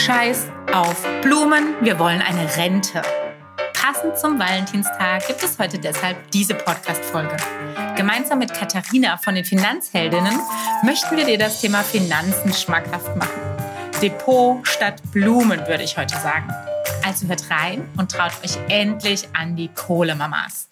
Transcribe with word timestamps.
Scheiß 0.00 0.46
auf 0.72 1.06
Blumen, 1.20 1.74
wir 1.82 1.98
wollen 1.98 2.22
eine 2.22 2.56
Rente. 2.56 3.02
Passend 3.74 4.16
zum 4.16 4.38
Valentinstag 4.38 5.26
gibt 5.26 5.42
es 5.42 5.58
heute 5.58 5.78
deshalb 5.78 6.30
diese 6.30 6.54
Podcast-Folge. 6.54 7.36
Gemeinsam 7.96 8.38
mit 8.38 8.50
Katharina 8.50 9.18
von 9.18 9.34
den 9.34 9.44
Finanzheldinnen 9.44 10.40
möchten 10.84 11.18
wir 11.18 11.26
dir 11.26 11.36
das 11.36 11.60
Thema 11.60 11.82
Finanzen 11.82 12.50
schmackhaft 12.54 13.14
machen. 13.14 13.42
Depot 14.00 14.66
statt 14.66 15.02
Blumen, 15.12 15.60
würde 15.66 15.82
ich 15.82 15.98
heute 15.98 16.16
sagen. 16.16 16.50
Also 17.04 17.28
hört 17.28 17.50
rein 17.50 17.86
und 17.98 18.10
traut 18.10 18.32
euch 18.42 18.56
endlich 18.70 19.28
an 19.34 19.54
die 19.54 19.68
Kohlemamas. 19.68 20.70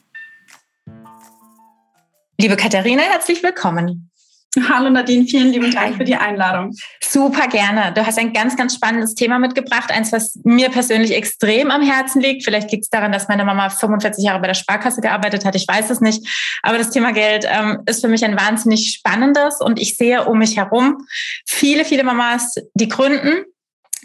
Liebe 2.40 2.56
Katharina, 2.56 3.02
herzlich 3.02 3.42
willkommen. 3.42 4.07
Hallo 4.56 4.88
Nadine, 4.88 5.26
vielen 5.26 5.52
lieben 5.52 5.70
Dank 5.70 5.96
für 5.96 6.04
die 6.04 6.16
Einladung. 6.16 6.74
Super 7.02 7.48
gerne. 7.48 7.92
Du 7.94 8.04
hast 8.04 8.18
ein 8.18 8.32
ganz, 8.32 8.56
ganz 8.56 8.74
spannendes 8.74 9.14
Thema 9.14 9.38
mitgebracht, 9.38 9.90
eins, 9.90 10.10
was 10.10 10.38
mir 10.42 10.70
persönlich 10.70 11.12
extrem 11.12 11.70
am 11.70 11.82
Herzen 11.82 12.22
liegt. 12.22 12.44
Vielleicht 12.44 12.72
liegt 12.72 12.84
es 12.84 12.90
daran, 12.90 13.12
dass 13.12 13.28
meine 13.28 13.44
Mama 13.44 13.68
45 13.68 14.24
Jahre 14.24 14.40
bei 14.40 14.46
der 14.46 14.54
Sparkasse 14.54 15.02
gearbeitet 15.02 15.44
hat. 15.44 15.54
Ich 15.54 15.68
weiß 15.68 15.90
es 15.90 16.00
nicht. 16.00 16.26
Aber 16.62 16.78
das 16.78 16.90
Thema 16.90 17.12
Geld 17.12 17.46
ähm, 17.46 17.82
ist 17.84 18.00
für 18.00 18.08
mich 18.08 18.24
ein 18.24 18.38
wahnsinnig 18.38 18.94
spannendes 18.94 19.60
und 19.60 19.78
ich 19.78 19.96
sehe 19.96 20.24
um 20.24 20.38
mich 20.38 20.56
herum 20.56 21.06
viele, 21.46 21.84
viele 21.84 22.02
Mamas, 22.02 22.54
die 22.72 22.88
gründen, 22.88 23.44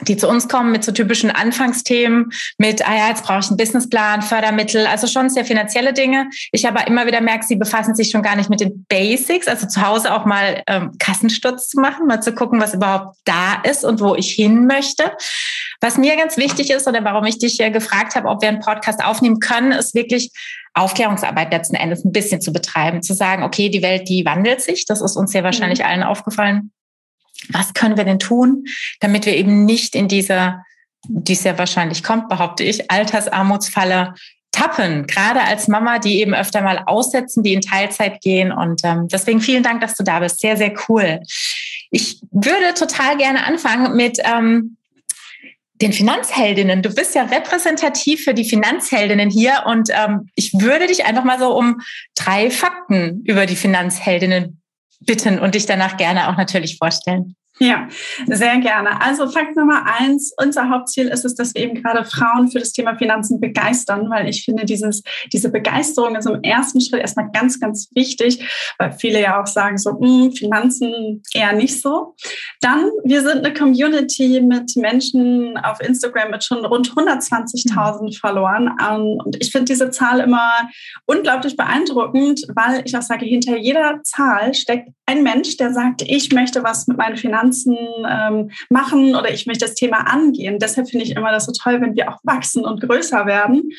die 0.02 0.18
zu 0.18 0.28
uns 0.28 0.48
kommen 0.48 0.72
mit 0.72 0.84
so 0.84 0.92
typischen 0.92 1.32
Anfangsthemen, 1.32 2.32
mit, 2.58 2.88
ah 2.88 2.96
ja, 2.96 3.10
jetzt 3.10 3.24
brauche 3.24 3.40
ich 3.40 3.48
einen 3.48 3.58
Businessplan, 3.58 4.22
Fördermittel, 4.22 4.88
also 4.88 5.08
schon 5.08 5.30
sehr 5.30 5.46
finanzielle 5.46 5.94
Dinge. 5.94 6.30
Ich 6.52 6.68
aber 6.68 6.88
immer 6.88 7.06
wieder 7.06 7.22
merke, 7.22 7.46
sie 7.46 7.56
befassen 7.56 7.96
sich 7.96 8.10
schon 8.10 8.24
gar 8.24 8.36
nicht 8.36 8.50
mit 8.50 8.60
den 8.60 8.86
Basics, 8.90 9.48
also 9.48 9.68
zu 9.68 9.86
Hause 9.86 10.14
auch 10.14 10.26
mal 10.26 10.64
ähm, 10.68 10.92
Kassensturz 11.00 11.70
zu 11.70 11.80
machen, 11.80 12.08
mal 12.08 12.22
zu 12.22 12.34
gucken, 12.34 12.60
was 12.60 12.74
überhaupt 12.74 13.18
da 13.26 13.62
ist 13.64 13.86
und 13.86 14.02
wo 14.02 14.16
ich 14.16 14.32
hin 14.32 14.66
möchte. 14.66 15.12
Was 15.82 15.98
mir 15.98 16.16
ganz 16.16 16.38
wichtig 16.38 16.70
ist 16.72 16.88
oder 16.88 17.04
warum 17.04 17.26
ich 17.26 17.38
dich 17.38 17.58
gefragt 17.58 18.16
habe, 18.16 18.28
ob 18.30 18.41
wir 18.41 18.50
einen 18.50 18.60
Podcast 18.60 19.04
aufnehmen 19.04 19.40
können, 19.40 19.72
ist 19.72 19.94
wirklich 19.94 20.32
Aufklärungsarbeit 20.74 21.52
letzten 21.52 21.76
Endes 21.76 22.04
ein 22.04 22.12
bisschen 22.12 22.41
zu 22.41 22.52
betreiben, 22.52 23.04
zu 23.04 23.13
sagen, 23.13 23.44
okay, 23.44 23.70
die 23.70 23.84
Welt, 23.84 24.10
die 24.10 24.26
wandelt 24.26 24.62
sich, 24.62 24.85
das 24.85 25.02
ist 25.02 25.16
uns 25.16 25.32
sehr 25.32 25.44
wahrscheinlich 25.44 25.80
mhm. 25.80 25.85
allen 25.85 26.04
aufgefallen 26.04 26.72
was 27.49 27.74
können 27.74 27.98
wir 27.98 28.05
denn 28.05 28.20
tun, 28.20 28.66
damit 28.99 29.26
wir 29.26 29.36
eben 29.36 29.66
nicht 29.66 29.96
in 29.96 30.08
dieser, 30.08 30.63
die 31.08 31.36
sehr 31.36 31.58
wahrscheinlich 31.58 32.04
kommt, 32.04 32.30
behaupte 32.30 32.63
ich, 32.63 32.90
Altersarmutsfalle 32.90 34.13
tappen, 34.52 35.08
gerade 35.08 35.41
als 35.41 35.68
Mama, 35.68 36.00
die 36.00 36.20
eben 36.20 36.34
öfter 36.34 36.62
mal 36.62 36.84
aussetzen, 36.85 37.44
die 37.44 37.54
in 37.54 37.62
Teilzeit 37.62 38.22
gehen. 38.22 38.52
Und 38.52 38.82
ähm, 38.84 39.08
deswegen 39.08 39.41
vielen 39.41 39.63
Dank, 39.63 39.82
dass 39.82 39.96
du 39.96 40.04
da 40.04 40.20
bist. 40.20 40.40
Sehr, 40.40 40.55
sehr 40.55 40.74
cool. 40.88 41.20
Ich 41.91 42.22
würde 42.32 42.74
total 42.76 43.18
gerne 43.18 43.46
anfangen 43.46 43.96
mit 43.96 44.20
ähm, 44.24 44.78
den 45.82 45.91
Finanzheldinnen. 45.91 46.82
Du 46.82 46.94
bist 46.94 47.13
ja 47.16 47.24
repräsentativ 47.24 48.24
für 48.24 48.34
die 48.34 48.48
Finanzheldinnen 48.48 49.30
hier 49.30 49.63
und 49.66 49.90
ähm, 49.91 50.30
ich 50.35 50.54
würde 50.54 50.88
dich 50.88 51.05
einfach 51.05 51.24
mal 51.24 51.40
so 51.40 51.57
um 51.57 51.82
drei 52.16 52.50
Fakten 52.50 53.22
über 53.26 53.46
die 53.46 53.55
Finanzheldinnen 53.55 54.62
bitten 55.05 55.40
und 55.40 55.55
dich 55.55 55.65
danach 55.65 55.98
gerne 55.98 56.29
auch 56.29 56.37
natürlich 56.37 56.77
vorstellen. 56.77 57.35
Ja, 57.59 57.87
sehr 58.26 58.57
gerne. 58.57 58.99
Also 58.99 59.27
Fakt 59.27 59.55
Nummer 59.55 59.85
eins, 59.85 60.34
unser 60.37 60.70
Hauptziel 60.70 61.07
ist 61.07 61.23
es, 61.23 61.35
dass 61.35 61.54
wir 61.54 61.62
eben 61.62 61.82
gerade 61.82 62.04
Frauen 62.04 62.49
für 62.49 62.57
das 62.57 62.71
Thema 62.71 62.98
Finanzen 62.98 63.40
begeistern, 63.40 64.09
weil 64.09 64.28
ich 64.28 64.44
finde, 64.44 64.66
dieses, 64.66 65.03
diese 65.31 65.51
Begeisterung 65.51 66.16
ist 66.16 66.25
im 66.25 66.41
ersten 66.41 66.81
Schritt 66.81 67.01
erstmal 67.01 67.29
ganz, 67.31 67.59
ganz 67.59 67.90
wichtig, 67.94 68.44
weil 68.79 68.91
viele 68.94 69.22
ja 69.22 69.40
auch 69.40 69.45
sagen 69.45 69.78
so, 69.78 69.91
hm, 70.00 70.31
Finanzen 70.31 71.22
eher 71.34 71.53
nicht 71.53 71.79
so. 71.79 72.16
Dann, 72.59 72.90
wir 73.03 73.22
sind 73.22 73.45
eine 73.45 73.53
Community 73.53 74.41
mit 74.41 74.75
Menschen 74.75 75.56
auf 75.57 75.79
Instagram 75.79 76.31
mit 76.31 76.44
schon 76.44 76.66
rund 76.66 76.91
120.000 76.91 78.01
mhm. 78.01 78.12
verloren. 78.13 78.75
Ähm, 78.81 79.19
und 79.23 79.38
ich 79.40 79.51
finde 79.51 79.66
diese 79.66 79.91
Zahl 79.91 80.22
immer 80.22 80.69
unglaublich 81.06 81.56
beeindruckend, 81.56 82.41
weil 82.56 82.81
ich 82.85 82.97
auch 82.97 83.01
sage, 83.03 83.25
hinter 83.25 83.57
jeder 83.57 84.01
Zahl 84.03 84.55
steckt 84.55 84.89
ein 85.05 85.22
Mensch, 85.22 85.57
der 85.57 85.73
sagt, 85.73 86.01
ich 86.01 86.31
möchte 86.31 86.63
was 86.63 86.88
mit 86.88 86.97
meinen 86.97 87.17
Finanzen 87.17 87.44
Finanzen 87.53 87.78
ähm, 88.09 88.52
machen 88.69 89.16
oder 89.16 89.31
ich 89.31 89.46
möchte 89.46 89.66
das 89.66 89.75
Thema 89.75 90.08
angehen. 90.08 90.59
Deshalb 90.59 90.90
finde 90.90 91.06
ich 91.06 91.16
immer 91.16 91.31
das 91.31 91.46
so 91.46 91.52
toll, 91.52 91.81
wenn 91.81 91.96
wir 91.96 92.09
auch 92.09 92.19
wachsen 92.24 92.66
und 92.66 92.81
größer 92.81 93.25
werden. 93.25 93.72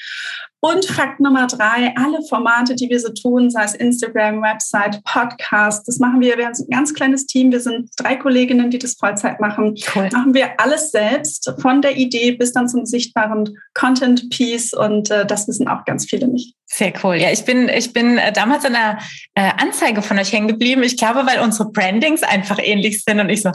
Und 0.65 0.87
Fakt 0.87 1.21
Nummer 1.21 1.47
drei, 1.47 1.93
alle 1.95 2.23
Formate, 2.23 2.75
die 2.75 2.89
wir 2.89 2.99
so 2.99 3.11
tun, 3.11 3.51
sei 3.51 3.65
es 3.65 3.75
Instagram, 3.75 4.41
Website, 4.41 5.05
Podcast, 5.05 5.87
das 5.87 5.99
machen 5.99 6.23
wir, 6.23 6.39
wir 6.39 6.47
haben 6.47 6.55
ein 6.59 6.71
ganz 6.71 6.95
kleines 6.95 7.27
Team, 7.27 7.53
wir 7.53 7.61
sind 7.61 7.91
drei 7.99 8.17
Kolleginnen, 8.17 8.71
die 8.71 8.79
das 8.79 8.95
Vollzeit 8.95 9.41
machen, 9.41 9.77
cool. 9.95 10.09
machen 10.11 10.33
wir 10.33 10.59
alles 10.59 10.91
selbst, 10.91 11.53
von 11.59 11.83
der 11.83 11.99
Idee 11.99 12.33
bis 12.33 12.55
dann 12.55 12.67
zum 12.67 12.87
sichtbaren 12.87 13.59
Content-Piece 13.75 14.73
und 14.73 15.11
äh, 15.11 15.27
das 15.27 15.47
wissen 15.49 15.69
auch 15.69 15.85
ganz 15.85 16.07
viele 16.07 16.29
nicht. 16.29 16.55
Sehr 16.65 16.95
cool. 17.03 17.17
Ja, 17.17 17.31
ich 17.31 17.45
bin, 17.45 17.69
ich 17.69 17.93
bin 17.93 18.17
äh, 18.17 18.33
damals 18.33 18.65
an 18.65 18.75
einer 18.75 18.99
äh, 19.35 19.51
Anzeige 19.59 20.01
von 20.01 20.19
euch 20.19 20.33
hängen 20.33 20.49
geblieben. 20.49 20.83
Ich 20.83 20.97
glaube, 20.97 21.27
weil 21.27 21.41
unsere 21.41 21.71
Brandings 21.73 22.23
einfach 22.23 22.59
ähnlich 22.59 23.05
sind 23.05 23.21
und 23.21 23.29
ich 23.29 23.43
so, 23.43 23.53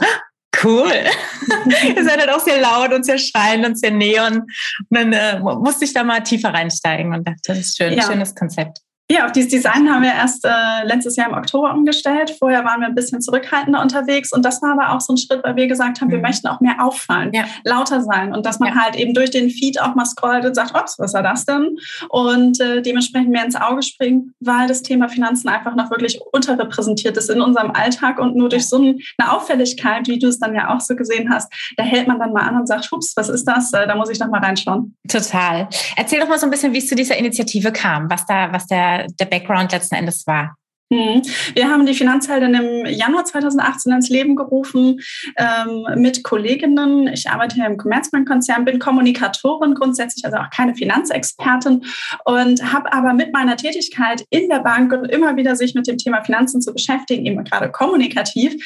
cool. 0.64 0.92
Ihr 1.96 2.04
seid 2.04 2.20
halt 2.20 2.30
auch 2.30 2.40
sehr 2.40 2.60
laut 2.60 2.92
und 2.92 3.04
sehr 3.04 3.18
schreiend 3.18 3.66
und 3.66 3.78
sehr 3.78 3.90
neon. 3.90 4.38
Und 4.38 4.46
dann 4.90 5.12
äh, 5.12 5.38
musste 5.40 5.84
ich 5.84 5.92
da 5.92 6.04
mal 6.04 6.20
tiefer 6.20 6.52
reinsteigen 6.52 7.14
und 7.14 7.26
dachte, 7.26 7.40
das 7.44 7.58
ist 7.58 7.76
schön, 7.76 7.94
ja. 7.94 8.02
schönes 8.02 8.34
Konzept. 8.34 8.80
Ja, 9.10 9.26
auf 9.26 9.32
dieses 9.32 9.50
Design 9.50 9.92
haben 9.92 10.04
wir 10.04 10.12
erst 10.12 10.44
äh, 10.44 10.84
letztes 10.84 11.16
Jahr 11.16 11.26
im 11.26 11.34
Oktober 11.34 11.74
umgestellt. 11.74 12.36
Vorher 12.38 12.64
waren 12.64 12.80
wir 12.80 12.86
ein 12.86 12.94
bisschen 12.94 13.20
zurückhaltender 13.20 13.82
unterwegs 13.82 14.30
und 14.30 14.44
das 14.44 14.62
war 14.62 14.74
aber 14.74 14.94
auch 14.94 15.00
so 15.00 15.14
ein 15.14 15.16
Schritt, 15.16 15.42
weil 15.42 15.56
wir 15.56 15.66
gesagt 15.66 16.00
haben, 16.00 16.06
mhm. 16.06 16.12
wir 16.12 16.20
möchten 16.20 16.46
auch 16.46 16.60
mehr 16.60 16.76
auffallen, 16.78 17.32
ja. 17.32 17.44
lauter 17.64 18.02
sein 18.02 18.32
und 18.32 18.46
dass 18.46 18.60
man 18.60 18.68
ja. 18.68 18.76
halt 18.76 18.94
eben 18.94 19.12
durch 19.12 19.32
den 19.32 19.50
Feed 19.50 19.80
auch 19.80 19.96
mal 19.96 20.04
scrollt 20.04 20.44
und 20.44 20.54
sagt, 20.54 20.78
ups, 20.78 20.96
was 21.00 21.12
war 21.12 21.24
das 21.24 21.44
denn? 21.44 21.76
Und 22.08 22.60
äh, 22.60 22.82
dementsprechend 22.82 23.30
mehr 23.30 23.44
ins 23.44 23.56
Auge 23.56 23.82
springen, 23.82 24.32
weil 24.38 24.68
das 24.68 24.82
Thema 24.82 25.08
Finanzen 25.08 25.48
einfach 25.48 25.74
noch 25.74 25.90
wirklich 25.90 26.20
unterrepräsentiert 26.30 27.16
ist 27.16 27.30
in 27.30 27.40
unserem 27.40 27.72
Alltag 27.72 28.20
und 28.20 28.36
nur 28.36 28.48
durch 28.48 28.68
so 28.68 28.76
eine 28.76 28.96
Auffälligkeit, 29.32 30.06
wie 30.06 30.20
du 30.20 30.28
es 30.28 30.38
dann 30.38 30.54
ja 30.54 30.72
auch 30.72 30.80
so 30.80 30.94
gesehen 30.94 31.34
hast, 31.34 31.52
da 31.76 31.82
hält 31.82 32.06
man 32.06 32.20
dann 32.20 32.32
mal 32.32 32.46
an 32.46 32.60
und 32.60 32.68
sagt, 32.68 32.92
ups, 32.92 33.14
was 33.16 33.28
ist 33.28 33.44
das? 33.44 33.72
Äh, 33.72 33.88
da 33.88 33.96
muss 33.96 34.08
ich 34.08 34.20
noch 34.20 34.28
mal 34.28 34.38
reinschauen. 34.38 34.94
Total. 35.08 35.68
Erzähl 35.96 36.20
doch 36.20 36.28
mal 36.28 36.38
so 36.38 36.46
ein 36.46 36.50
bisschen, 36.50 36.72
wie 36.72 36.78
es 36.78 36.86
zu 36.86 36.94
dieser 36.94 37.16
Initiative 37.16 37.72
kam, 37.72 38.08
was 38.08 38.24
da, 38.26 38.52
was 38.52 38.68
der 38.68 38.99
der, 39.08 39.26
Background 39.26 39.72
letzten 39.72 39.94
Endes 39.94 40.26
war. 40.26 40.56
Mhm. 40.92 41.22
Wir 41.54 41.68
haben 41.68 41.86
die 41.86 41.94
Finanzheldin 41.94 42.52
im 42.52 42.86
Januar 42.86 43.24
2018 43.24 43.92
ins 43.92 44.08
Leben 44.08 44.34
gerufen 44.34 45.00
ähm, 45.36 45.86
mit 45.94 46.24
Kolleginnen. 46.24 47.06
Ich 47.06 47.30
arbeite 47.30 47.54
hier 47.54 47.66
im 47.66 47.76
Commerzbank-Konzern, 47.76 48.64
bin 48.64 48.80
Kommunikatorin 48.80 49.74
grundsätzlich, 49.74 50.24
also 50.24 50.38
auch 50.38 50.50
keine 50.50 50.74
Finanzexpertin 50.74 51.84
und 52.24 52.72
habe 52.72 52.92
aber 52.92 53.12
mit 53.12 53.32
meiner 53.32 53.56
Tätigkeit 53.56 54.24
in 54.30 54.48
der 54.48 54.58
Bank 54.58 54.92
und 54.92 55.04
immer 55.04 55.36
wieder 55.36 55.54
sich 55.54 55.76
mit 55.76 55.86
dem 55.86 55.96
Thema 55.96 56.24
Finanzen 56.24 56.60
zu 56.60 56.72
beschäftigen, 56.72 57.24
eben 57.24 57.44
gerade 57.44 57.70
kommunikativ, 57.70 58.56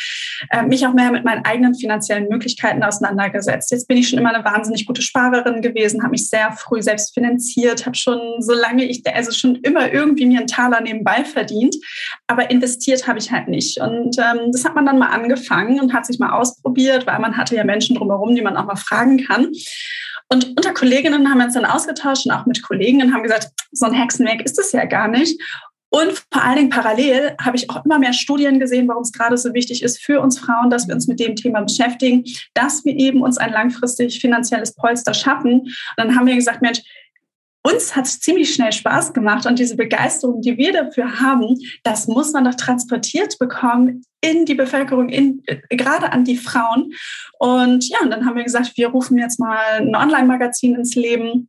äh, 0.51 0.63
mich 0.63 0.87
auch 0.87 0.95
mehr 0.95 1.13
mit 1.13 1.27
meinen 1.27 1.45
eigenen 1.45 1.75
finanziellen 1.75 2.29
Möglichkeiten 2.31 2.83
auseinandergesetzt. 2.83 3.71
Jetzt 3.71 3.87
bin 3.87 3.99
ich 3.99 4.09
schon 4.09 4.19
immer 4.19 4.35
eine 4.35 4.43
wahnsinnig 4.47 4.87
gute 4.87 5.03
Sparerin 5.03 5.61
gewesen, 5.61 6.03
habe 6.03 6.13
mich 6.13 6.31
sehr 6.31 6.53
früh 6.53 6.81
selbst 6.81 7.13
finanziert, 7.13 7.85
habe 7.85 7.97
schon, 7.97 8.19
solange 8.39 8.85
ich, 8.85 9.03
also 9.15 9.31
schon 9.31 9.57
immer 9.57 9.93
irgendwie 9.93 10.25
mir 10.25 10.39
einen 10.39 10.47
Taler 10.47 10.81
nebenbei 10.81 11.23
verdient 11.23 11.77
aber 12.27 12.51
investiert 12.51 13.07
habe 13.07 13.19
ich 13.19 13.31
halt 13.31 13.49
nicht. 13.49 13.79
Und 13.81 14.17
ähm, 14.19 14.53
das 14.53 14.65
hat 14.65 14.75
man 14.75 14.87
dann 14.87 14.99
mal 14.99 15.09
angefangen 15.09 15.81
und 15.81 15.93
hat 15.93 16.07
sich 16.07 16.19
mal 16.19 16.33
ausprobiert, 16.33 17.07
weil 17.07 17.19
man 17.19 17.37
hatte 17.37 17.57
ja 17.57 17.65
Menschen 17.65 17.97
drumherum, 17.97 18.35
die 18.35 18.43
man 18.43 18.57
auch 18.57 18.67
mal 18.67 18.77
fragen 18.77 19.25
kann. 19.25 19.53
Und 20.31 20.49
unter 20.57 20.73
Kolleginnen 20.73 21.29
haben 21.29 21.39
wir 21.39 21.45
uns 21.45 21.55
dann 21.55 21.67
ausgetauscht 21.67 22.27
und 22.27 22.33
auch 22.33 22.47
mit 22.47 22.63
Kollegen 22.63 23.03
und 23.03 23.13
haben 23.13 23.23
gesagt, 23.23 23.49
so 23.73 23.87
ein 23.87 23.93
Hexenwerk 23.93 24.43
ist 24.43 24.59
es 24.59 24.73
ja 24.73 24.85
gar 24.85 25.09
nicht. 25.09 25.41
Und 25.95 26.25
vor 26.33 26.43
allen 26.43 26.57
Dingen 26.57 26.71
parallel 26.71 27.37
habe 27.41 27.57
ich 27.57 27.71
auch 27.71 27.85
immer 27.85 28.01
mehr 28.01 28.13
Studien 28.13 28.59
gesehen, 28.59 28.89
warum 28.89 29.05
es 29.05 29.13
gerade 29.13 29.39
so 29.39 29.55
wichtig 29.55 29.81
ist 29.81 30.03
für 30.03 30.21
uns 30.21 30.41
Frauen, 30.41 30.69
dass 30.69 30.89
wir 30.89 30.95
uns 30.97 31.07
mit 31.07 31.21
dem 31.21 31.37
Thema 31.37 31.61
beschäftigen, 31.61 32.25
dass 32.53 32.85
wir 32.85 32.97
eben 32.97 33.23
uns 33.23 33.39
ein 33.39 33.53
langfristig 33.53 34.21
finanzielles 34.21 34.75
Polster 34.75 35.15
schaffen. 35.15 35.61
Und 35.61 35.71
dann 35.97 36.17
haben 36.17 36.27
wir 36.27 36.35
gesagt, 36.35 36.63
Mensch, 36.63 36.81
uns 37.67 37.97
hat 37.97 38.05
es 38.05 38.21
ziemlich 38.21 38.55
schnell 38.55 38.73
Spaß 38.73 39.15
gemacht 39.15 39.47
und 39.47 39.59
diese 39.59 39.77
Begeisterung, 39.77 40.43
die 40.43 40.57
wir 40.59 40.73
dafür 40.73 41.21
haben, 41.21 41.59
das 41.83 42.07
muss 42.07 42.33
man 42.33 42.45
doch 42.45 42.55
transportiert 42.55 43.39
bekommen 43.39 44.05
in 44.21 44.45
die 44.45 44.55
Bevölkerung, 44.55 45.09
in, 45.09 45.43
äh, 45.47 45.61
gerade 45.71 46.13
an 46.13 46.25
die 46.25 46.37
Frauen. 46.37 46.93
Und 47.39 47.89
ja, 47.89 47.99
und 48.03 48.11
dann 48.11 48.27
haben 48.27 48.37
wir 48.37 48.45
gesagt, 48.45 48.77
wir 48.77 48.89
rufen 48.89 49.19
jetzt 49.19 49.41
mal 49.41 49.59
ein 49.79 49.97
Online-Magazin 49.97 50.75
ins 50.75 50.95
Leben 50.95 51.49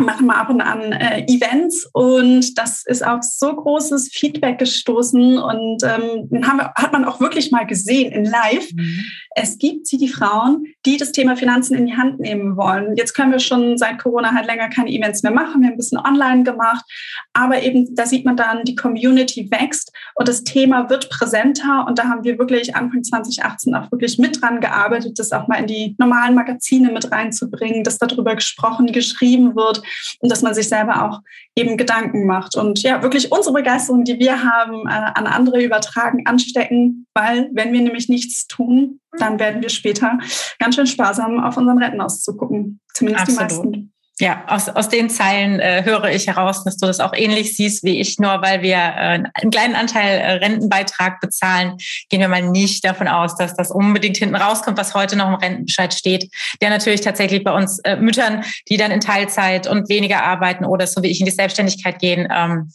machen 0.00 0.26
wir 0.26 0.36
ab 0.36 0.50
und 0.50 0.60
an 0.60 0.92
äh, 0.92 1.24
Events 1.26 1.88
und 1.92 2.56
das 2.58 2.84
ist 2.86 3.04
auf 3.04 3.22
so 3.22 3.54
großes 3.54 4.10
Feedback 4.12 4.58
gestoßen 4.58 5.38
und 5.38 5.82
ähm, 5.82 6.44
haben 6.46 6.58
wir, 6.58 6.72
hat 6.74 6.92
man 6.92 7.04
auch 7.04 7.20
wirklich 7.20 7.50
mal 7.50 7.66
gesehen 7.66 8.12
in 8.12 8.24
Live. 8.24 8.72
Mhm. 8.72 9.04
Es 9.36 9.58
gibt 9.58 9.86
sie, 9.86 9.98
die 9.98 10.08
Frauen, 10.08 10.66
die 10.86 10.96
das 10.96 11.12
Thema 11.12 11.36
Finanzen 11.36 11.74
in 11.74 11.86
die 11.86 11.96
Hand 11.96 12.20
nehmen 12.20 12.56
wollen. 12.56 12.96
Jetzt 12.96 13.14
können 13.14 13.32
wir 13.32 13.40
schon 13.40 13.76
seit 13.78 13.98
Corona 13.98 14.32
halt 14.32 14.46
länger 14.46 14.68
keine 14.68 14.90
Events 14.90 15.22
mehr 15.22 15.32
machen. 15.32 15.60
Wir 15.60 15.68
haben 15.68 15.74
ein 15.74 15.76
bisschen 15.76 15.98
online 15.98 16.44
gemacht, 16.44 16.84
aber 17.32 17.62
eben 17.62 17.94
da 17.94 18.06
sieht 18.06 18.24
man 18.24 18.36
dann, 18.36 18.64
die 18.64 18.76
Community 18.76 19.50
wächst 19.50 19.92
und 20.14 20.28
das 20.28 20.44
Thema 20.44 20.88
wird 20.90 21.10
präsenter 21.10 21.84
und 21.86 21.98
da 21.98 22.04
haben 22.04 22.24
wir 22.24 22.38
wirklich 22.38 22.74
Anfang 22.76 23.02
2018 23.02 23.74
auch 23.74 23.90
wirklich 23.90 24.18
mit 24.18 24.40
dran 24.40 24.60
gearbeitet, 24.60 25.18
das 25.18 25.32
auch 25.32 25.48
mal 25.48 25.56
in 25.56 25.66
die 25.66 25.94
normalen 25.98 26.34
Magazine 26.34 26.90
mit 26.90 27.10
reinzubringen, 27.10 27.84
dass 27.84 27.98
darüber 27.98 28.34
gesprochen, 28.34 28.86
geschrieben 28.86 29.54
wird 29.56 29.82
und 30.20 30.30
dass 30.30 30.42
man 30.42 30.54
sich 30.54 30.68
selber 30.68 31.04
auch 31.04 31.20
eben 31.56 31.76
Gedanken 31.76 32.26
macht 32.26 32.56
und 32.56 32.82
ja, 32.82 33.02
wirklich 33.02 33.32
unsere 33.32 33.54
Begeisterung, 33.54 34.04
die 34.04 34.18
wir 34.18 34.42
haben, 34.42 34.86
äh, 34.86 34.90
an 34.90 35.26
andere 35.26 35.62
übertragen, 35.62 36.26
anstecken, 36.26 37.06
weil 37.14 37.48
wenn 37.52 37.72
wir 37.72 37.80
nämlich 37.80 38.08
nichts 38.08 38.46
tun, 38.46 39.00
dann 39.18 39.38
werden 39.38 39.62
wir 39.62 39.68
später 39.68 40.18
ganz 40.58 40.74
schön 40.74 40.86
sparsam 40.86 41.42
auf 41.42 41.56
unseren 41.56 41.78
Retten 41.78 42.00
auszugucken. 42.00 42.80
Zumindest 42.92 43.28
Absolut. 43.28 43.50
die 43.50 43.54
meisten. 43.54 43.93
Ja, 44.20 44.44
aus, 44.46 44.68
aus 44.68 44.88
den 44.88 45.10
Zeilen 45.10 45.58
äh, 45.58 45.82
höre 45.84 46.04
ich 46.04 46.28
heraus, 46.28 46.62
dass 46.62 46.76
du 46.76 46.86
das 46.86 47.00
auch 47.00 47.12
ähnlich 47.14 47.56
siehst 47.56 47.82
wie 47.82 48.00
ich. 48.00 48.20
Nur 48.20 48.42
weil 48.42 48.62
wir 48.62 48.76
äh, 48.76 49.24
einen 49.34 49.50
kleinen 49.50 49.74
Anteil 49.74 50.20
äh, 50.20 50.30
Rentenbeitrag 50.34 51.20
bezahlen, 51.20 51.78
gehen 52.10 52.20
wir 52.20 52.28
mal 52.28 52.42
nicht 52.42 52.84
davon 52.84 53.08
aus, 53.08 53.36
dass 53.36 53.56
das 53.56 53.72
unbedingt 53.72 54.16
hinten 54.16 54.36
rauskommt, 54.36 54.78
was 54.78 54.94
heute 54.94 55.16
noch 55.16 55.26
im 55.26 55.34
Rentenbescheid 55.34 55.92
steht, 55.92 56.30
der 56.60 56.70
natürlich 56.70 57.00
tatsächlich 57.00 57.42
bei 57.42 57.50
uns 57.50 57.80
äh, 57.80 57.96
Müttern, 57.96 58.44
die 58.68 58.76
dann 58.76 58.92
in 58.92 59.00
Teilzeit 59.00 59.66
und 59.66 59.88
weniger 59.88 60.22
arbeiten 60.22 60.64
oder 60.64 60.86
so 60.86 61.02
wie 61.02 61.10
ich 61.10 61.18
in 61.18 61.26
die 61.26 61.32
Selbstständigkeit 61.32 61.98
gehen, 61.98 62.28
ähm, 62.32 62.70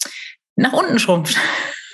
nach 0.57 0.73
unten 0.73 0.99
schrumpft. 0.99 1.37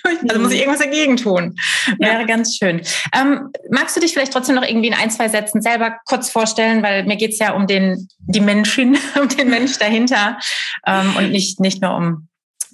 Also 0.29 0.41
muss 0.41 0.51
ich 0.51 0.59
irgendwas 0.59 0.81
dagegen 0.81 1.17
tun. 1.17 1.55
Wäre 1.99 2.21
ja. 2.21 2.25
ganz 2.25 2.55
schön. 2.55 2.81
Ähm, 3.13 3.51
magst 3.69 3.95
du 3.95 3.99
dich 3.99 4.13
vielleicht 4.13 4.33
trotzdem 4.33 4.55
noch 4.55 4.63
irgendwie 4.63 4.87
in 4.87 4.93
ein, 4.93 5.11
zwei 5.11 5.29
Sätzen 5.29 5.61
selber 5.61 5.97
kurz 6.05 6.29
vorstellen, 6.29 6.83
weil 6.83 7.05
mir 7.05 7.15
geht's 7.15 7.39
ja 7.39 7.53
um 7.53 7.67
den, 7.67 8.07
die 8.19 8.41
Menschen, 8.41 8.97
um 9.21 9.27
den 9.29 9.49
Mensch 9.49 9.77
dahinter 9.77 10.39
ähm, 10.85 11.15
und 11.17 11.31
nicht, 11.31 11.59
nicht 11.59 11.81
nur 11.81 11.95
um 11.95 12.27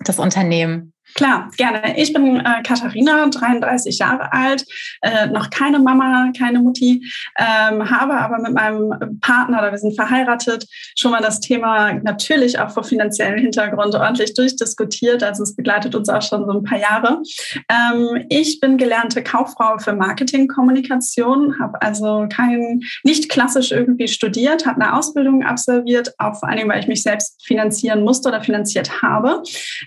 das 0.05 0.19
Unternehmen. 0.19 0.90
Klar, 1.15 1.51
gerne. 1.57 1.97
Ich 1.97 2.13
bin 2.13 2.37
äh, 2.37 2.61
Katharina, 2.63 3.27
33 3.27 3.97
Jahre 3.99 4.31
alt, 4.31 4.65
äh, 5.01 5.27
noch 5.27 5.49
keine 5.49 5.79
Mama, 5.79 6.31
keine 6.37 6.59
Mutti, 6.59 7.05
ähm, 7.37 7.89
habe 7.89 8.13
aber 8.13 8.39
mit 8.39 8.53
meinem 8.53 9.19
Partner, 9.21 9.59
oder 9.59 9.71
wir 9.71 9.77
sind 9.77 9.95
verheiratet, 9.95 10.65
schon 10.95 11.11
mal 11.11 11.21
das 11.21 11.39
Thema 11.39 11.93
natürlich 11.93 12.59
auch 12.59 12.69
vor 12.69 12.83
finanziellen 12.83 13.39
Hintergrund 13.39 13.95
ordentlich 13.95 14.33
durchdiskutiert. 14.33 15.23
Also 15.23 15.43
es 15.43 15.55
begleitet 15.55 15.95
uns 15.95 16.09
auch 16.09 16.21
schon 16.21 16.45
so 16.45 16.51
ein 16.51 16.63
paar 16.63 16.79
Jahre. 16.79 17.21
Ähm, 17.69 18.25
ich 18.29 18.59
bin 18.59 18.77
gelernte 18.77 19.23
Kauffrau 19.23 19.77
für 19.79 19.93
Marketingkommunikation, 19.93 21.59
habe 21.59 21.81
also 21.81 22.27
kein, 22.33 22.81
nicht 23.03 23.29
klassisch 23.29 23.71
irgendwie 23.71 24.07
studiert, 24.07 24.65
habe 24.65 24.81
eine 24.81 24.97
Ausbildung 24.97 25.43
absolviert, 25.43 26.13
auch 26.17 26.39
vor 26.39 26.49
allem, 26.49 26.69
weil 26.69 26.79
ich 26.79 26.87
mich 26.87 27.03
selbst 27.03 27.45
finanzieren 27.45 28.03
musste 28.03 28.29
oder 28.29 28.41
finanziert 28.41 29.01
habe. 29.01 29.43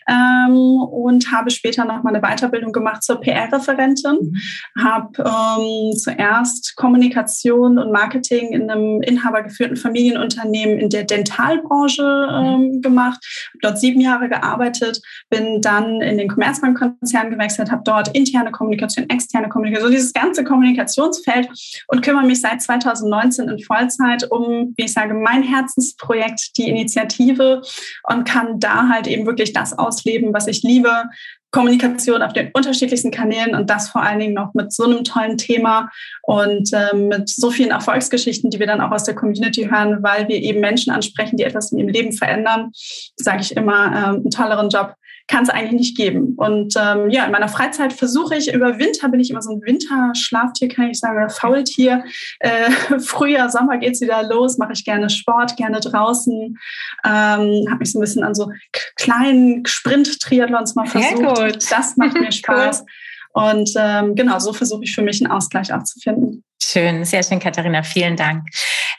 Ähm, 0.09 0.81
und 0.83 1.14
und 1.15 1.31
habe 1.33 1.51
später 1.51 1.85
noch 1.85 2.03
mal 2.03 2.15
eine 2.15 2.21
Weiterbildung 2.21 2.73
gemacht 2.73 3.03
zur 3.03 3.21
PR-Referentin. 3.21 4.33
Mhm. 4.75 4.83
Habe 4.83 5.11
ähm, 5.19 5.97
zuerst 5.97 6.75
Kommunikation 6.77 7.79
und 7.79 7.93
Marketing 7.93 8.53
in 8.53 8.71
einem 8.71 9.01
inhabergeführten 9.03 9.77
Familienunternehmen 9.77 10.79
in 10.79 10.91
der 10.91 11.05
Dentalbranche 11.05 12.03
ähm, 12.03 12.83
gemacht. 12.83 13.25
Habe 13.51 13.59
dort 13.63 13.79
sieben 13.79 14.01
Jahre 14.01 14.29
gearbeitet, 14.29 15.01
bin 15.31 15.61
dann 15.61 16.01
in 16.01 16.19
den 16.19 16.29
Commerzbank-Konzern 16.29 17.31
gewechselt, 17.31 17.71
habe 17.71 17.83
dort 17.85 18.09
interne 18.15 18.51
Kommunikation, 18.51 19.09
externe 19.09 19.49
Kommunikation, 19.49 19.89
so 19.89 19.95
dieses 19.95 20.13
ganze 20.13 20.45
Kommunikationsfeld 20.45 21.49
und 21.89 22.03
kümmere 22.03 22.25
mich 22.25 22.41
seit 22.41 22.61
2019 22.61 23.49
in 23.49 23.59
Vollzeit 23.61 24.31
um, 24.31 24.75
wie 24.77 24.85
ich 24.85 24.93
sage, 24.93 25.15
mein 25.15 25.43
Herzensprojekt, 25.43 26.57
die 26.57 26.69
Initiative 26.69 27.63
und 28.05 28.25
kann 28.25 28.59
da 28.59 28.89
halt 28.89 29.07
eben 29.07 29.27
wirklich 29.27 29.53
das 29.53 29.79
ausleben, 29.79 30.33
was 30.33 30.47
ich 30.47 30.63
liebe, 30.63 31.04
Kommunikation 31.51 32.21
auf 32.23 32.33
den 32.33 32.51
unterschiedlichsten 32.53 33.13
Kanälen 33.13 33.55
und 33.55 33.71
das 33.71 33.89
vor 33.89 34.03
allen 34.03 34.19
Dingen 34.19 34.35
noch 34.35 34.55
mit 34.55 34.73
so 34.73 34.85
einem 34.85 35.05
tollen 35.05 35.39
Thema 35.39 35.89
und 36.23 36.71
ähm, 36.73 37.09
mit 37.09 37.29
so 37.29 37.51
vielen 37.51 37.71
Erfolgsgeschichten, 37.71 38.51
die 38.51 38.59
wir 38.59 38.67
dann 38.67 38.81
auch 38.81 38.91
aus 38.91 39.05
der 39.05 39.15
Community 39.15 39.69
hören, 39.71 40.03
weil 40.03 40.27
wir 40.27 40.37
eben 40.37 40.61
Menschen 40.61 40.93
ansprechen, 40.93 41.37
die 41.37 41.45
etwas 41.45 41.71
in 41.71 41.79
ihrem 41.79 41.91
Leben 41.91 42.13
verändern, 42.13 42.73
sage 43.17 43.43
ich 43.43 43.57
immer, 43.57 43.87
ähm, 43.87 44.15
einen 44.17 44.31
tolleren 44.31 44.69
Job 44.69 44.97
kann 45.27 45.45
es 45.45 45.49
eigentlich 45.49 45.81
nicht 45.81 45.97
geben. 45.97 46.35
Und 46.37 46.75
ähm, 46.77 47.09
ja, 47.09 47.25
in 47.25 47.33
meiner 47.33 47.49
Freizeit 47.49 47.93
versuche 47.93 48.37
ich, 48.37 48.53
über 48.53 48.79
Winter 48.79 49.09
bin 49.09 49.21
ich 49.21 49.31
immer 49.31 49.41
so 49.41 49.53
ein 49.53 49.63
Winterschlaftier, 49.63 50.69
kann 50.69 50.91
ich 50.91 50.99
sagen, 50.99 51.29
Faultier. 51.31 52.05
Äh, 52.41 52.71
Frühjahr, 53.01 53.49
Sommer 53.49 53.79
geht's 53.79 54.01
wieder 54.01 54.23
los, 54.23 54.59
mache 54.59 54.73
ich 54.75 54.85
gerne 54.85 55.09
Sport, 55.09 55.57
gerne 55.57 55.81
draußen. 55.81 56.59
Ähm, 57.05 57.67
habe 57.69 57.79
mich 57.79 57.93
so 57.93 57.99
ein 57.99 58.03
bisschen 58.03 58.23
an 58.23 58.35
so 58.35 58.51
kleinen 58.97 59.65
Sprint-Triathlons 59.65 60.75
mal 60.75 60.87
versucht. 60.87 61.73
Das 61.73 61.97
macht 61.97 62.21
mir 62.21 62.33
Spaß. 62.33 62.81
cool. 62.81 62.87
Und 63.35 63.71
ähm, 63.77 64.15
genau, 64.15 64.39
so 64.39 64.53
versuche 64.53 64.85
ich 64.85 64.95
für 64.95 65.03
mich 65.03 65.21
einen 65.23 65.31
Ausgleich 65.31 65.73
auch 65.73 65.83
zu 65.83 65.99
finden. 65.99 66.45
Schön, 66.63 67.05
sehr 67.05 67.23
schön, 67.23 67.41
Katharina. 67.41 67.83
Vielen 67.83 68.17
Dank. 68.17 68.47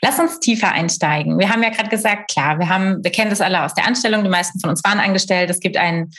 Lass 0.02 0.18
uns 0.18 0.38
tiefer 0.38 0.72
einsteigen. 0.72 1.38
Wir 1.38 1.50
haben 1.50 1.62
ja 1.62 1.70
gerade 1.70 1.88
gesagt, 1.88 2.30
klar, 2.30 2.58
wir 2.58 2.68
haben, 2.68 3.02
wir 3.02 3.10
kennen 3.10 3.30
das 3.30 3.40
alle 3.40 3.64
aus 3.64 3.74
der 3.74 3.86
Anstellung. 3.86 4.22
Die 4.22 4.30
meisten 4.30 4.60
von 4.60 4.70
uns 4.70 4.84
waren 4.84 5.00
angestellt. 5.00 5.48
Es 5.48 5.58
gibt 5.58 5.78
einen 5.78 6.12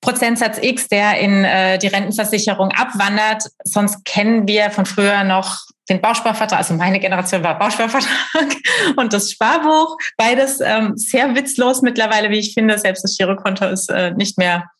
Prozentsatz 0.00 0.58
X, 0.62 0.88
der 0.88 1.18
in 1.18 1.44
äh, 1.44 1.78
die 1.78 1.88
Rentenversicherung 1.88 2.70
abwandert. 2.70 3.44
Sonst 3.64 4.04
kennen 4.04 4.46
wir 4.46 4.70
von 4.70 4.86
früher 4.86 5.24
noch 5.24 5.66
den 5.88 6.00
Bausparvertrag, 6.00 6.58
also 6.58 6.74
meine 6.74 7.00
Generation 7.00 7.42
war 7.42 7.58
Bausparvertrag 7.58 8.08
und 8.96 9.12
das 9.12 9.32
Sparbuch. 9.32 9.96
Beides 10.16 10.60
ähm, 10.60 10.96
sehr 10.96 11.34
witzlos 11.34 11.82
mittlerweile, 11.82 12.30
wie 12.30 12.38
ich 12.38 12.54
finde. 12.54 12.78
Selbst 12.78 13.02
das 13.02 13.16
Girokonto 13.16 13.66
ist 13.66 13.90
äh, 13.90 14.12
nicht 14.12 14.38
mehr 14.38 14.70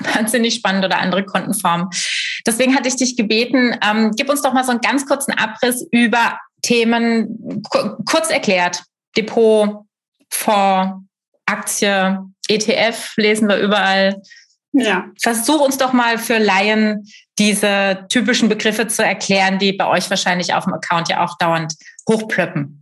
wahnsinnig 0.14 0.54
spannend 0.54 0.84
oder 0.84 0.98
andere 0.98 1.24
Kontenformen. 1.24 1.88
Deswegen 2.46 2.74
hatte 2.74 2.88
ich 2.88 2.96
dich 2.96 3.16
gebeten, 3.16 3.76
ähm, 3.84 4.12
gib 4.16 4.28
uns 4.28 4.42
doch 4.42 4.52
mal 4.52 4.64
so 4.64 4.70
einen 4.70 4.80
ganz 4.80 5.06
kurzen 5.06 5.32
Abriss 5.32 5.86
über 5.90 6.38
Themen, 6.62 7.62
kurz 8.06 8.30
erklärt. 8.30 8.82
Depot, 9.16 9.84
Fonds, 10.30 11.04
Aktie, 11.46 12.18
ETF 12.48 13.14
lesen 13.16 13.48
wir 13.48 13.58
überall. 13.58 14.22
Ja. 14.72 15.06
Versuch 15.20 15.60
uns 15.60 15.76
doch 15.76 15.92
mal 15.92 16.18
für 16.18 16.38
Laien 16.38 17.06
diese 17.38 18.06
typischen 18.08 18.48
Begriffe 18.48 18.86
zu 18.86 19.04
erklären, 19.04 19.58
die 19.58 19.72
bei 19.72 19.86
euch 19.86 20.08
wahrscheinlich 20.08 20.54
auf 20.54 20.64
dem 20.64 20.74
Account 20.74 21.08
ja 21.08 21.24
auch 21.24 21.36
dauernd 21.38 21.74
hochplöppen. 22.08 22.81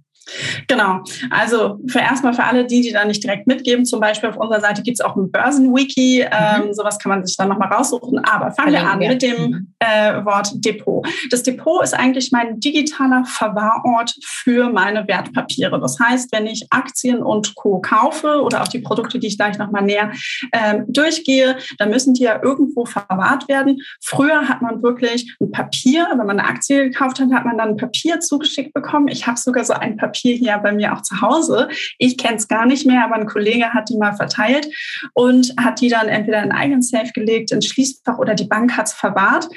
Genau. 0.68 1.02
Also 1.30 1.78
für 1.86 1.98
erstmal 1.98 2.32
für 2.32 2.44
alle 2.44 2.66
die, 2.66 2.80
die 2.80 2.92
da 2.92 3.04
nicht 3.04 3.22
direkt 3.22 3.46
mitgeben, 3.46 3.84
zum 3.84 4.00
Beispiel 4.00 4.30
auf 4.30 4.36
unserer 4.36 4.60
Seite 4.60 4.82
gibt 4.82 4.98
es 4.98 5.04
auch 5.04 5.16
ein 5.16 5.30
Börsenwiki. 5.30 6.24
Mhm. 6.24 6.64
Ähm, 6.66 6.74
sowas 6.74 6.98
kann 6.98 7.10
man 7.10 7.26
sich 7.26 7.36
dann 7.36 7.48
nochmal 7.48 7.72
raussuchen. 7.72 8.18
Aber 8.24 8.52
fangen 8.52 8.72
wir 8.72 8.88
an 8.88 8.98
mit 8.98 9.22
dem 9.22 9.42
mhm. 9.42 9.74
äh, 9.78 10.24
Wort 10.24 10.52
Depot. 10.64 11.06
Das 11.30 11.42
Depot 11.42 11.82
ist 11.82 11.94
eigentlich 11.94 12.30
mein 12.32 12.60
digitaler 12.60 13.24
Verwahrort 13.24 14.14
für 14.24 14.70
meine 14.70 15.06
Wertpapiere. 15.08 15.80
Das 15.80 15.98
heißt, 15.98 16.32
wenn 16.32 16.46
ich 16.46 16.66
Aktien 16.70 17.22
und 17.22 17.54
Co. 17.54 17.80
kaufe 17.80 18.42
oder 18.42 18.62
auch 18.62 18.68
die 18.68 18.80
Produkte, 18.80 19.18
die 19.18 19.28
ich 19.28 19.38
gleich 19.38 19.58
nochmal 19.58 19.82
näher 19.82 20.12
äh, 20.52 20.80
durchgehe, 20.88 21.56
dann 21.78 21.90
müssen 21.90 22.14
die 22.14 22.22
ja 22.22 22.40
irgendwo 22.42 22.84
verwahrt 22.84 23.48
werden. 23.48 23.80
Früher 24.02 24.48
hat 24.48 24.62
man 24.62 24.82
wirklich 24.82 25.36
ein 25.40 25.50
Papier, 25.50 26.06
wenn 26.10 26.26
man 26.26 26.38
eine 26.38 26.48
Aktie 26.48 26.84
gekauft 26.84 27.20
hat, 27.20 27.32
hat 27.32 27.44
man 27.44 27.58
dann 27.58 27.70
ein 27.70 27.76
Papier 27.76 28.20
zugeschickt 28.20 28.72
bekommen. 28.72 29.08
Ich 29.08 29.26
habe 29.26 29.38
sogar 29.38 29.64
so 29.64 29.72
ein 29.72 29.96
Papier 29.96 30.19
Papier 30.20 30.36
hier 30.36 30.58
bei 30.58 30.72
mir 30.72 30.94
auch 30.94 31.02
zu 31.02 31.20
Hause. 31.20 31.68
Ich 31.98 32.18
kenne 32.18 32.36
es 32.36 32.48
gar 32.48 32.66
nicht 32.66 32.86
mehr, 32.86 33.04
aber 33.04 33.16
ein 33.16 33.26
Kollege 33.26 33.72
hat 33.72 33.88
die 33.88 33.96
mal 33.96 34.14
verteilt 34.14 34.68
und 35.14 35.52
hat 35.58 35.80
die 35.80 35.88
dann 35.88 36.08
entweder 36.08 36.38
in 36.38 36.50
einen 36.50 36.52
eigenen 36.52 36.82
Safe 36.82 37.10
gelegt, 37.12 37.52
ins 37.52 37.66
Schließfach 37.66 38.18
oder 38.18 38.34
die 38.34 38.44
Bank 38.44 38.76
hat 38.76 38.86
es 38.86 38.92
verwahrt. 38.92 39.48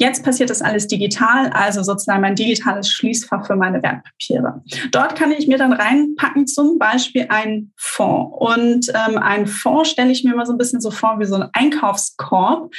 Jetzt 0.00 0.24
passiert 0.24 0.48
das 0.48 0.62
alles 0.62 0.86
digital, 0.86 1.50
also 1.50 1.82
sozusagen 1.82 2.22
mein 2.22 2.34
digitales 2.34 2.90
Schließfach 2.90 3.46
für 3.46 3.54
meine 3.54 3.82
Wertpapiere. 3.82 4.62
Dort 4.92 5.14
kann 5.14 5.30
ich 5.30 5.46
mir 5.46 5.58
dann 5.58 5.74
reinpacken, 5.74 6.46
zum 6.46 6.78
Beispiel 6.78 7.26
einen 7.28 7.74
Fonds. 7.76 8.34
Und 8.38 8.88
ähm, 8.94 9.18
einen 9.18 9.46
Fonds 9.46 9.90
stelle 9.90 10.10
ich 10.10 10.24
mir 10.24 10.32
immer 10.32 10.46
so 10.46 10.52
ein 10.52 10.58
bisschen 10.58 10.80
so 10.80 10.90
vor 10.90 11.20
wie 11.20 11.26
so 11.26 11.34
ein 11.34 11.50
Einkaufskorb, 11.52 12.72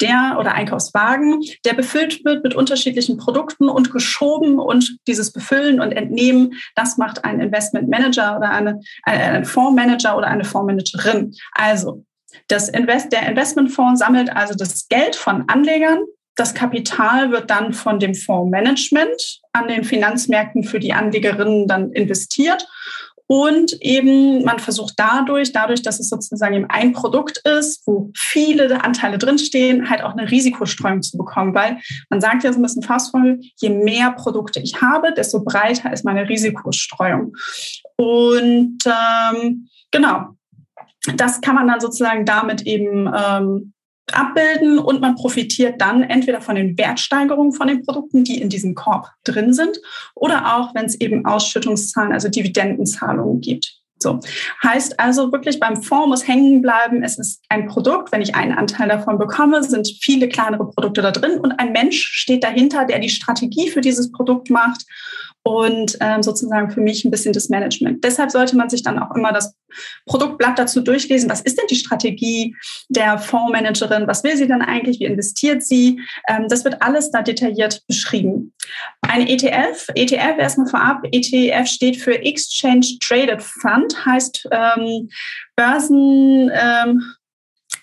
der 0.00 0.36
oder 0.38 0.54
Einkaufswagen, 0.54 1.40
der 1.64 1.74
befüllt 1.74 2.24
wird 2.24 2.44
mit 2.44 2.54
unterschiedlichen 2.54 3.16
Produkten 3.16 3.68
und 3.68 3.90
geschoben 3.90 4.60
und 4.60 4.98
dieses 5.08 5.32
Befüllen 5.32 5.80
und 5.80 5.90
Entnehmen, 5.90 6.52
das 6.76 6.96
macht 6.96 7.24
ein 7.24 7.40
Investmentmanager 7.40 8.36
oder 8.36 8.50
eine, 8.50 8.80
ein 9.02 9.44
Fondsmanager 9.44 10.16
oder 10.16 10.28
eine 10.28 10.44
Fondsmanagerin. 10.44 11.34
Also 11.50 12.04
das 12.46 12.68
Invest, 12.68 13.12
der 13.12 13.28
Investmentfonds 13.28 13.98
sammelt 13.98 14.30
also 14.30 14.54
das 14.54 14.86
Geld 14.88 15.16
von 15.16 15.42
Anlegern 15.48 16.04
das 16.38 16.54
Kapital 16.54 17.32
wird 17.32 17.50
dann 17.50 17.72
von 17.72 17.98
dem 17.98 18.14
Fondsmanagement 18.14 19.40
an 19.52 19.68
den 19.68 19.84
Finanzmärkten 19.84 20.62
für 20.62 20.78
die 20.78 20.92
Anlegerinnen 20.92 21.66
dann 21.66 21.92
investiert 21.92 22.66
Und 23.30 23.74
eben 23.82 24.42
man 24.42 24.58
versucht 24.58 24.94
dadurch, 24.96 25.52
dadurch, 25.52 25.82
dass 25.82 26.00
es 26.00 26.08
sozusagen 26.08 26.54
eben 26.54 26.70
ein 26.70 26.92
Produkt 26.92 27.42
ist, 27.46 27.86
wo 27.86 28.10
viele 28.16 28.82
Anteile 28.82 29.18
drinstehen, 29.18 29.90
halt 29.90 30.02
auch 30.02 30.12
eine 30.12 30.30
Risikostreuung 30.30 31.02
zu 31.02 31.18
bekommen. 31.18 31.54
Weil 31.54 31.78
man 32.08 32.22
sagt 32.22 32.42
ja 32.42 32.52
so 32.52 32.58
ein 32.58 32.62
bisschen 32.62 32.82
faustvoll, 32.82 33.38
je 33.56 33.68
mehr 33.68 34.12
Produkte 34.12 34.60
ich 34.60 34.80
habe, 34.80 35.12
desto 35.12 35.44
breiter 35.44 35.92
ist 35.92 36.06
meine 36.06 36.26
Risikostreuung. 36.26 37.36
Und 37.96 38.78
ähm, 38.86 39.68
genau, 39.90 40.28
das 41.16 41.42
kann 41.42 41.54
man 41.54 41.68
dann 41.68 41.80
sozusagen 41.80 42.24
damit 42.24 42.62
eben 42.62 43.12
ähm, 43.14 43.74
abbilden 44.14 44.78
und 44.78 45.00
man 45.00 45.14
profitiert 45.14 45.80
dann 45.80 46.02
entweder 46.02 46.40
von 46.40 46.56
den 46.56 46.76
Wertsteigerungen 46.78 47.52
von 47.52 47.68
den 47.68 47.84
Produkten, 47.84 48.24
die 48.24 48.40
in 48.40 48.48
diesem 48.48 48.74
Korb 48.74 49.10
drin 49.24 49.52
sind, 49.52 49.78
oder 50.14 50.56
auch, 50.56 50.74
wenn 50.74 50.86
es 50.86 51.00
eben 51.00 51.24
Ausschüttungszahlen, 51.26 52.12
also 52.12 52.28
Dividendenzahlungen 52.28 53.40
gibt. 53.40 53.78
So. 54.00 54.20
Heißt 54.62 55.00
also 55.00 55.32
wirklich 55.32 55.58
beim 55.58 55.82
Fonds 55.82 56.08
muss 56.08 56.28
hängen 56.28 56.62
bleiben. 56.62 57.02
Es 57.02 57.18
ist 57.18 57.42
ein 57.48 57.66
Produkt. 57.66 58.12
Wenn 58.12 58.22
ich 58.22 58.34
einen 58.34 58.52
Anteil 58.52 58.88
davon 58.88 59.18
bekomme, 59.18 59.62
sind 59.64 59.88
viele 60.00 60.28
kleinere 60.28 60.70
Produkte 60.70 61.02
da 61.02 61.10
drin 61.10 61.40
und 61.40 61.52
ein 61.52 61.72
Mensch 61.72 62.06
steht 62.12 62.44
dahinter, 62.44 62.84
der 62.84 63.00
die 63.00 63.08
Strategie 63.08 63.70
für 63.70 63.80
dieses 63.80 64.12
Produkt 64.12 64.50
macht 64.50 64.84
und 65.44 65.96
ähm, 66.00 66.22
sozusagen 66.22 66.70
für 66.70 66.80
mich 66.80 67.04
ein 67.04 67.10
bisschen 67.10 67.32
das 67.32 67.48
Management. 67.48 68.04
Deshalb 68.04 68.30
sollte 68.30 68.56
man 68.56 68.68
sich 68.68 68.82
dann 68.82 68.98
auch 68.98 69.14
immer 69.14 69.32
das 69.32 69.54
Produktblatt 70.06 70.58
dazu 70.58 70.80
durchlesen. 70.80 71.30
Was 71.30 71.40
ist 71.40 71.58
denn 71.58 71.66
die 71.70 71.76
Strategie 71.76 72.54
der 72.88 73.18
Fondsmanagerin? 73.18 74.06
Was 74.06 74.24
will 74.24 74.36
sie 74.36 74.46
denn 74.46 74.62
eigentlich? 74.62 75.00
Wie 75.00 75.04
investiert 75.04 75.62
sie? 75.62 76.00
Ähm, 76.28 76.46
das 76.48 76.64
wird 76.64 76.82
alles 76.82 77.10
da 77.10 77.22
detailliert 77.22 77.82
beschrieben. 77.86 78.52
Ein 79.00 79.26
ETF, 79.26 79.88
ETF 79.94 80.38
erstmal 80.38 80.66
vorab, 80.68 81.06
ETF 81.10 81.66
steht 81.66 81.96
für 81.96 82.18
Exchange 82.22 82.98
Traded 83.00 83.42
Fund, 83.42 84.04
heißt 84.04 84.48
ähm, 84.50 85.08
Börsen. 85.56 86.50
Ähm, 86.52 87.02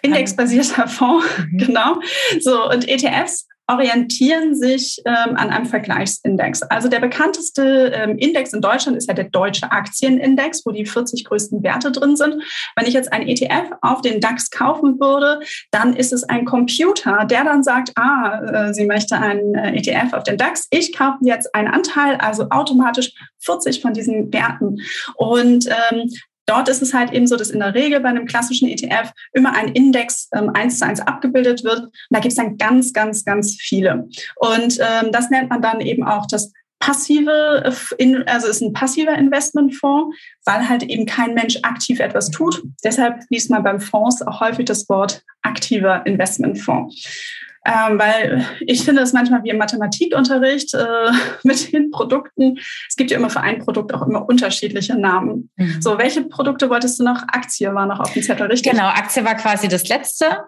Indexbasierter 0.02 0.88
Fonds, 0.88 1.26
mhm. 1.38 1.58
genau. 1.66 2.00
So, 2.40 2.70
und 2.70 2.88
ETFs 2.88 3.48
orientieren 3.68 4.56
sich 4.56 5.02
ähm, 5.06 5.36
an 5.36 5.50
einem 5.50 5.66
Vergleichsindex. 5.66 6.62
Also 6.64 6.88
der 6.88 7.00
bekannteste 7.00 7.92
ähm, 7.94 8.18
Index 8.18 8.54
in 8.54 8.62
Deutschland 8.62 8.98
ist 8.98 9.08
ja 9.08 9.14
der 9.14 9.30
deutsche 9.30 9.72
Aktienindex, 9.72 10.66
wo 10.66 10.72
die 10.72 10.86
40 10.86 11.26
größten 11.26 11.64
Werte 11.64 11.92
drin 11.92 12.16
sind. 12.16 12.44
Wenn 12.76 12.86
ich 12.86 12.94
jetzt 12.94 13.12
ein 13.12 13.28
ETF 13.28 13.72
auf 13.82 14.02
den 14.02 14.22
DAX 14.22 14.50
kaufen 14.52 15.00
würde, 15.00 15.40
dann 15.72 15.96
ist 15.96 16.14
es 16.14 16.24
ein 16.24 16.46
Computer, 16.46 17.26
der 17.26 17.44
dann 17.44 17.64
sagt, 17.64 17.92
ah, 17.96 18.68
äh, 18.70 18.74
sie 18.74 18.86
möchte 18.86 19.18
einen 19.18 19.56
äh, 19.56 19.76
ETF 19.76 20.14
auf 20.14 20.24
den 20.24 20.38
DAX. 20.38 20.68
Ich 20.70 20.96
kaufe 20.96 21.18
jetzt 21.22 21.54
einen 21.56 21.68
Anteil, 21.68 22.16
also 22.18 22.50
automatisch 22.50 23.14
40 23.40 23.82
von 23.82 23.94
diesen 23.94 24.32
Werten. 24.32 24.82
Und 25.16 25.68
ähm, 25.68 26.12
Dort 26.46 26.70
ist 26.70 26.82
es 26.82 26.94
halt 26.94 27.12
eben 27.12 27.28
so, 27.28 27.36
dass 27.36 27.50
in 27.50 27.60
der 27.60 27.74
Regel 27.74 28.00
bei 28.00 28.10
einem 28.10 28.26
klassischen 28.26 28.70
ETF 28.70 29.12
immer 29.34 29.56
ein 29.56 29.70
Index 29.70 30.30
ähm, 30.34 30.52
eins 30.54 30.80
zu 30.80 30.86
eins 30.86 31.02
abgebildet 31.02 31.64
wird. 31.64 31.80
Und 31.80 31.92
da 32.10 32.20
gibt 32.20 32.32
es 32.32 32.38
dann 32.38 32.58
ganz, 32.58 32.94
ganz, 32.94 33.26
ganz 33.26 33.56
viele. 33.60 34.08
Und 34.36 34.80
ähm, 34.80 35.12
das 35.12 35.30
nennt 35.30 35.50
man 35.50 35.62
dann 35.62 35.82
eben 35.82 36.04
auch 36.04 36.28
das 36.28 36.52
passive, 36.80 37.64
äh, 37.98 38.24
also 38.28 38.48
ist 38.48 38.62
ein 38.62 38.74
passiver 38.74 39.18
Investmentfonds, 39.18 40.16
weil 40.46 40.70
halt 40.70 40.84
eben 40.84 41.06
kein 41.06 41.34
Mensch 41.34 41.58
aktiv 41.64 42.00
etwas 42.00 42.30
tut. 42.30 42.64
Deshalb 42.84 43.24
liest 43.30 43.50
man 43.50 43.64
beim 43.64 43.80
Fonds 43.80 44.22
auch 44.22 44.40
häufig 44.40 44.66
das 44.66 44.88
Wort 44.90 45.24
aktiver 45.42 46.06
Investmentfonds. 46.06 47.44
Ähm, 47.66 47.98
weil 47.98 48.46
ich 48.62 48.84
finde 48.84 49.02
es 49.02 49.12
manchmal 49.12 49.44
wie 49.44 49.50
im 49.50 49.58
Mathematikunterricht 49.58 50.76
äh, 50.76 51.12
mit 51.44 51.74
den 51.74 51.90
Produkten. 51.90 52.60
Es 52.88 52.96
gibt 52.96 53.10
ja 53.10 53.18
immer 53.18 53.32
für 53.32 53.42
ein 53.42 53.60
Produkt 53.60 53.94
auch 53.94 54.06
immer 54.08 54.28
unterschiedliche 54.28 54.96
Namen. 54.96 55.50
Mhm. 55.56 55.82
So, 55.82 55.98
welche 55.98 56.24
Produkte 56.24 56.70
wolltest 56.70 57.00
du 57.00 57.04
noch? 57.04 57.24
Aktie 57.28 57.74
war 57.74 57.88
noch 57.88 58.00
auf 58.00 58.14
dem 58.14 58.22
Zettel, 58.22 58.48
richtig? 58.48 58.72
Genau, 58.72 58.88
Aktie 58.88 59.26
war 59.26 59.36
quasi 59.36 59.68
das 59.68 59.88
letzte. 59.88 60.44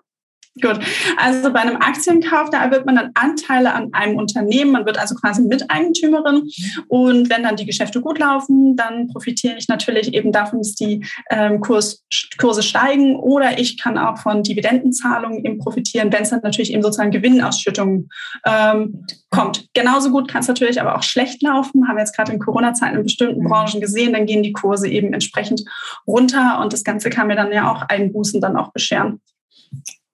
Gut, 0.62 0.80
also 1.18 1.52
bei 1.54 1.60
einem 1.60 1.78
Aktienkauf, 1.78 2.50
da 2.50 2.64
erwirbt 2.64 2.86
man 2.86 2.96
dann 2.96 3.12
Anteile 3.14 3.74
an 3.74 3.94
einem 3.94 4.18
Unternehmen. 4.18 4.72
Man 4.72 4.86
wird 4.86 4.98
also 4.98 5.16
quasi 5.16 5.42
Miteigentümerin. 5.42 6.50
Und 6.88 7.30
wenn 7.30 7.44
dann 7.44 7.56
die 7.56 7.66
Geschäfte 7.66 8.02
gut 8.02 8.18
laufen, 8.20 8.76
dann 8.76 9.08
profitiere 9.08 9.58
ich 9.58 9.68
natürlich 9.68 10.14
eben 10.14 10.32
davon, 10.32 10.60
dass 10.60 10.74
die 10.74 11.06
ähm, 11.30 11.62
Kurs, 11.62 12.06
Kurse 12.38 12.64
steigen. 12.64 13.16
Oder 13.16 13.60
ich 13.60 13.78
kann 13.78 13.98
auch 13.98 14.18
von 14.18 14.44
Dividendenzahlungen 14.44 15.46
eben 15.46 15.60
profitieren, 15.60 16.12
wenn 16.12 16.24
es 16.24 16.30
dann 16.30 16.42
natürlich 16.44 16.74
eben 16.74 16.82
sozusagen 16.82 17.12
Gewinnausschüttungen 17.12 18.10
ähm, 18.46 19.06
kommt. 19.30 19.68
Genauso 19.74 20.12
gut 20.12 20.28
kann 20.28 20.42
es 20.42 20.48
natürlich 20.48 20.82
aber 20.82 20.96
auch 20.96 21.04
schlecht 21.04 21.44
laufen. 21.44 21.88
Haben 21.88 21.98
wir 21.98 22.02
jetzt 22.02 22.16
gerade 22.16 22.32
in 22.32 22.40
Corona-Zeiten 22.40 22.98
in 22.98 23.04
bestimmten 23.04 23.42
mhm. 23.42 23.48
Branchen 23.48 23.82
gesehen. 23.82 24.14
Dann 24.14 24.26
gehen 24.26 24.44
die 24.44 24.54
Kurse 24.54 24.88
eben 24.88 25.14
entsprechend 25.14 25.64
runter. 26.08 26.60
Und 26.62 26.74
das 26.74 26.84
Ganze 26.84 27.10
kann 27.10 27.28
mir 27.28 27.36
dann 27.36 27.52
ja 27.52 27.72
auch 27.72 27.84
Einbußen 27.84 28.42
dann 28.42 28.56
auch 28.56 28.72
bescheren. 28.72 29.22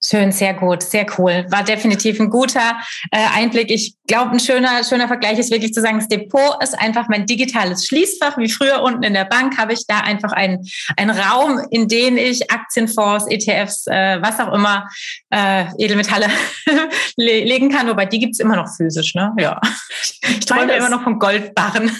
Schön, 0.06 0.32
sehr 0.32 0.52
gut, 0.52 0.82
sehr 0.82 1.06
cool. 1.16 1.46
War 1.48 1.64
definitiv 1.64 2.20
ein 2.20 2.28
guter 2.28 2.78
äh, 3.10 3.26
Einblick. 3.34 3.70
Ich 3.70 3.94
glaube, 4.06 4.32
ein 4.32 4.40
schöner, 4.40 4.84
schöner 4.84 5.08
Vergleich 5.08 5.38
ist 5.38 5.50
wirklich 5.50 5.72
zu 5.72 5.80
sagen, 5.80 5.98
das 5.98 6.08
Depot 6.08 6.62
ist 6.62 6.78
einfach 6.78 7.08
mein 7.08 7.24
digitales 7.24 7.86
Schließfach. 7.86 8.36
Wie 8.36 8.50
früher 8.50 8.82
unten 8.82 9.02
in 9.02 9.14
der 9.14 9.24
Bank 9.24 9.56
habe 9.56 9.72
ich 9.72 9.86
da 9.86 10.00
einfach 10.00 10.32
einen, 10.32 10.68
einen 10.98 11.10
Raum, 11.10 11.58
in 11.70 11.88
den 11.88 12.18
ich 12.18 12.50
Aktienfonds, 12.50 13.26
ETFs, 13.30 13.86
äh, 13.86 14.20
was 14.20 14.38
auch 14.40 14.52
immer, 14.52 14.86
äh, 15.30 15.64
Edelmetalle 15.78 16.26
legen 17.16 17.70
kann. 17.70 17.88
Wobei 17.88 18.04
die 18.04 18.18
gibt's 18.18 18.40
immer 18.40 18.56
noch 18.56 18.68
physisch, 18.76 19.14
ne? 19.14 19.32
Ja. 19.38 19.58
Ich 20.28 20.40
träume 20.40 20.74
immer 20.74 20.90
noch 20.90 21.02
vom 21.02 21.18
Goldbarren. 21.18 21.90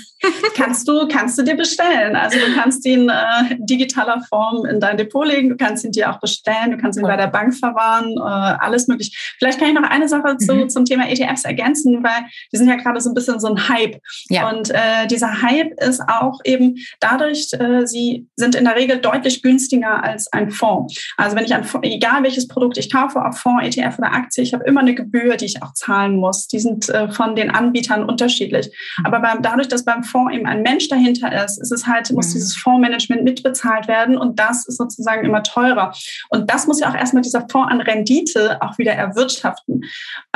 Kannst 0.57 0.89
du, 0.89 1.07
kannst 1.09 1.39
du 1.39 1.43
dir 1.43 1.57
bestellen. 1.57 2.17
Also 2.17 2.39
du 2.39 2.55
kannst 2.55 2.85
ihn 2.87 3.09
äh, 3.09 3.55
in 3.55 3.67
digitaler 3.67 4.21
Form 4.29 4.65
in 4.67 4.81
dein 4.81 4.97
Depot 4.97 5.27
legen, 5.27 5.49
du 5.49 5.57
kannst 5.57 5.85
ihn 5.85 5.93
dir 5.93 6.11
auch 6.11 6.21
bestellen, 6.21 6.73
du 6.73 6.77
kannst 6.77 6.99
ihn 6.99 7.03
bei 7.03 7.17
der 7.17 7.29
Bank 7.29 7.55
verwahren, 7.55 8.15
äh, 8.17 8.21
alles 8.21 8.89
möglich. 8.89 9.35
Vielleicht 9.39 9.59
kann 9.59 9.69
ich 9.69 9.75
noch 9.75 9.89
eine 9.89 10.09
Sache 10.09 10.37
zu, 10.39 10.55
mhm. 10.55 10.69
zum 10.69 10.85
Thema 10.85 11.09
ETFs 11.09 11.45
ergänzen, 11.45 12.03
weil 12.03 12.25
die 12.53 12.57
sind 12.57 12.69
ja 12.69 12.77
gerade 12.77 13.01
so 13.01 13.11
ein 13.11 13.15
bisschen 13.15 13.41
so 13.41 13.49
ein 13.49 13.69
Hype. 13.69 14.01
Ja. 14.29 14.51
Und 14.51 14.71
äh, 14.71 15.07
dieser 15.11 15.43
Hype 15.43 15.73
ist 15.81 16.03
auch 16.09 16.41
eben 16.45 16.77
dadurch, 17.01 17.49
äh, 17.53 17.87
sie 17.87 18.27
sind 18.37 18.55
in 18.55 18.65
der 18.65 18.77
Regel 18.77 18.99
deutlich 18.99 19.43
günstiger 19.43 20.03
als 20.03 20.33
ein 20.33 20.51
Fonds. 20.51 21.13
Also 21.17 21.37
wenn 21.37 21.45
ich 21.45 21.55
ein 21.55 21.65
Fonds, 21.65 21.87
egal 21.87 22.23
welches 22.23 22.49
Produkt 22.49 22.79
ich 22.79 22.93
kaufe, 22.93 23.19
ob 23.19 23.35
Fonds, 23.35 23.65
ETF 23.65 23.99
oder 23.99 24.13
Aktie, 24.13 24.43
ich 24.43 24.55
habe 24.55 24.65
immer 24.65 24.81
eine 24.81 24.95
Gebühr, 24.95 25.37
die 25.37 25.47
ich 25.47 25.63
auch 25.63 25.73
zahlen 25.75 26.17
muss. 26.17 26.49
Die 26.49 26.59
sind 26.59 26.89
äh, 26.89 27.11
von 27.11 27.37
den 27.37 27.51
Anbietern 27.51 28.05
unterschiedlich. 28.05 28.67
Mhm. 28.99 29.07
Aber 29.07 29.21
beim, 29.21 29.43
dadurch, 29.43 29.69
dass 29.69 29.85
beim 29.85 30.05
Fonds 30.15 30.33
eben 30.33 30.47
ein 30.47 30.63
Mensch 30.63 30.89
dahinter 30.89 31.45
ist, 31.45 31.61
ist 31.61 31.73
es 31.73 31.89
halt, 31.89 32.13
muss 32.13 32.29
mhm. 32.29 32.35
dieses 32.35 32.57
Fondsmanagement 32.57 33.25
mitbezahlt 33.25 33.89
werden 33.89 34.17
und 34.17 34.39
das 34.39 34.67
ist 34.69 34.77
sozusagen 34.77 35.27
immer 35.27 35.43
teurer. 35.43 35.93
Und 36.31 36.49
das 36.49 36.69
muss 36.69 36.79
ja 36.79 36.89
auch 36.89 36.95
erstmal 36.95 37.23
dieser 37.23 37.49
Fonds 37.49 37.73
an 37.73 37.81
Rendite 37.81 38.63
auch 38.63 38.79
wieder 38.79 38.93
erwirtschaften. 38.93 39.85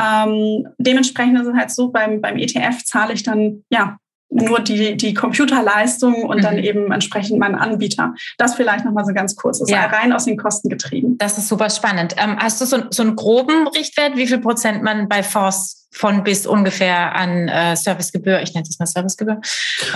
Ähm, 0.01 0.67
dementsprechend 0.77 1.39
ist 1.39 1.47
es 1.47 1.55
halt 1.55 1.71
so, 1.71 1.89
beim, 1.91 2.19
beim 2.19 2.37
ETF 2.37 2.83
zahle 2.83 3.13
ich 3.13 3.23
dann, 3.23 3.63
ja, 3.69 3.97
nur 4.29 4.59
die, 4.59 4.95
die 4.95 5.13
Computerleistung 5.13 6.23
und 6.23 6.37
mhm. 6.37 6.41
dann 6.41 6.57
eben 6.59 6.91
entsprechend 6.91 7.39
meinen 7.39 7.55
Anbieter. 7.55 8.13
Das 8.37 8.55
vielleicht 8.55 8.85
nochmal 8.85 9.05
so 9.05 9.13
ganz 9.13 9.35
kurz. 9.35 9.59
Das 9.59 9.69
ja. 9.69 9.85
ist 9.85 9.93
rein 9.93 10.13
aus 10.13 10.25
den 10.25 10.37
Kosten 10.37 10.69
getrieben. 10.69 11.17
Das 11.17 11.37
ist 11.37 11.47
super 11.47 11.69
spannend. 11.69 12.15
Ähm, 12.17 12.37
hast 12.37 12.61
du 12.61 12.65
so, 12.65 12.83
so 12.89 13.03
einen 13.03 13.15
groben 13.15 13.67
Richtwert, 13.67 14.15
wie 14.15 14.27
viel 14.27 14.39
Prozent 14.39 14.83
man 14.83 15.09
bei 15.09 15.23
Fonds 15.23 15.87
von 15.91 16.23
bis 16.23 16.45
ungefähr 16.45 17.15
an 17.15 17.47
äh, 17.47 17.75
Servicegebühr, 17.75 18.41
ich 18.41 18.53
nenne 18.53 18.67
es 18.69 18.77
mal 18.77 18.85
Servicegebühr, 18.85 19.41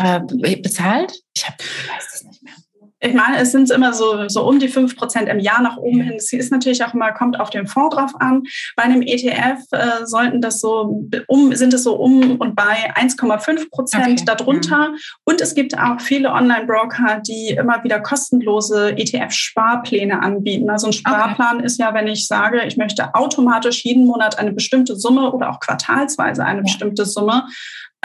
äh, 0.03 0.55
bezahlt? 0.57 1.13
Ich, 1.35 1.47
hab, 1.47 1.55
ich 1.61 1.89
weiß 1.89 2.09
das 2.11 2.23
nicht 2.23 2.41
mehr 2.41 2.53
ich 3.05 3.13
meine, 3.13 3.37
es 3.37 3.51
sind 3.51 3.69
immer 3.69 3.93
so, 3.93 4.29
so 4.29 4.47
um 4.47 4.59
die 4.59 4.69
fünf 4.69 4.95
Prozent 4.95 5.27
im 5.27 5.39
Jahr 5.39 5.61
nach 5.61 5.77
oben 5.77 6.01
hin. 6.01 6.15
Es 6.15 6.31
ist 6.31 6.51
natürlich 6.51 6.83
auch 6.83 6.93
immer, 6.93 7.11
kommt 7.11 7.37
auf 7.39 7.49
den 7.49 7.67
Fonds 7.67 7.95
drauf 7.95 8.11
an. 8.19 8.43
Bei 8.77 8.83
einem 8.83 9.01
ETF 9.01 9.59
äh, 9.71 10.05
sollten 10.05 10.39
das 10.39 10.61
so 10.61 11.05
um, 11.27 11.53
sind 11.53 11.73
es 11.73 11.83
so 11.83 11.95
um 11.95 12.37
und 12.37 12.55
bei 12.55 12.93
1,5 12.95 13.69
Prozent 13.69 14.21
okay. 14.21 14.25
darunter. 14.25 14.89
Mhm. 14.89 14.97
Und 15.25 15.41
es 15.41 15.53
gibt 15.53 15.77
auch 15.77 15.99
viele 15.99 16.31
Online-Broker, 16.31 17.21
die 17.27 17.49
immer 17.49 17.83
wieder 17.83 17.99
kostenlose 17.99 18.91
ETF-Sparpläne 18.97 20.21
anbieten. 20.21 20.69
Also 20.69 20.87
ein 20.87 20.93
Sparplan 20.93 21.57
okay. 21.57 21.65
ist 21.65 21.79
ja, 21.79 21.93
wenn 21.93 22.07
ich 22.07 22.27
sage, 22.27 22.63
ich 22.65 22.77
möchte 22.77 23.13
automatisch 23.13 23.83
jeden 23.83 24.05
Monat 24.05 24.39
eine 24.39 24.53
bestimmte 24.53 24.95
Summe 24.95 25.31
oder 25.33 25.49
auch 25.49 25.59
quartalsweise 25.59 26.45
eine 26.45 26.59
ja. 26.59 26.63
bestimmte 26.63 27.05
Summe 27.05 27.47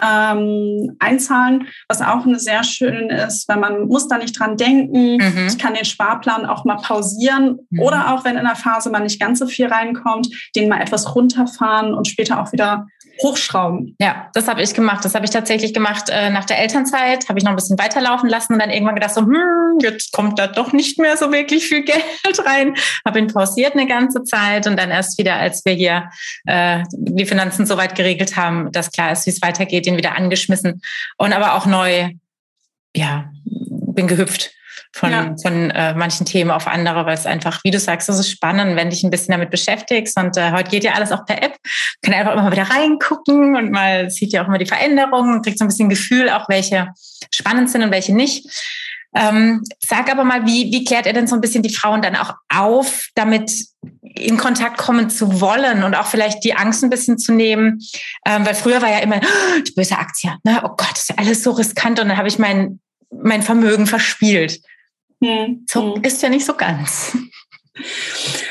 ähm, 0.02 0.97
einzahlen, 0.99 1.67
was 1.88 2.02
auch 2.02 2.26
eine 2.26 2.38
sehr 2.38 2.64
schön 2.64 3.11
ist, 3.11 3.49
weil 3.49 3.59
man 3.59 3.88
muss 3.88 4.09
da 4.09 4.19
nicht 4.19 4.38
dran 4.38 4.57
denken. 4.57 5.17
Mhm. 5.17 5.47
Ich 5.49 5.59
kann 5.59 5.75
den 5.75 5.85
Sparplan 5.85 6.47
auch 6.47 6.64
mal 6.64 6.76
pausieren 6.76 7.59
mhm. 7.71 7.81
oder 7.81 8.14
auch 8.14 8.25
wenn 8.25 8.37
in 8.37 8.45
der 8.45 8.57
Phase 8.57 8.90
man 8.90 9.02
nicht 9.02 9.21
ganz 9.21 9.38
so 9.38 9.47
viel 9.47 9.67
reinkommt, 9.67 10.28
den 10.55 10.69
mal 10.69 10.81
etwas 10.81 11.14
runterfahren 11.14 11.95
und 11.95 12.09
später 12.09 12.40
auch 12.40 12.52
wieder 12.52 12.87
hochschrauben. 13.22 13.96
Ja, 14.00 14.30
das 14.34 14.48
habe 14.48 14.62
ich 14.62 14.75
gemacht. 14.75 15.04
Das 15.04 15.14
habe 15.14 15.25
ich 15.25 15.30
tatsächlich 15.30 15.75
gemacht 15.75 16.08
äh, 16.10 16.30
nach 16.30 16.44
der 16.44 16.58
Elternzeit. 16.58 17.28
Habe 17.28 17.38
ich 17.38 17.44
noch 17.44 17.52
ein 17.52 17.56
bisschen 17.56 17.78
weiterlaufen 17.78 18.28
lassen 18.28 18.54
und 18.54 18.58
dann 18.60 18.70
irgendwann 18.70 18.94
gedacht 18.94 19.14
so, 19.14 19.22
hm, 19.22 19.78
jetzt 19.80 20.12
kommt 20.12 20.38
da 20.38 20.46
doch 20.46 20.72
nicht 20.72 20.98
mehr 20.98 21.16
so 21.16 21.32
wirklich 21.32 21.66
viel 21.66 21.82
Geld 21.84 22.46
rein. 22.46 22.75
Habe 23.04 23.18
ihn 23.18 23.26
pausiert 23.28 23.75
eine 23.75 23.87
ganze 23.87 24.25
Zeit 24.25 24.66
und 24.66 24.76
dann 24.76 24.90
erst 24.90 25.18
wieder, 25.18 25.37
als 25.37 25.64
wir 25.64 25.72
hier 25.72 26.10
äh, 26.46 26.82
die 26.92 27.26
Finanzen 27.26 27.66
so 27.66 27.76
weit 27.76 27.94
geregelt 27.94 28.37
haben, 28.37 28.72
dass 28.72 28.90
klar 28.90 29.12
ist, 29.12 29.26
wie 29.26 29.30
es 29.30 29.42
weitergeht, 29.42 29.87
ihn 29.87 29.96
wieder 29.96 30.16
angeschmissen 30.16 30.80
und 31.16 31.32
aber 31.32 31.54
auch 31.54 31.66
neu, 31.66 32.10
ja, 32.94 33.30
bin 33.44 34.06
gehüpft 34.06 34.52
von, 34.99 35.11
ja. 35.11 35.35
von 35.40 35.71
äh, 35.71 35.95
manchen 35.95 36.26
Themen 36.26 36.50
auf 36.50 36.67
andere, 36.67 37.07
weil 37.07 37.14
es 37.14 37.26
einfach, 37.26 37.61
wie 37.64 37.71
du 37.71 37.78
sagst, 37.78 38.09
es 38.09 38.19
ist 38.19 38.31
spannend, 38.31 38.76
wenn 38.76 38.90
dich 38.90 39.05
ein 39.05 39.11
bisschen 39.11 39.33
damit 39.33 39.50
beschäftigst. 39.50 40.19
Und 40.19 40.37
äh, 40.37 40.52
heute 40.52 40.71
geht 40.71 40.85
ja 40.85 40.93
alles 40.93 41.12
auch 41.12 41.25
per 41.25 41.43
App. 41.43 41.57
Man 42.02 42.12
kann 42.12 42.14
einfach 42.14 42.33
immer 42.33 42.52
wieder 42.52 42.69
reingucken 42.69 43.57
und 43.57 43.71
mal 43.71 44.11
sieht 44.11 44.33
ja 44.33 44.43
auch 44.43 44.49
immer 44.49 44.59
die 44.59 44.67
Veränderungen 44.67 45.35
und 45.35 45.45
kriegt 45.45 45.59
so 45.59 45.64
ein 45.64 45.69
bisschen 45.69 45.88
Gefühl, 45.88 46.28
auch 46.31 46.49
welche 46.49 46.88
spannend 47.31 47.71
sind 47.71 47.83
und 47.83 47.90
welche 47.90 48.14
nicht. 48.14 48.47
Ähm, 49.14 49.62
sag 49.81 50.11
aber 50.11 50.25
mal, 50.25 50.47
wie, 50.47 50.71
wie 50.71 50.85
klärt 50.85 51.07
er 51.07 51.12
denn 51.12 51.26
so 51.26 51.35
ein 51.35 51.40
bisschen 51.40 51.62
die 51.62 51.75
Frauen 51.75 52.02
dann 52.02 52.14
auch 52.14 52.35
auf, 52.50 53.09
damit 53.14 53.50
in 54.02 54.37
Kontakt 54.37 54.76
kommen 54.76 55.09
zu 55.09 55.40
wollen 55.40 55.83
und 55.83 55.95
auch 55.95 56.07
vielleicht 56.07 56.45
die 56.45 56.55
Angst 56.55 56.85
ein 56.85 56.90
bisschen 56.90 57.19
zu 57.19 57.33
nehmen? 57.33 57.81
Ähm, 58.26 58.45
weil 58.45 58.55
früher 58.55 58.83
war 58.83 58.90
ja 58.90 58.99
immer 58.99 59.21
oh, 59.23 59.61
die 59.67 59.73
böse 59.73 59.97
Aktie, 59.97 60.37
ne? 60.45 60.61
oh 60.62 60.69
Gott, 60.76 60.93
das 60.93 61.00
ist 61.00 61.09
ja 61.11 61.17
alles 61.19 61.43
so 61.43 61.52
riskant 61.52 62.00
und 62.00 62.09
dann 62.09 62.19
habe 62.19 62.28
ich 62.28 62.38
mein, 62.38 62.81
mein 63.11 63.43
Vermögen 63.43 63.87
verspielt. 63.87 64.61
Hm. 65.22 65.64
So 65.68 65.96
hm. 65.96 66.02
ist 66.02 66.22
ja 66.22 66.28
nicht 66.28 66.46
so 66.46 66.54
ganz. 66.54 67.16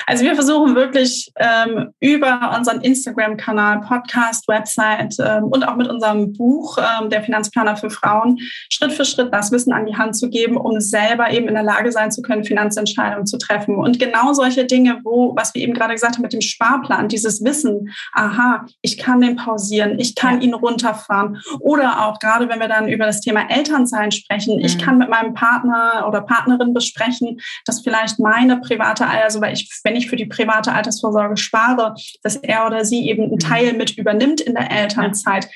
Also 0.08 0.24
wir 0.24 0.36
versuchen 0.36 0.74
wirklich 0.74 1.32
ähm, 1.36 1.90
über 2.00 2.56
unseren 2.58 2.80
Instagram-Kanal, 2.80 3.82
Podcast, 3.82 4.48
Website 4.48 5.16
ähm, 5.20 5.44
und 5.44 5.68
auch 5.68 5.76
mit 5.76 5.90
unserem 5.90 6.32
Buch 6.32 6.78
ähm, 6.78 7.10
Der 7.10 7.22
Finanzplaner 7.22 7.76
für 7.76 7.90
Frauen 7.90 8.38
Schritt 8.72 8.94
für 8.94 9.04
Schritt 9.04 9.34
das 9.34 9.52
Wissen 9.52 9.74
an 9.74 9.86
die 9.86 9.98
Hand 9.98 10.16
zu 10.16 10.30
geben, 10.30 10.56
um 10.56 10.80
selber 10.80 11.32
eben 11.32 11.50
in 11.50 11.56
der 11.56 11.64
Lage 11.64 11.92
sein 11.92 12.12
zu 12.12 12.22
können, 12.22 12.46
Finanzentscheidungen 12.46 13.26
zu 13.26 13.38
treffen. 13.38 13.76
Und 13.76 14.00
genau 14.00 14.32
solche 14.32 14.66
Dinge, 14.66 15.02
wo, 15.04 15.36
was 15.36 15.54
wir 15.54 15.62
eben 15.62 15.74
gerade 15.74 15.94
gesagt 15.94 16.16
haben 16.16 16.22
mit 16.22 16.32
dem 16.32 16.42
Sparplan, 16.42 17.10
dieses 17.10 17.44
Wissen, 17.44 17.94
aha, 18.14 18.66
ich 18.82 18.98
kann 18.98 19.20
den 19.20 19.36
pausieren, 19.36 20.00
ich 20.00 20.16
kann 20.16 20.42
ja. 20.42 20.48
ihn 20.48 20.54
runterfahren. 20.54 21.42
Oder 21.60 22.06
auch 22.06 22.20
gerade, 22.20 22.48
wenn 22.48 22.60
wir 22.60 22.70
dann 22.70 22.88
über 22.88 23.06
das 23.06 23.20
Thema 23.20 23.50
Elternsein 23.50 24.12
sprechen, 24.12 24.58
mhm. 24.58 24.66
ich 24.66 24.78
kann 24.78 24.98
mit 24.98 25.10
meinem 25.10 25.34
Partner 25.34 26.06
oder 26.08 26.22
Partnerin 26.22 26.74
besprechen, 26.74 27.42
dass 27.66 27.82
vielleicht 27.82 28.20
meine 28.20 28.62
private 28.62 29.06
also 29.08 29.42
weil 29.42 29.54
ich, 29.54 29.70
wenn 29.84 29.97
ich 29.98 30.10
für 30.10 30.16
die 30.16 30.26
private 30.26 30.74
Altersvorsorge 30.74 31.38
spare, 31.38 31.96
dass 32.24 32.36
er 32.38 32.66
oder 32.66 32.86
sie 32.86 33.10
eben 33.10 33.24
einen 33.24 33.32
mhm. 33.34 33.40
Teil 33.40 33.74
mit 33.74 33.98
übernimmt 33.98 34.42
in 34.42 34.54
der 34.54 34.72
Elternzeit. 34.72 35.48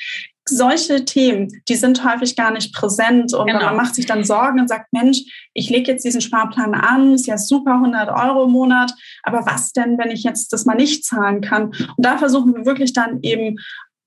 Solche 0.50 1.05
Themen, 1.05 1.62
die 1.69 1.75
sind 1.75 2.03
häufig 2.03 2.36
gar 2.36 2.51
nicht 2.51 2.74
präsent 2.74 3.33
und 3.33 3.45
genau. 3.45 3.63
man 3.63 3.75
macht 3.75 3.93
sich 3.93 4.07
dann 4.07 4.24
Sorgen 4.24 4.60
und 4.60 4.67
sagt, 4.67 4.91
Mensch, 4.91 5.19
ich 5.53 5.69
lege 5.69 5.91
jetzt 5.91 6.03
diesen 6.03 6.19
Sparplan 6.19 6.74
an, 6.74 7.13
ist 7.13 7.27
ja 7.27 7.38
super, 7.38 7.75
100 7.75 8.10
Euro 8.10 8.45
im 8.45 8.51
Monat, 8.51 8.91
aber 9.21 9.45
was 9.45 9.71
denn, 9.71 10.00
wenn 10.00 10.10
ich 10.10 10.24
jetzt 10.24 10.51
das 10.51 10.65
mal 10.65 10.75
nicht 10.75 11.05
zahlen 11.05 11.41
kann? 11.41 11.65
Und 11.65 11.95
da 11.98 12.17
versuchen 12.17 12.55
wir 12.55 12.65
wirklich 12.65 12.91
dann 12.91 13.19
eben 13.21 13.57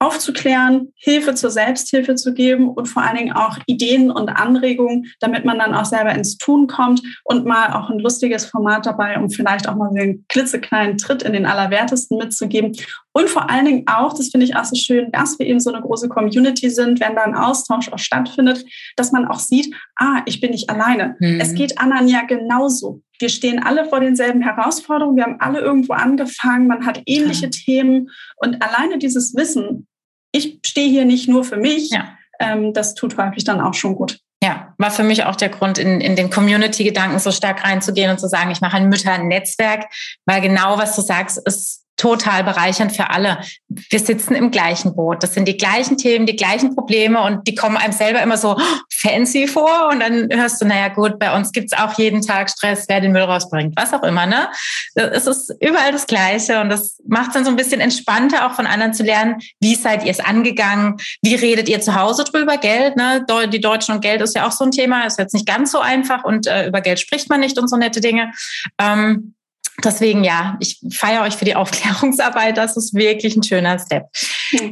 aufzuklären, 0.04 0.92
Hilfe 0.96 1.34
zur 1.34 1.50
Selbsthilfe 1.50 2.14
zu 2.14 2.34
geben 2.34 2.68
und 2.68 2.87
vor 2.87 3.02
allen 3.02 3.16
Dingen 3.16 3.32
auch 3.32 3.58
Ideen 3.66 4.11
und 4.11 4.28
Anregungen, 4.28 5.12
damit 5.20 5.44
man 5.44 5.58
dann 5.58 5.75
auch 5.75 5.84
selber 5.84 6.14
ins 6.14 6.37
Tun 6.37 6.66
kommt 6.66 7.02
und 7.25 7.46
mal 7.46 7.73
auch 7.73 7.90
ein 7.90 7.99
lustiges 7.99 8.44
Format 8.44 8.87
dabei, 8.87 9.18
um 9.18 9.30
vielleicht 9.30 9.68
auch 9.68 9.76
mal 9.76 9.90
so 9.90 9.99
einen 9.99 10.25
klitzekleinen 10.28 10.99
Tritt 10.99 11.23
in 11.23 11.32
den 11.32 11.46
Allerwertesten 11.46 12.18
mitzugeben. 12.18 12.73
Und 13.12 13.30
vor 13.30 13.49
allen 13.49 13.64
Dingen 13.64 13.84
auch, 13.87 14.12
das 14.12 14.30
finde 14.30 14.44
ich 14.44 14.56
auch 14.56 14.64
so 14.64 14.75
schön, 14.75 15.12
dass 15.12 15.38
wir 15.38 15.46
eben 15.46 15.61
so 15.61 15.73
eine 15.73 15.80
große 15.80 16.08
Community 16.08 16.68
sind, 16.68 17.00
wenn 17.00 17.14
da 17.14 17.23
ein 17.23 17.37
Austausch 17.37 17.88
auch 17.92 17.99
stattfindet, 17.99 18.64
dass 18.96 19.12
man 19.12 19.26
auch 19.26 19.38
sieht, 19.38 19.73
ah, 19.96 20.23
ich 20.26 20.40
bin 20.40 20.50
nicht 20.50 20.68
alleine. 20.68 21.16
Mhm. 21.20 21.40
Es 21.40 21.54
geht 21.54 21.78
anderen 21.78 22.08
ja 22.08 22.23
genauso. 22.23 23.02
Wir 23.20 23.28
stehen 23.28 23.62
alle 23.62 23.84
vor 23.84 24.00
denselben 24.00 24.42
Herausforderungen. 24.42 25.16
Wir 25.16 25.25
haben 25.25 25.40
alle 25.40 25.61
irgendwo 25.61 25.92
angefangen. 25.92 26.66
Man 26.66 26.84
hat 26.84 27.02
ähnliche 27.06 27.46
ja. 27.46 27.50
Themen. 27.50 28.11
Und 28.37 28.61
alleine 28.62 28.99
dieses 28.99 29.34
Wissen, 29.37 29.87
ich 30.35 30.59
stehe 30.67 30.91
hier 30.91 31.05
nicht 31.05 31.29
nur 31.29 31.45
für 31.45 31.57
mich, 31.57 31.91
ja. 31.91 32.09
ähm, 32.41 32.73
das 32.73 32.95
tut 32.95 33.17
häufig 33.17 33.45
dann 33.45 33.61
auch 33.61 33.75
schon 33.75 33.95
gut. 33.95 34.19
Ja, 34.43 34.75
war 34.76 34.91
für 34.91 35.05
mich 35.05 35.25
auch 35.25 35.37
der 35.37 35.49
Grund, 35.49 35.79
in, 35.79 36.00
in 36.00 36.17
den 36.17 36.29
Community-Gedanken 36.29 37.19
so 37.19 37.31
stark 37.31 37.64
reinzugehen 37.64 38.11
und 38.11 38.19
zu 38.19 38.29
sagen, 38.29 38.50
ich 38.50 38.61
mache 38.61 38.76
ein 38.76 38.88
Mütter-Netzwerk, 38.88 39.87
weil 40.26 40.41
genau 40.41 40.76
was 40.76 40.97
du 40.97 41.03
sagst, 41.03 41.41
ist 41.47 41.84
total 41.97 42.43
bereichernd 42.45 42.93
für 42.93 43.11
alle. 43.11 43.39
Wir 43.69 44.01
sitzen 44.01 44.35
im 44.35 44.51
gleichen 44.51 44.95
Boot. 44.97 45.23
Das 45.23 45.35
sind 45.35 45.47
die 45.47 45.57
gleichen 45.57 45.97
Themen, 45.97 46.27
die 46.27 46.37
gleichen 46.37 46.75
Probleme 46.75 47.23
und 47.23 47.47
die 47.47 47.55
kommen 47.55 47.77
einem 47.77 47.93
selber 47.93 48.21
immer 48.23 48.37
so 48.37 48.59
fancy 48.93 49.47
vor 49.47 49.89
und 49.91 50.01
dann 50.01 50.29
hörst 50.31 50.61
du, 50.61 50.67
naja 50.67 50.89
gut, 50.89 51.19
bei 51.19 51.35
uns 51.35 51.53
gibt's 51.53 51.73
auch 51.73 51.97
jeden 51.99 52.23
Tag 52.23 52.51
Stress, 52.51 52.87
wer 52.89 53.01
den 53.01 53.13
Müll 53.13 53.23
rausbringt, 53.23 53.77
was 53.77 53.93
auch 53.93 54.03
immer. 54.03 54.27
Ne? 54.27 54.49
Es 54.95 55.27
ist 55.27 55.55
überall 55.61 55.93
das 55.93 56.07
Gleiche 56.07 56.61
und 56.61 56.69
das 56.69 56.99
macht 57.07 57.29
es 57.29 57.35
dann 57.35 57.45
so 57.45 57.51
ein 57.51 57.57
bisschen 57.57 57.81
entspannter, 57.81 58.47
auch 58.47 58.55
von 58.55 58.67
anderen 58.67 58.95
zu 58.95 59.03
lernen, 59.03 59.37
wie 59.61 59.75
seid 59.75 60.05
ihr 60.05 60.11
es 60.11 60.21
angegangen, 60.21 60.97
wie 61.23 61.35
redet 61.35 61.69
ihr 61.69 61.81
zu 61.81 61.95
Hause 61.95 62.25
drüber, 62.25 62.57
Geld, 62.57 62.97
ne? 62.97 63.25
die 63.53 63.61
Deutschen 63.61 63.95
und 63.95 64.01
Geld 64.01 64.21
ist 64.21 64.35
ja 64.35 64.47
auch 64.47 64.53
so 64.53 64.65
ein 64.65 64.71
Thema, 64.71 65.07
ist 65.07 65.19
jetzt 65.19 65.35
nicht 65.35 65.47
ganz 65.47 65.71
so 65.71 65.81
einfach 65.81 66.25
und 66.25 66.47
äh, 66.47 66.69
über 66.69 66.81
Geld 66.81 66.99
spricht 66.99 67.29
man 67.29 67.41
nicht 67.41 67.59
und 67.59 67.69
so 67.69 67.77
nette 67.77 68.01
Dinge. 68.01 68.33
Ähm, 68.81 69.35
Deswegen 69.82 70.23
ja, 70.23 70.56
ich 70.60 70.80
feiere 70.93 71.23
euch 71.23 71.34
für 71.34 71.45
die 71.45 71.56
Aufklärungsarbeit. 71.56 72.56
Das 72.56 72.76
ist 72.76 72.95
wirklich 72.95 73.37
ein 73.37 73.43
schöner 73.43 73.78
Step. 73.78 74.04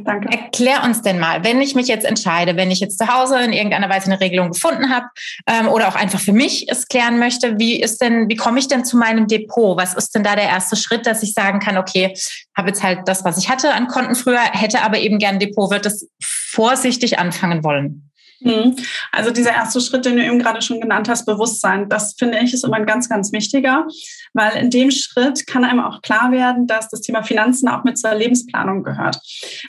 Danke. 0.05 0.29
Erklär 0.31 0.85
uns 0.85 1.03
denn 1.03 1.19
mal, 1.19 1.43
wenn 1.45 1.61
ich 1.61 1.75
mich 1.75 1.89
jetzt 1.89 2.05
entscheide, 2.05 2.57
wenn 2.57 2.71
ich 2.71 2.81
jetzt 2.81 2.99
zu 2.99 3.09
Hause 3.09 3.41
in 3.41 3.53
irgendeiner 3.53 3.89
Weise 3.89 4.07
eine 4.07 4.21
Regelung 4.21 4.53
gefunden 4.53 4.91
habe 4.91 5.07
ähm, 5.47 5.69
oder 5.69 5.89
auch 5.89 5.97
einfach 5.97 6.21
für 6.21 6.33
mich 6.33 6.71
es 6.71 6.87
klären 6.87 7.19
möchte, 7.19 7.59
wie 7.59 7.81
ist 7.81 8.01
denn, 8.01 8.29
wie 8.29 8.37
komme 8.37 8.61
ich 8.61 8.69
denn 8.69 8.85
zu 8.85 8.97
meinem 8.97 9.27
Depot? 9.27 9.77
Was 9.77 9.95
ist 9.95 10.15
denn 10.15 10.23
da 10.23 10.37
der 10.37 10.49
erste 10.49 10.77
Schritt, 10.77 11.07
dass 11.07 11.23
ich 11.23 11.35
sagen 11.35 11.59
kann, 11.59 11.79
okay, 11.79 12.15
habe 12.57 12.69
jetzt 12.69 12.83
halt 12.83 13.01
das, 13.07 13.25
was 13.25 13.39
ich 13.39 13.49
hatte 13.49 13.73
an 13.75 13.89
Konten 13.89 14.15
früher, 14.15 14.41
hätte 14.41 14.83
aber 14.83 14.99
eben 14.99 15.19
gern 15.19 15.39
Depot, 15.39 15.71
wird 15.71 15.87
das 15.87 16.07
vorsichtig 16.23 17.19
anfangen 17.19 17.65
wollen? 17.65 18.12
Mhm. 18.45 18.77
Also 19.11 19.31
dieser 19.31 19.53
erste 19.53 19.81
Schritt, 19.81 20.05
den 20.05 20.17
du 20.17 20.25
eben 20.25 20.39
gerade 20.39 20.63
schon 20.63 20.81
genannt 20.81 21.09
hast, 21.09 21.27
Bewusstsein, 21.27 21.89
das 21.89 22.15
finde 22.19 22.39
ich 22.39 22.53
ist 22.53 22.65
immer 22.65 22.77
ein 22.77 22.87
ganz, 22.87 23.09
ganz 23.09 23.33
wichtiger, 23.33 23.87
weil 24.33 24.57
in 24.57 24.71
dem 24.71 24.91
Schritt 24.91 25.47
kann 25.47 25.65
einem 25.65 25.81
auch 25.81 26.03
klar 26.03 26.33
werden, 26.33 26.67
dass 26.67 26.89
das 26.89 27.01
Thema 27.01 27.23
Finanzen 27.23 27.69
auch 27.69 27.85
mit 27.85 27.99
zur 27.99 28.15
Lebensplanung 28.15 28.83
gehört. 28.83 29.19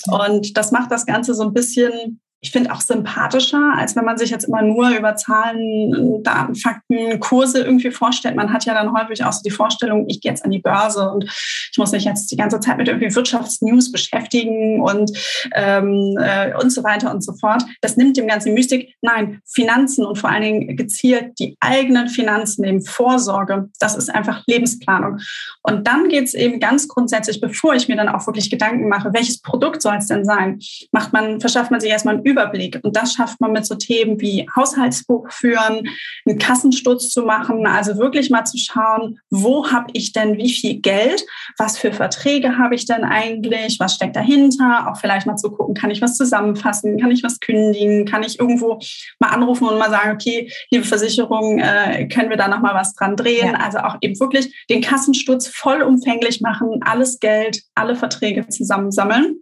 Und 0.07 0.57
das 0.57 0.71
macht 0.71 0.91
das 0.91 1.05
Ganze 1.05 1.33
so 1.33 1.43
ein 1.43 1.53
bisschen 1.53 2.19
ich 2.43 2.51
finde 2.51 2.73
auch 2.73 2.81
sympathischer, 2.81 3.73
als 3.77 3.95
wenn 3.95 4.03
man 4.03 4.17
sich 4.17 4.29
jetzt 4.29 4.43
immer 4.43 4.61
nur 4.61 4.89
über 4.89 5.15
Zahlen, 5.15 6.21
Daten, 6.23 6.55
Fakten, 6.55 7.21
Kurse 7.21 7.63
irgendwie 7.63 7.89
vorstellt. 7.89 8.35
Man 8.35 8.51
hat 8.51 8.65
ja 8.65 8.73
dann 8.73 8.91
häufig 8.91 9.23
auch 9.23 9.31
so 9.31 9.41
die 9.43 9.49
Vorstellung, 9.49 10.09
ich 10.09 10.19
gehe 10.19 10.29
jetzt 10.29 10.43
an 10.43 10.51
die 10.51 10.59
Börse 10.59 11.09
und 11.09 11.23
ich 11.23 11.77
muss 11.77 11.93
mich 11.93 12.03
jetzt 12.03 12.29
die 12.31 12.35
ganze 12.35 12.59
Zeit 12.59 12.77
mit 12.77 12.89
irgendwie 12.89 13.15
Wirtschaftsnews 13.15 13.93
beschäftigen 13.93 14.81
und, 14.81 15.09
ähm, 15.55 16.17
äh, 16.19 16.53
und 16.61 16.69
so 16.69 16.83
weiter 16.83 17.13
und 17.13 17.23
so 17.23 17.31
fort. 17.31 17.63
Das 17.79 17.95
nimmt 17.95 18.17
dem 18.17 18.27
ganzen 18.27 18.53
Mystik. 18.53 18.93
Nein, 19.01 19.39
Finanzen 19.47 20.05
und 20.05 20.17
vor 20.17 20.29
allen 20.29 20.43
Dingen 20.43 20.75
gezielt 20.75 21.39
die 21.39 21.55
eigenen 21.61 22.09
Finanzen, 22.09 22.65
eben 22.65 22.83
Vorsorge, 22.83 23.69
das 23.79 23.95
ist 23.95 24.13
einfach 24.13 24.43
Lebensplanung. 24.47 25.19
Und 25.61 25.87
dann 25.87 26.09
geht 26.09 26.25
es 26.25 26.33
eben 26.33 26.59
ganz 26.59 26.89
grundsätzlich, 26.89 27.39
bevor 27.39 27.73
ich 27.73 27.87
mir 27.87 27.95
dann 27.95 28.09
auch 28.09 28.27
wirklich 28.27 28.49
Gedanken 28.49 28.89
mache, 28.89 29.13
welches 29.13 29.41
Produkt 29.41 29.81
soll 29.81 29.95
es 29.95 30.07
denn 30.07 30.25
sein, 30.25 30.59
macht 30.91 31.13
man, 31.13 31.39
verschafft 31.39 31.71
man 31.71 31.79
sich 31.79 31.89
erstmal 31.89 32.15
einen 32.15 32.23
Überblick. 32.33 32.79
Und 32.83 32.95
das 32.95 33.13
schafft 33.13 33.39
man 33.39 33.51
mit 33.51 33.65
so 33.65 33.75
Themen 33.75 34.19
wie 34.19 34.47
Haushaltsbuch 34.55 35.31
führen, 35.31 35.87
einen 36.25 36.37
Kassensturz 36.37 37.09
zu 37.09 37.23
machen, 37.23 37.65
also 37.65 37.97
wirklich 37.97 38.29
mal 38.29 38.45
zu 38.45 38.57
schauen, 38.57 39.19
wo 39.29 39.71
habe 39.71 39.87
ich 39.93 40.11
denn 40.11 40.37
wie 40.37 40.51
viel 40.51 40.79
Geld, 40.81 41.23
was 41.57 41.77
für 41.77 41.93
Verträge 41.93 42.57
habe 42.57 42.75
ich 42.75 42.85
denn 42.85 43.03
eigentlich, 43.03 43.79
was 43.79 43.95
steckt 43.95 44.15
dahinter, 44.15 44.87
auch 44.89 44.97
vielleicht 44.97 45.27
mal 45.27 45.37
zu 45.37 45.51
gucken, 45.51 45.75
kann 45.75 45.91
ich 45.91 46.01
was 46.01 46.17
zusammenfassen, 46.17 46.99
kann 46.99 47.11
ich 47.11 47.23
was 47.23 47.39
kündigen, 47.39 48.05
kann 48.05 48.23
ich 48.23 48.39
irgendwo 48.39 48.79
mal 49.19 49.29
anrufen 49.29 49.67
und 49.67 49.77
mal 49.77 49.89
sagen, 49.89 50.11
okay, 50.11 50.51
liebe 50.71 50.85
Versicherung, 50.85 51.59
äh, 51.59 52.07
können 52.07 52.29
wir 52.29 52.37
da 52.37 52.47
nochmal 52.47 52.75
was 52.75 52.93
dran 52.95 53.15
drehen? 53.15 53.53
Ja. 53.53 53.59
Also 53.59 53.79
auch 53.79 53.97
eben 54.01 54.19
wirklich 54.19 54.65
den 54.69 54.81
Kassensturz 54.81 55.47
vollumfänglich 55.47 56.41
machen, 56.41 56.79
alles 56.81 57.19
Geld, 57.19 57.61
alle 57.75 57.95
Verträge 57.95 58.47
zusammensammeln. 58.47 59.37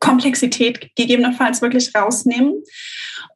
Komplexität 0.00 0.94
gegebenenfalls 0.96 1.62
wirklich 1.62 1.94
rausnehmen 1.94 2.62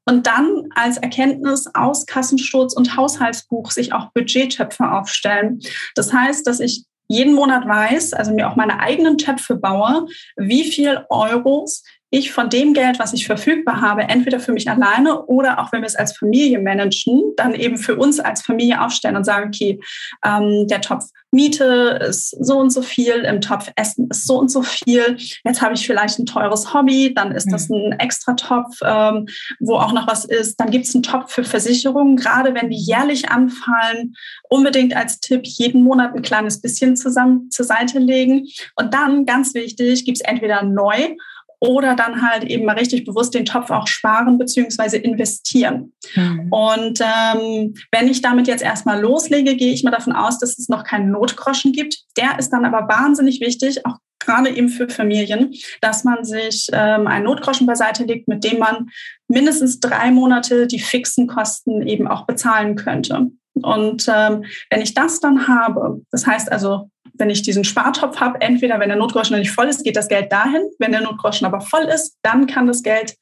und 0.04 0.26
dann 0.26 0.68
als 0.74 0.98
Erkenntnis 0.98 1.66
aus 1.74 2.06
Kassensturz 2.06 2.74
und 2.74 2.96
Haushaltsbuch 2.96 3.70
sich 3.70 3.92
auch 3.92 4.12
Budgettöpfe 4.12 4.90
aufstellen. 4.90 5.60
Das 5.94 6.12
heißt, 6.12 6.46
dass 6.46 6.60
ich 6.60 6.84
jeden 7.08 7.34
Monat 7.34 7.66
weiß, 7.66 8.14
also 8.14 8.32
mir 8.32 8.50
auch 8.50 8.56
meine 8.56 8.80
eigenen 8.80 9.18
Töpfe 9.18 9.56
baue, 9.56 10.06
wie 10.36 10.64
viel 10.64 11.04
Euros 11.08 11.84
ich 12.10 12.32
von 12.32 12.48
dem 12.48 12.72
Geld, 12.72 12.98
was 12.98 13.12
ich 13.12 13.26
verfügbar 13.26 13.80
habe, 13.80 14.02
entweder 14.02 14.38
für 14.38 14.52
mich 14.52 14.70
alleine 14.70 15.24
oder 15.26 15.60
auch 15.60 15.72
wenn 15.72 15.82
wir 15.82 15.86
es 15.86 15.96
als 15.96 16.16
Familie 16.16 16.60
managen, 16.60 17.32
dann 17.36 17.54
eben 17.54 17.78
für 17.78 17.96
uns 17.96 18.20
als 18.20 18.42
Familie 18.42 18.80
aufstellen 18.80 19.16
und 19.16 19.24
sagen, 19.24 19.48
okay, 19.48 19.80
ähm, 20.24 20.66
der 20.68 20.80
Topf 20.80 21.06
Miete 21.32 21.98
ist 22.08 22.30
so 22.40 22.58
und 22.58 22.70
so 22.70 22.80
viel, 22.80 23.14
im 23.16 23.40
Topf 23.40 23.70
Essen 23.76 24.08
ist 24.10 24.26
so 24.26 24.38
und 24.38 24.50
so 24.50 24.62
viel. 24.62 25.16
Jetzt 25.44 25.60
habe 25.60 25.74
ich 25.74 25.86
vielleicht 25.86 26.18
ein 26.18 26.26
teures 26.26 26.72
Hobby, 26.72 27.12
dann 27.12 27.32
ist 27.32 27.50
das 27.52 27.68
mhm. 27.68 27.76
ein 27.76 28.00
extra 28.00 28.34
Topf, 28.34 28.78
ähm, 28.82 29.26
wo 29.60 29.76
auch 29.76 29.92
noch 29.92 30.06
was 30.06 30.24
ist. 30.24 30.58
Dann 30.60 30.70
gibt 30.70 30.86
es 30.86 30.94
einen 30.94 31.02
Topf 31.02 31.32
für 31.32 31.44
Versicherungen, 31.44 32.16
gerade 32.16 32.54
wenn 32.54 32.70
die 32.70 32.78
jährlich 32.78 33.28
anfallen, 33.28 34.14
unbedingt 34.48 34.96
als 34.96 35.20
Tipp 35.20 35.42
jeden 35.44 35.82
Monat 35.82 36.14
ein 36.14 36.22
kleines 36.22 36.60
bisschen 36.60 36.96
zusammen 36.96 37.50
zur 37.50 37.66
Seite 37.66 37.98
legen. 37.98 38.46
Und 38.76 38.94
dann, 38.94 39.26
ganz 39.26 39.52
wichtig, 39.54 40.04
gibt 40.04 40.18
es 40.18 40.24
entweder 40.24 40.62
neu 40.62 41.16
oder 41.60 41.94
dann 41.94 42.22
halt 42.22 42.44
eben 42.44 42.64
mal 42.64 42.76
richtig 42.76 43.04
bewusst 43.04 43.34
den 43.34 43.44
Topf 43.44 43.70
auch 43.70 43.86
sparen 43.86 44.38
beziehungsweise 44.38 44.98
investieren. 44.98 45.92
Mhm. 46.14 46.52
Und 46.52 47.00
ähm, 47.00 47.74
wenn 47.92 48.08
ich 48.08 48.20
damit 48.20 48.46
jetzt 48.46 48.62
erstmal 48.62 49.00
loslege, 49.00 49.56
gehe 49.56 49.72
ich 49.72 49.82
mal 49.82 49.90
davon 49.90 50.12
aus, 50.12 50.38
dass 50.38 50.58
es 50.58 50.68
noch 50.68 50.84
keinen 50.84 51.10
Notgroschen 51.10 51.72
gibt. 51.72 51.98
Der 52.16 52.38
ist 52.38 52.50
dann 52.50 52.64
aber 52.64 52.88
wahnsinnig 52.88 53.40
wichtig, 53.40 53.86
auch 53.86 53.96
gerade 54.18 54.50
eben 54.50 54.68
für 54.68 54.88
Familien, 54.88 55.54
dass 55.80 56.04
man 56.04 56.24
sich 56.24 56.66
ähm, 56.72 57.06
einen 57.06 57.24
Notgroschen 57.24 57.66
beiseite 57.66 58.04
legt, 58.04 58.28
mit 58.28 58.44
dem 58.44 58.58
man 58.58 58.88
mindestens 59.28 59.80
drei 59.80 60.10
Monate 60.10 60.66
die 60.66 60.80
fixen 60.80 61.26
Kosten 61.26 61.86
eben 61.86 62.08
auch 62.08 62.26
bezahlen 62.26 62.76
könnte. 62.76 63.30
Und 63.54 64.06
ähm, 64.12 64.44
wenn 64.70 64.82
ich 64.82 64.94
das 64.94 65.20
dann 65.20 65.48
habe, 65.48 66.02
das 66.10 66.26
heißt 66.26 66.52
also, 66.52 66.90
wenn 67.18 67.30
ich 67.30 67.42
diesen 67.42 67.64
Spartopf 67.64 68.18
habe, 68.18 68.40
entweder 68.40 68.78
wenn 68.80 68.88
der 68.88 68.98
Notgroschen 68.98 69.38
nicht 69.38 69.50
voll 69.50 69.66
ist, 69.66 69.84
geht 69.84 69.96
das 69.96 70.08
Geld 70.08 70.32
dahin. 70.32 70.62
Wenn 70.78 70.92
der 70.92 71.00
Notgroschen 71.00 71.46
aber 71.46 71.60
voll 71.60 71.84
ist, 71.84 72.16
dann 72.22 72.46
kann 72.46 72.66
das 72.66 72.82
Geld 72.82 73.16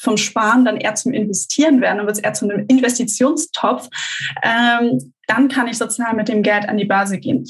vom 0.00 0.16
Sparen 0.16 0.64
dann 0.64 0.76
eher 0.76 0.94
zum 0.94 1.12
Investieren 1.12 1.80
werden, 1.80 1.98
dann 1.98 2.06
wird 2.06 2.16
es 2.16 2.22
eher 2.22 2.32
zu 2.32 2.44
einem 2.44 2.66
Investitionstopf. 2.68 3.88
Ähm, 4.42 5.12
dann 5.26 5.48
kann 5.48 5.66
ich 5.66 5.76
sozusagen 5.76 6.16
mit 6.16 6.28
dem 6.28 6.42
Geld 6.42 6.68
an 6.68 6.76
die 6.76 6.84
Börse 6.84 7.18
gehen. 7.18 7.44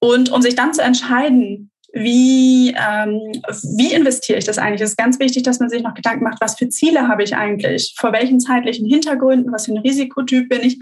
Und 0.00 0.30
um 0.30 0.42
sich 0.42 0.54
dann 0.54 0.72
zu 0.72 0.82
entscheiden, 0.82 1.70
wie, 1.92 2.70
ähm, 2.70 3.20
wie 3.76 3.92
investiere 3.92 4.38
ich 4.38 4.44
das 4.44 4.58
eigentlich? 4.58 4.80
Es 4.80 4.90
ist 4.90 4.96
ganz 4.96 5.18
wichtig, 5.18 5.42
dass 5.42 5.60
man 5.60 5.68
sich 5.68 5.82
noch 5.82 5.94
Gedanken 5.94 6.24
macht, 6.24 6.40
was 6.40 6.56
für 6.58 6.68
Ziele 6.68 7.06
habe 7.06 7.22
ich 7.22 7.36
eigentlich? 7.36 7.94
Vor 7.98 8.12
welchen 8.12 8.40
zeitlichen 8.40 8.88
Hintergründen? 8.88 9.52
Was 9.52 9.66
für 9.66 9.72
ein 9.72 9.78
Risikotyp 9.78 10.48
bin 10.48 10.62
ich? 10.62 10.78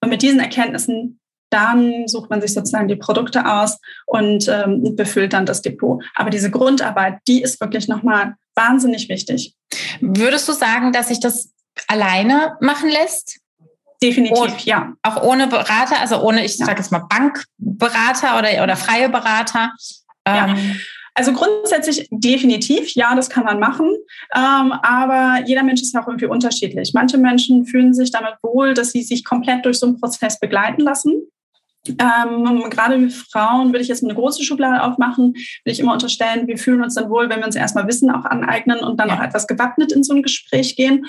Und 0.00 0.08
mit 0.08 0.22
diesen 0.22 0.40
Erkenntnissen 0.40 1.20
dann 1.50 2.08
sucht 2.08 2.30
man 2.30 2.40
sich 2.40 2.52
sozusagen 2.52 2.88
die 2.88 2.96
Produkte 2.96 3.46
aus 3.46 3.78
und 4.06 4.48
ähm, 4.48 4.96
befüllt 4.96 5.32
dann 5.32 5.46
das 5.46 5.62
Depot. 5.62 6.02
Aber 6.14 6.30
diese 6.30 6.50
Grundarbeit, 6.50 7.18
die 7.28 7.42
ist 7.42 7.60
wirklich 7.60 7.88
nochmal 7.88 8.34
wahnsinnig 8.54 9.08
wichtig. 9.08 9.54
Würdest 10.00 10.48
du 10.48 10.52
sagen, 10.52 10.92
dass 10.92 11.08
sich 11.08 11.20
das 11.20 11.52
alleine 11.88 12.56
machen 12.60 12.90
lässt? 12.90 13.38
Definitiv, 14.02 14.38
und 14.38 14.64
ja. 14.66 14.92
Auch 15.02 15.22
ohne 15.22 15.46
Berater, 15.46 16.00
also 16.00 16.20
ohne, 16.20 16.44
ich 16.44 16.58
ja. 16.58 16.66
sage 16.66 16.78
jetzt 16.80 16.92
mal 16.92 17.06
Bankberater 17.08 18.38
oder, 18.38 18.62
oder 18.62 18.76
freie 18.76 19.08
Berater. 19.08 19.72
Ja. 20.26 20.48
Ähm, 20.48 20.80
also 21.14 21.32
grundsätzlich 21.32 22.06
definitiv, 22.10 22.94
ja, 22.94 23.14
das 23.14 23.30
kann 23.30 23.44
man 23.44 23.58
machen. 23.58 23.90
Ähm, 24.34 24.72
aber 24.82 25.42
jeder 25.46 25.62
Mensch 25.62 25.80
ist 25.80 25.94
ja 25.94 26.02
auch 26.02 26.08
irgendwie 26.08 26.26
unterschiedlich. 26.26 26.92
Manche 26.92 27.16
Menschen 27.16 27.64
fühlen 27.64 27.94
sich 27.94 28.10
damit 28.10 28.34
wohl, 28.42 28.74
dass 28.74 28.90
sie 28.92 29.02
sich 29.02 29.24
komplett 29.24 29.64
durch 29.64 29.78
so 29.78 29.86
einen 29.86 29.98
Prozess 29.98 30.38
begleiten 30.38 30.82
lassen. 30.82 31.22
Ähm, 31.88 32.64
gerade 32.70 33.00
wir 33.00 33.10
Frauen 33.10 33.68
würde 33.68 33.80
ich 33.80 33.88
jetzt 33.88 34.04
eine 34.04 34.14
große 34.14 34.44
Schublade 34.44 34.82
aufmachen, 34.82 35.34
will 35.64 35.72
ich 35.72 35.80
immer 35.80 35.92
unterstellen, 35.92 36.46
wir 36.46 36.58
fühlen 36.58 36.82
uns 36.82 36.94
dann 36.94 37.10
wohl, 37.10 37.28
wenn 37.28 37.38
wir 37.38 37.46
uns 37.46 37.56
erstmal 37.56 37.86
Wissen 37.86 38.10
auch 38.10 38.24
aneignen 38.24 38.80
und 38.80 38.98
dann 38.98 39.08
ja. 39.08 39.16
auch 39.16 39.22
etwas 39.22 39.46
gewappnet 39.46 39.92
in 39.92 40.02
so 40.02 40.14
ein 40.14 40.22
Gespräch 40.22 40.76
gehen. 40.76 41.06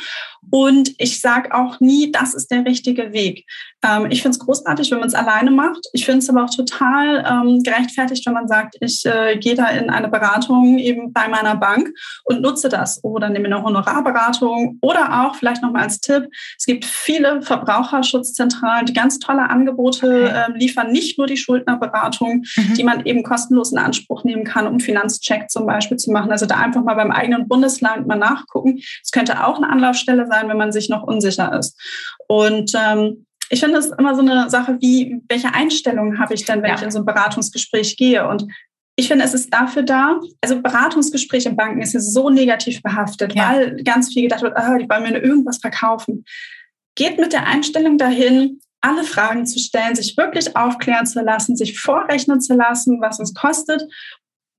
Und 0.49 0.93
ich 0.97 1.19
sage 1.19 1.53
auch 1.53 1.79
nie, 1.79 2.11
das 2.11 2.33
ist 2.33 2.51
der 2.51 2.65
richtige 2.65 3.11
Weg. 3.11 3.45
Ähm, 3.83 4.07
ich 4.09 4.21
finde 4.21 4.37
es 4.37 4.39
großartig, 4.39 4.91
wenn 4.91 4.99
man 4.99 5.07
es 5.07 5.13
alleine 5.13 5.51
macht. 5.51 5.85
Ich 5.93 6.05
finde 6.05 6.19
es 6.19 6.29
aber 6.29 6.45
auch 6.45 6.49
total 6.49 7.25
ähm, 7.27 7.63
gerechtfertigt, 7.63 8.25
wenn 8.25 8.33
man 8.33 8.47
sagt, 8.47 8.75
ich 8.79 9.05
äh, 9.05 9.37
gehe 9.37 9.55
da 9.55 9.67
in 9.69 9.89
eine 9.89 10.07
Beratung 10.07 10.77
eben 10.77 11.11
bei 11.11 11.27
meiner 11.27 11.55
Bank 11.55 11.89
und 12.23 12.41
nutze 12.41 12.69
das 12.69 13.03
oder 13.03 13.29
nehme 13.29 13.45
eine 13.45 13.61
Honorarberatung 13.61 14.77
oder 14.81 15.25
auch 15.25 15.35
vielleicht 15.35 15.61
nochmal 15.61 15.83
als 15.83 15.99
Tipp, 15.99 16.27
es 16.57 16.65
gibt 16.65 16.85
viele 16.85 17.41
Verbraucherschutzzentralen, 17.41 18.85
die 18.85 18.93
ganz 18.93 19.19
tolle 19.19 19.49
Angebote 19.49 20.29
äh, 20.29 20.57
liefern, 20.67 20.91
nicht 20.91 21.17
nur 21.17 21.27
die 21.27 21.37
Schuldnerberatung, 21.37 22.43
mhm. 22.55 22.73
die 22.75 22.83
man 22.83 23.05
eben 23.05 23.23
kostenlos 23.23 23.71
in 23.71 23.77
Anspruch 23.77 24.23
nehmen 24.23 24.43
kann, 24.43 24.67
um 24.67 24.79
Finanzcheck 24.79 25.49
zum 25.49 25.65
Beispiel 25.65 25.97
zu 25.97 26.11
machen. 26.11 26.31
Also 26.31 26.45
da 26.45 26.57
einfach 26.57 26.83
mal 26.83 26.95
beim 26.95 27.11
eigenen 27.11 27.47
Bundesland 27.47 28.07
mal 28.07 28.17
nachgucken. 28.17 28.79
Es 29.03 29.11
könnte 29.11 29.45
auch 29.45 29.57
eine 29.57 29.69
Anlaufstelle 29.69 30.27
sein, 30.27 30.49
wenn 30.49 30.57
man 30.57 30.71
sich 30.71 30.89
noch 30.89 31.03
unsicher 31.03 31.57
ist. 31.57 31.79
Und 32.27 32.71
ähm, 32.75 33.25
ich 33.49 33.59
finde 33.59 33.77
es 33.77 33.87
immer 33.97 34.15
so 34.15 34.21
eine 34.21 34.49
Sache, 34.49 34.77
wie, 34.81 35.21
welche 35.29 35.53
Einstellung 35.53 36.19
habe 36.19 36.33
ich 36.33 36.45
denn, 36.45 36.61
wenn 36.61 36.69
ja. 36.69 36.75
ich 36.75 36.81
in 36.81 36.91
so 36.91 36.99
ein 36.99 37.05
Beratungsgespräch 37.05 37.95
gehe? 37.95 38.27
Und 38.27 38.45
ich 38.97 39.07
finde, 39.07 39.23
es 39.23 39.33
ist 39.33 39.53
dafür 39.53 39.83
da. 39.83 40.19
Also 40.41 40.61
Beratungsgespräch 40.61 41.45
in 41.45 41.55
Banken 41.55 41.81
ist 41.81 41.93
ja 41.93 41.99
so 41.99 42.29
negativ 42.29 42.81
behaftet, 42.81 43.33
ja. 43.35 43.51
weil 43.51 43.83
ganz 43.83 44.11
viel 44.11 44.23
gedacht 44.23 44.41
wird, 44.41 44.57
ah, 44.57 44.77
die 44.77 44.89
wollen 44.89 45.03
mir 45.03 45.11
nur 45.11 45.23
irgendwas 45.23 45.59
verkaufen. 45.59 46.25
Geht 46.95 47.19
mit 47.19 47.31
der 47.31 47.45
Einstellung 47.45 47.97
dahin, 47.97 48.59
alle 48.87 49.03
Fragen 49.03 49.45
zu 49.45 49.59
stellen, 49.59 49.95
sich 49.95 50.15
wirklich 50.15 50.55
aufklären 50.55 51.05
zu 51.05 51.21
lassen, 51.21 51.55
sich 51.55 51.79
vorrechnen 51.79 52.39
zu 52.39 52.55
lassen, 52.55 53.01
was 53.01 53.19
es 53.19 53.33
kostet. 53.33 53.83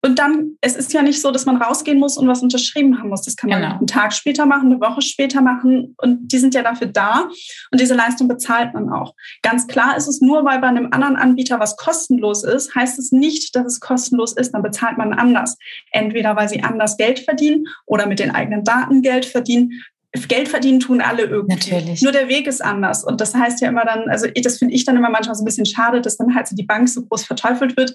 Und 0.01 0.21
dann, 0.21 0.57
es 0.61 0.77
ist 0.77 0.93
ja 0.93 1.03
nicht 1.03 1.21
so, 1.21 1.33
dass 1.33 1.45
man 1.45 1.61
rausgehen 1.61 1.99
muss 1.99 2.17
und 2.17 2.29
was 2.29 2.41
unterschrieben 2.41 2.99
haben 2.99 3.09
muss. 3.09 3.23
Das 3.23 3.35
kann 3.35 3.51
man 3.51 3.63
genau. 3.63 3.79
einen 3.79 3.89
Tag 3.89 4.13
später 4.13 4.47
machen, 4.47 4.71
eine 4.71 4.81
Woche 4.81 5.03
später 5.03 5.41
machen. 5.41 5.97
Und 5.97 6.29
die 6.29 6.39
sind 6.39 6.55
ja 6.55 6.63
dafür 6.63 6.87
da. 6.87 7.29
Und 7.73 7.81
diese 7.81 7.95
Leistung 7.95 8.29
bezahlt 8.29 8.75
man 8.75 8.91
auch. 8.91 9.15
Ganz 9.43 9.67
klar 9.67 9.97
ist 9.97 10.07
es 10.07 10.21
nur, 10.21 10.45
weil 10.45 10.61
bei 10.61 10.69
einem 10.69 10.89
anderen 10.93 11.17
Anbieter 11.17 11.59
was 11.59 11.77
kostenlos 11.77 12.45
ist, 12.45 12.77
heißt 12.77 12.99
es 13.01 13.11
nicht, 13.11 13.57
dass 13.57 13.67
es 13.67 13.81
kostenlos 13.81 14.37
ist. 14.37 14.53
Dann 14.53 14.63
bezahlt 14.63 14.99
man 14.99 15.13
anders. 15.15 15.57
Entweder 15.91 16.37
weil 16.37 16.49
sie 16.49 16.63
anders 16.63 16.97
Geld 16.97 17.19
verdienen 17.19 17.67
oder 17.85 18.07
mit 18.07 18.21
den 18.21 18.31
eigenen 18.31 18.63
Daten 18.63 19.03
Geld 19.03 19.27
verdienen. 19.27 19.83
Geld 20.13 20.49
verdienen 20.49 20.81
tun 20.81 21.01
alle 21.01 21.25
irgendwie. 21.25 21.55
Natürlich. 21.55 22.03
Nur 22.03 22.13
der 22.13 22.29
Weg 22.29 22.47
ist 22.47 22.65
anders. 22.65 23.05
Und 23.05 23.21
das 23.21 23.35
heißt 23.35 23.61
ja 23.61 23.69
immer 23.69 23.85
dann, 23.85 24.09
also 24.09 24.27
das 24.43 24.59
finde 24.59 24.75
ich 24.75 24.85
dann 24.85 24.97
immer 24.97 25.11
manchmal 25.11 25.35
so 25.35 25.43
ein 25.43 25.45
bisschen 25.45 25.67
schade, 25.67 26.01
dass 26.01 26.17
dann 26.17 26.35
halt 26.35 26.49
so 26.49 26.57
die 26.57 26.65
Bank 26.65 26.89
so 26.89 27.05
groß 27.05 27.25
verteufelt 27.25 27.77
wird. 27.77 27.95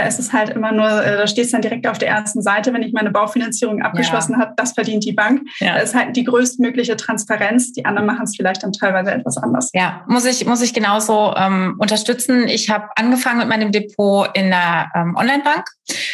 Da 0.00 0.06
ist 0.06 0.18
es 0.18 0.32
halt 0.32 0.48
immer 0.48 0.72
nur, 0.72 0.88
äh, 1.04 1.18
da 1.18 1.26
steht 1.26 1.44
es 1.44 1.50
dann 1.50 1.60
direkt 1.60 1.86
auf 1.86 1.98
der 1.98 2.08
ersten 2.08 2.40
Seite, 2.40 2.72
wenn 2.72 2.82
ich 2.82 2.94
meine 2.94 3.10
Baufinanzierung 3.10 3.82
abgeschlossen 3.82 4.32
ja. 4.32 4.38
habe, 4.38 4.54
das 4.56 4.72
verdient 4.72 5.04
die 5.04 5.12
Bank. 5.12 5.42
Ja. 5.58 5.74
Das 5.74 5.90
ist 5.90 5.94
halt 5.94 6.16
die 6.16 6.24
größtmögliche 6.24 6.96
Transparenz. 6.96 7.74
Die 7.74 7.84
anderen 7.84 8.06
machen 8.06 8.22
es 8.22 8.34
vielleicht 8.34 8.62
dann 8.62 8.72
teilweise 8.72 9.12
etwas 9.12 9.36
anders. 9.36 9.68
Ja, 9.74 10.02
muss 10.08 10.24
ich, 10.24 10.46
muss 10.46 10.62
ich 10.62 10.72
genauso 10.72 11.34
ähm, 11.36 11.76
unterstützen. 11.78 12.48
Ich 12.48 12.70
habe 12.70 12.88
angefangen 12.96 13.40
mit 13.40 13.48
meinem 13.48 13.72
Depot 13.72 14.30
in 14.32 14.48
der 14.48 14.90
ähm, 14.94 15.16
Online-Bank, 15.16 15.66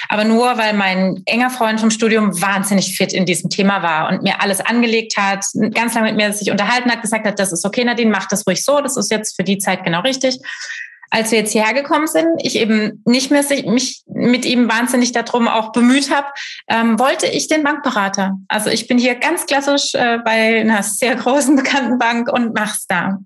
aber 0.09 0.25
nur, 0.25 0.59
weil 0.59 0.75
mein 0.75 1.23
enger 1.27 1.51
Freund 1.51 1.79
vom 1.79 1.93
Studium 1.93 2.43
wahnsinnig 2.43 2.97
fit 2.97 3.13
in 3.13 3.25
diesem 3.25 3.51
Thema 3.51 3.85
war 3.85 4.09
und 4.09 4.25
mir 4.25 4.43
alles 4.43 4.61
angelegt 4.61 5.17
hat, 5.17 5.45
ganz 5.75 5.95
lange 5.95 6.09
mit 6.09 6.17
mir 6.17 6.33
sich 6.33 6.51
unterhalten 6.51 6.91
hat, 6.91 7.03
gesagt 7.03 7.25
hat, 7.25 7.39
das 7.39 7.53
ist 7.53 7.65
okay, 7.65 7.85
Nadine, 7.85 8.11
mach 8.11 8.27
das 8.27 8.45
ruhig 8.49 8.65
so, 8.65 8.81
das 8.81 8.97
ist 8.97 9.13
jetzt 9.13 9.37
für 9.37 9.45
die 9.45 9.59
Zeit 9.59 9.85
genau 9.85 10.01
richtig 10.01 10.41
als 11.11 11.31
wir 11.31 11.39
jetzt 11.39 11.53
hierher 11.53 11.75
gekommen 11.75 12.07
sind, 12.07 12.29
ich 12.39 12.57
eben 12.57 13.03
nicht 13.05 13.31
mehr 13.31 13.45
mich 13.67 14.03
mit 14.07 14.45
ihm 14.45 14.69
wahnsinnig 14.69 15.13
darum 15.13 15.49
auch 15.49 15.73
bemüht 15.73 16.11
habe, 16.11 16.27
ähm, 16.69 16.99
wollte 16.99 17.27
ich 17.27 17.49
den 17.49 17.63
Bankberater. 17.63 18.33
Also 18.49 18.71
ich 18.71 18.89
bin 18.89 18.99
hier 18.99 19.15
ganz 19.15 19.47
klassisch 19.47 19.95
äh, 19.95 20.19
bei 20.25 20.61
einer 20.61 20.83
sehr 20.83 21.15
großen 21.17 21.57
bekannten 21.57 21.99
Bank 21.99 22.31
und 22.33 22.55
mach's 22.55 22.87
da. 22.87 23.19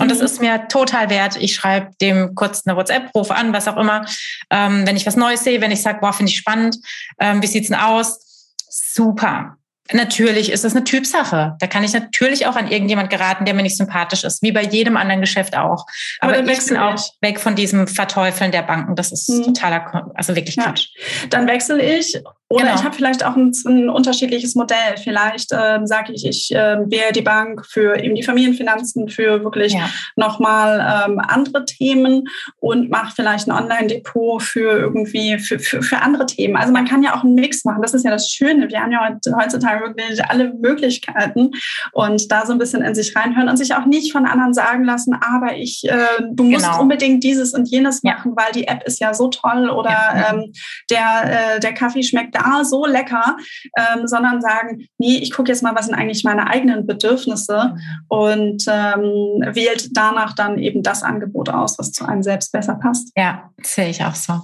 Und 0.00 0.10
das 0.10 0.18
mhm. 0.18 0.24
ist 0.24 0.40
mir 0.40 0.68
total 0.68 1.10
wert. 1.10 1.36
Ich 1.40 1.54
schreibe 1.54 1.90
dem 2.00 2.34
kurz 2.34 2.66
eine 2.66 2.76
WhatsApp, 2.76 3.14
rufe 3.14 3.34
an, 3.34 3.52
was 3.52 3.68
auch 3.68 3.76
immer. 3.76 4.06
Ähm, 4.50 4.86
wenn 4.86 4.96
ich 4.96 5.06
was 5.06 5.16
Neues 5.16 5.44
sehe, 5.44 5.60
wenn 5.60 5.70
ich 5.70 5.82
sage, 5.82 5.98
boah, 6.00 6.12
finde 6.12 6.30
ich 6.30 6.38
spannend, 6.38 6.76
ähm, 7.20 7.42
wie 7.42 7.46
sieht's 7.46 7.68
denn 7.68 7.78
aus? 7.78 8.54
Super. 8.68 9.56
Natürlich 9.92 10.52
ist 10.52 10.64
es 10.64 10.74
eine 10.74 10.84
Typsache. 10.84 11.56
Da 11.58 11.66
kann 11.66 11.82
ich 11.82 11.92
natürlich 11.92 12.46
auch 12.46 12.56
an 12.56 12.70
irgendjemand 12.70 13.10
geraten, 13.10 13.44
der 13.44 13.54
mir 13.54 13.62
nicht 13.62 13.76
sympathisch 13.76 14.24
ist, 14.24 14.42
wie 14.42 14.52
bei 14.52 14.62
jedem 14.62 14.96
anderen 14.96 15.20
Geschäft 15.20 15.56
auch. 15.56 15.86
Aber, 16.20 16.36
Aber 16.36 16.50
ich 16.50 16.66
bin 16.66 16.76
auch 16.76 17.02
weg 17.20 17.40
von 17.40 17.54
diesem 17.54 17.86
Verteufeln 17.86 18.52
der 18.52 18.62
Banken. 18.62 18.96
Das 18.96 19.12
ist 19.12 19.28
mhm. 19.30 19.44
totaler, 19.44 20.10
also 20.14 20.36
wirklich 20.36 20.56
Quatsch. 20.56 20.88
Ja. 20.94 21.28
Dann 21.30 21.46
wechsle 21.46 21.80
ich 21.82 22.20
oder 22.50 22.64
genau. 22.64 22.76
ich 22.76 22.84
habe 22.84 22.96
vielleicht 22.96 23.24
auch 23.24 23.36
ein, 23.36 23.52
ein 23.66 23.90
unterschiedliches 23.90 24.54
Modell. 24.54 24.96
Vielleicht 25.02 25.50
ähm, 25.52 25.86
sage 25.86 26.14
ich, 26.14 26.26
ich 26.26 26.54
äh, 26.54 26.78
wähle 26.86 27.12
die 27.14 27.22
Bank 27.22 27.66
für 27.66 28.02
eben 28.02 28.14
die 28.14 28.22
Familienfinanzen, 28.22 29.10
für 29.10 29.44
wirklich 29.44 29.74
ja. 29.74 29.90
nochmal 30.16 31.04
ähm, 31.06 31.18
andere 31.18 31.66
Themen 31.66 32.26
und 32.60 32.88
mache 32.88 33.12
vielleicht 33.14 33.48
ein 33.48 33.52
Online-Depot 33.52 34.42
für 34.42 34.78
irgendwie 34.78 35.38
für, 35.38 35.58
für, 35.58 35.82
für 35.82 35.98
andere 35.98 36.24
Themen. 36.24 36.56
Also 36.56 36.72
man 36.72 36.86
kann 36.86 37.02
ja 37.02 37.14
auch 37.14 37.22
einen 37.22 37.34
Mix 37.34 37.66
machen. 37.66 37.82
Das 37.82 37.92
ist 37.92 38.04
ja 38.04 38.10
das 38.10 38.30
Schöne. 38.30 38.70
Wir 38.70 38.80
haben 38.80 38.92
ja 38.92 39.06
heutzutage 39.38 39.84
wirklich 39.84 40.24
alle 40.24 40.54
Möglichkeiten 40.54 41.50
und 41.92 42.32
da 42.32 42.46
so 42.46 42.52
ein 42.52 42.58
bisschen 42.58 42.80
in 42.80 42.94
sich 42.94 43.14
reinhören 43.14 43.50
und 43.50 43.58
sich 43.58 43.74
auch 43.74 43.84
nicht 43.84 44.10
von 44.12 44.24
anderen 44.24 44.54
sagen 44.54 44.84
lassen, 44.84 45.14
aber 45.14 45.56
ich, 45.56 45.82
äh, 45.84 45.98
du 46.30 46.44
musst 46.44 46.64
genau. 46.64 46.80
unbedingt 46.80 47.22
dieses 47.22 47.52
und 47.52 47.68
jenes 47.68 48.00
ja. 48.02 48.14
machen, 48.14 48.32
weil 48.36 48.52
die 48.54 48.66
App 48.66 48.84
ist 48.84 49.00
ja 49.00 49.12
so 49.12 49.28
toll 49.28 49.68
oder 49.68 49.90
ja. 49.90 50.30
ähm, 50.32 50.52
der, 50.90 51.56
äh, 51.56 51.60
der 51.60 51.74
Kaffee 51.74 52.02
schmeckt 52.02 52.37
da 52.38 52.64
so 52.64 52.86
lecker, 52.86 53.36
ähm, 53.76 54.06
sondern 54.06 54.40
sagen, 54.40 54.88
nee, 54.98 55.18
ich 55.18 55.32
gucke 55.32 55.50
jetzt 55.50 55.62
mal, 55.62 55.74
was 55.74 55.86
sind 55.86 55.94
eigentlich 55.94 56.24
meine 56.24 56.48
eigenen 56.48 56.86
Bedürfnisse 56.86 57.76
und 58.08 58.64
ähm, 58.68 59.42
wählt 59.54 59.96
danach 59.96 60.34
dann 60.34 60.58
eben 60.58 60.82
das 60.82 61.02
Angebot 61.02 61.48
aus, 61.48 61.78
was 61.78 61.92
zu 61.92 62.04
einem 62.04 62.22
selbst 62.22 62.52
besser 62.52 62.74
passt. 62.74 63.10
Ja, 63.16 63.50
sehe 63.62 63.90
ich 63.90 64.02
auch 64.04 64.14
so. 64.14 64.40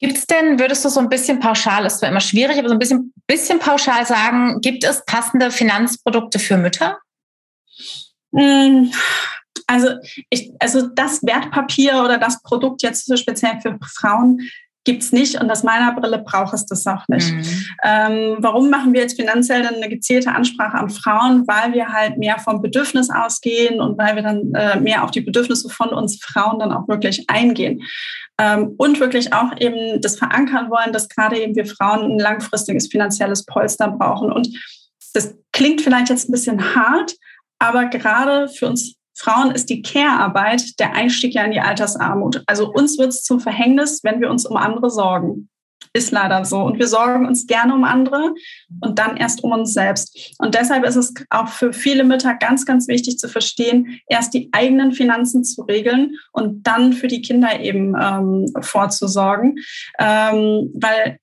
Gibt 0.00 0.16
es 0.16 0.26
denn, 0.26 0.60
würdest 0.60 0.84
du 0.84 0.88
so 0.90 1.00
ein 1.00 1.08
bisschen 1.08 1.40
pauschal, 1.40 1.84
ist 1.84 1.98
zwar 1.98 2.08
immer 2.08 2.20
schwierig, 2.20 2.56
aber 2.58 2.68
so 2.68 2.74
ein 2.74 2.78
bisschen, 2.78 3.12
bisschen 3.26 3.58
pauschal 3.58 4.06
sagen, 4.06 4.60
gibt 4.60 4.84
es 4.84 5.04
passende 5.04 5.50
Finanzprodukte 5.50 6.38
für 6.38 6.56
Mütter? 6.56 6.98
Hm, 8.32 8.92
also, 9.66 9.88
ich, 10.30 10.52
also 10.60 10.86
das 10.86 11.22
Wertpapier 11.22 12.02
oder 12.04 12.18
das 12.18 12.42
Produkt 12.42 12.82
jetzt 12.82 13.16
speziell 13.18 13.60
für 13.60 13.76
Frauen 13.82 14.48
gibt 14.88 15.02
es 15.02 15.12
nicht 15.12 15.38
und 15.38 15.50
aus 15.50 15.64
meiner 15.64 15.92
Brille 15.92 16.16
braucht 16.16 16.54
es 16.54 16.64
das 16.64 16.86
auch 16.86 17.06
nicht. 17.08 17.30
Mhm. 17.30 17.44
Ähm, 17.84 18.36
warum 18.38 18.70
machen 18.70 18.94
wir 18.94 19.02
jetzt 19.02 19.20
finanziell 19.20 19.62
dann 19.62 19.74
eine 19.74 19.90
gezielte 19.90 20.32
Ansprache 20.32 20.78
an 20.78 20.88
Frauen? 20.88 21.46
Weil 21.46 21.74
wir 21.74 21.92
halt 21.92 22.16
mehr 22.16 22.38
vom 22.38 22.62
Bedürfnis 22.62 23.10
ausgehen 23.10 23.82
und 23.82 23.98
weil 23.98 24.16
wir 24.16 24.22
dann 24.22 24.54
äh, 24.54 24.80
mehr 24.80 25.04
auf 25.04 25.10
die 25.10 25.20
Bedürfnisse 25.20 25.68
von 25.68 25.90
uns 25.90 26.18
Frauen 26.24 26.58
dann 26.58 26.72
auch 26.72 26.88
wirklich 26.88 27.28
eingehen. 27.28 27.82
Ähm, 28.38 28.76
und 28.78 28.98
wirklich 28.98 29.34
auch 29.34 29.50
eben 29.60 30.00
das 30.00 30.16
verankern 30.16 30.70
wollen, 30.70 30.94
dass 30.94 31.10
gerade 31.10 31.38
eben 31.38 31.54
wir 31.54 31.66
Frauen 31.66 32.12
ein 32.12 32.18
langfristiges 32.18 32.86
finanzielles 32.86 33.44
Polster 33.44 33.88
brauchen. 33.90 34.32
Und 34.32 34.48
das 35.12 35.34
klingt 35.52 35.82
vielleicht 35.82 36.08
jetzt 36.08 36.30
ein 36.30 36.32
bisschen 36.32 36.74
hart, 36.74 37.14
aber 37.58 37.84
gerade 37.86 38.48
für 38.48 38.68
uns 38.68 38.97
Frauen 39.18 39.50
ist 39.50 39.68
die 39.68 39.82
Care-Arbeit 39.82 40.78
der 40.78 40.94
Einstieg 40.94 41.34
ja 41.34 41.44
in 41.44 41.50
die 41.50 41.60
Altersarmut. 41.60 42.42
Also 42.46 42.70
uns 42.72 42.98
wird 42.98 43.08
es 43.08 43.22
zum 43.24 43.40
Verhängnis, 43.40 44.00
wenn 44.04 44.20
wir 44.20 44.30
uns 44.30 44.46
um 44.46 44.56
andere 44.56 44.90
sorgen. 44.90 45.48
Ist 45.92 46.12
leider 46.12 46.44
so. 46.44 46.60
Und 46.60 46.78
wir 46.78 46.86
sorgen 46.86 47.26
uns 47.26 47.46
gerne 47.46 47.74
um 47.74 47.84
andere 47.84 48.34
und 48.80 48.98
dann 48.98 49.16
erst 49.16 49.42
um 49.42 49.52
uns 49.52 49.72
selbst. 49.72 50.34
Und 50.38 50.54
deshalb 50.54 50.84
ist 50.84 50.96
es 50.96 51.14
auch 51.30 51.48
für 51.48 51.72
viele 51.72 52.04
Mütter 52.04 52.34
ganz, 52.34 52.66
ganz 52.66 52.88
wichtig 52.88 53.18
zu 53.18 53.28
verstehen, 53.28 54.00
erst 54.06 54.34
die 54.34 54.50
eigenen 54.52 54.92
Finanzen 54.92 55.44
zu 55.44 55.62
regeln 55.62 56.16
und 56.32 56.66
dann 56.66 56.92
für 56.92 57.08
die 57.08 57.22
Kinder 57.22 57.60
eben 57.60 57.96
ähm, 58.00 58.46
vorzusorgen. 58.60 59.56
Ähm, 59.98 60.70
weil 60.74 61.18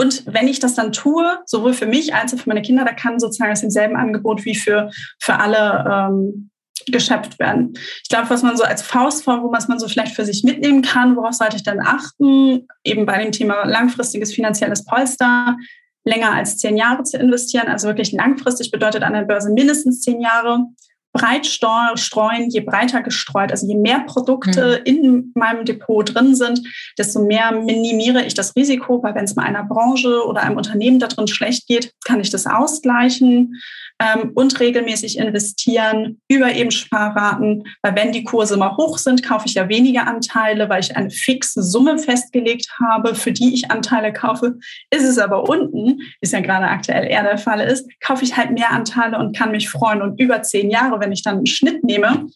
und 0.00 0.22
wenn 0.26 0.46
ich 0.46 0.60
das 0.60 0.74
dann 0.74 0.92
tue, 0.92 1.38
sowohl 1.44 1.72
für 1.72 1.86
mich 1.86 2.14
als 2.14 2.32
auch 2.32 2.38
für 2.38 2.48
meine 2.48 2.62
Kinder, 2.62 2.84
da 2.84 2.92
kann 2.92 3.18
sozusagen 3.18 3.50
aus 3.50 3.62
demselben 3.62 3.96
Angebot 3.96 4.44
wie 4.44 4.54
für, 4.54 4.90
für 5.18 5.34
alle 5.40 5.84
ähm, 5.90 6.50
geschöpft 6.86 7.38
werden. 7.38 7.74
Ich 8.02 8.08
glaube, 8.08 8.30
was 8.30 8.42
man 8.42 8.56
so 8.56 8.64
als 8.64 8.82
Faustform, 8.82 9.52
was 9.52 9.68
man 9.68 9.78
so 9.78 9.88
vielleicht 9.88 10.14
für 10.14 10.24
sich 10.24 10.44
mitnehmen 10.44 10.82
kann, 10.82 11.16
worauf 11.16 11.34
sollte 11.34 11.56
ich 11.56 11.62
dann 11.62 11.80
achten, 11.80 12.66
eben 12.84 13.06
bei 13.06 13.22
dem 13.22 13.32
Thema 13.32 13.64
langfristiges 13.66 14.34
finanzielles 14.34 14.84
Polster, 14.84 15.56
länger 16.04 16.32
als 16.32 16.58
zehn 16.58 16.76
Jahre 16.76 17.02
zu 17.04 17.18
investieren, 17.18 17.68
also 17.68 17.86
wirklich 17.86 18.12
langfristig 18.12 18.70
bedeutet 18.70 19.02
an 19.02 19.12
der 19.12 19.22
Börse 19.22 19.52
mindestens 19.52 20.00
zehn 20.00 20.20
Jahre. 20.20 20.66
Breit 21.12 21.46
streuen, 21.46 22.50
je 22.50 22.60
breiter 22.60 23.02
gestreut, 23.02 23.50
also 23.50 23.66
je 23.66 23.76
mehr 23.76 24.00
Produkte 24.00 24.80
mhm. 24.80 24.84
in 24.84 25.32
meinem 25.34 25.64
Depot 25.64 26.14
drin 26.14 26.34
sind, 26.34 26.60
desto 26.98 27.24
mehr 27.24 27.50
minimiere 27.52 28.24
ich 28.24 28.34
das 28.34 28.54
Risiko, 28.54 29.02
weil 29.02 29.14
wenn 29.14 29.24
es 29.24 29.34
mal 29.34 29.44
einer 29.44 29.64
Branche 29.64 30.24
oder 30.26 30.42
einem 30.42 30.58
Unternehmen 30.58 30.98
da 30.98 31.08
drin 31.08 31.26
schlecht 31.26 31.66
geht, 31.66 31.92
kann 32.04 32.20
ich 32.20 32.30
das 32.30 32.46
ausgleichen 32.46 33.54
ähm, 34.00 34.32
und 34.34 34.58
regelmäßig 34.60 35.18
investieren 35.18 36.20
über 36.28 36.52
eben 36.52 36.70
Sparraten, 36.70 37.64
weil 37.82 37.96
wenn 37.96 38.12
die 38.12 38.24
Kurse 38.24 38.56
mal 38.56 38.76
hoch 38.76 38.98
sind, 38.98 39.22
kaufe 39.22 39.46
ich 39.46 39.54
ja 39.54 39.68
weniger 39.68 40.06
Anteile, 40.06 40.68
weil 40.68 40.80
ich 40.80 40.96
eine 40.96 41.10
fixe 41.10 41.62
Summe 41.62 41.98
festgelegt 41.98 42.68
habe, 42.80 43.14
für 43.14 43.32
die 43.32 43.54
ich 43.54 43.70
Anteile 43.70 44.12
kaufe. 44.12 44.58
Ist 44.90 45.04
es 45.04 45.18
aber 45.18 45.48
unten, 45.48 45.98
wie 45.98 46.16
es 46.20 46.32
ja 46.32 46.40
gerade 46.40 46.66
aktuell 46.66 47.06
eher 47.06 47.24
der 47.24 47.38
Fall 47.38 47.60
ist, 47.60 47.88
kaufe 48.00 48.24
ich 48.24 48.36
halt 48.36 48.52
mehr 48.52 48.70
Anteile 48.70 49.18
und 49.18 49.36
kann 49.36 49.50
mich 49.50 49.68
freuen. 49.68 50.02
Und 50.02 50.20
über 50.20 50.42
zehn 50.42 50.70
Jahre, 50.70 51.00
wenn 51.00 51.12
ich 51.12 51.22
dann 51.22 51.36
einen 51.36 51.46
Schnitt 51.46 51.82
nehme, 51.82 52.26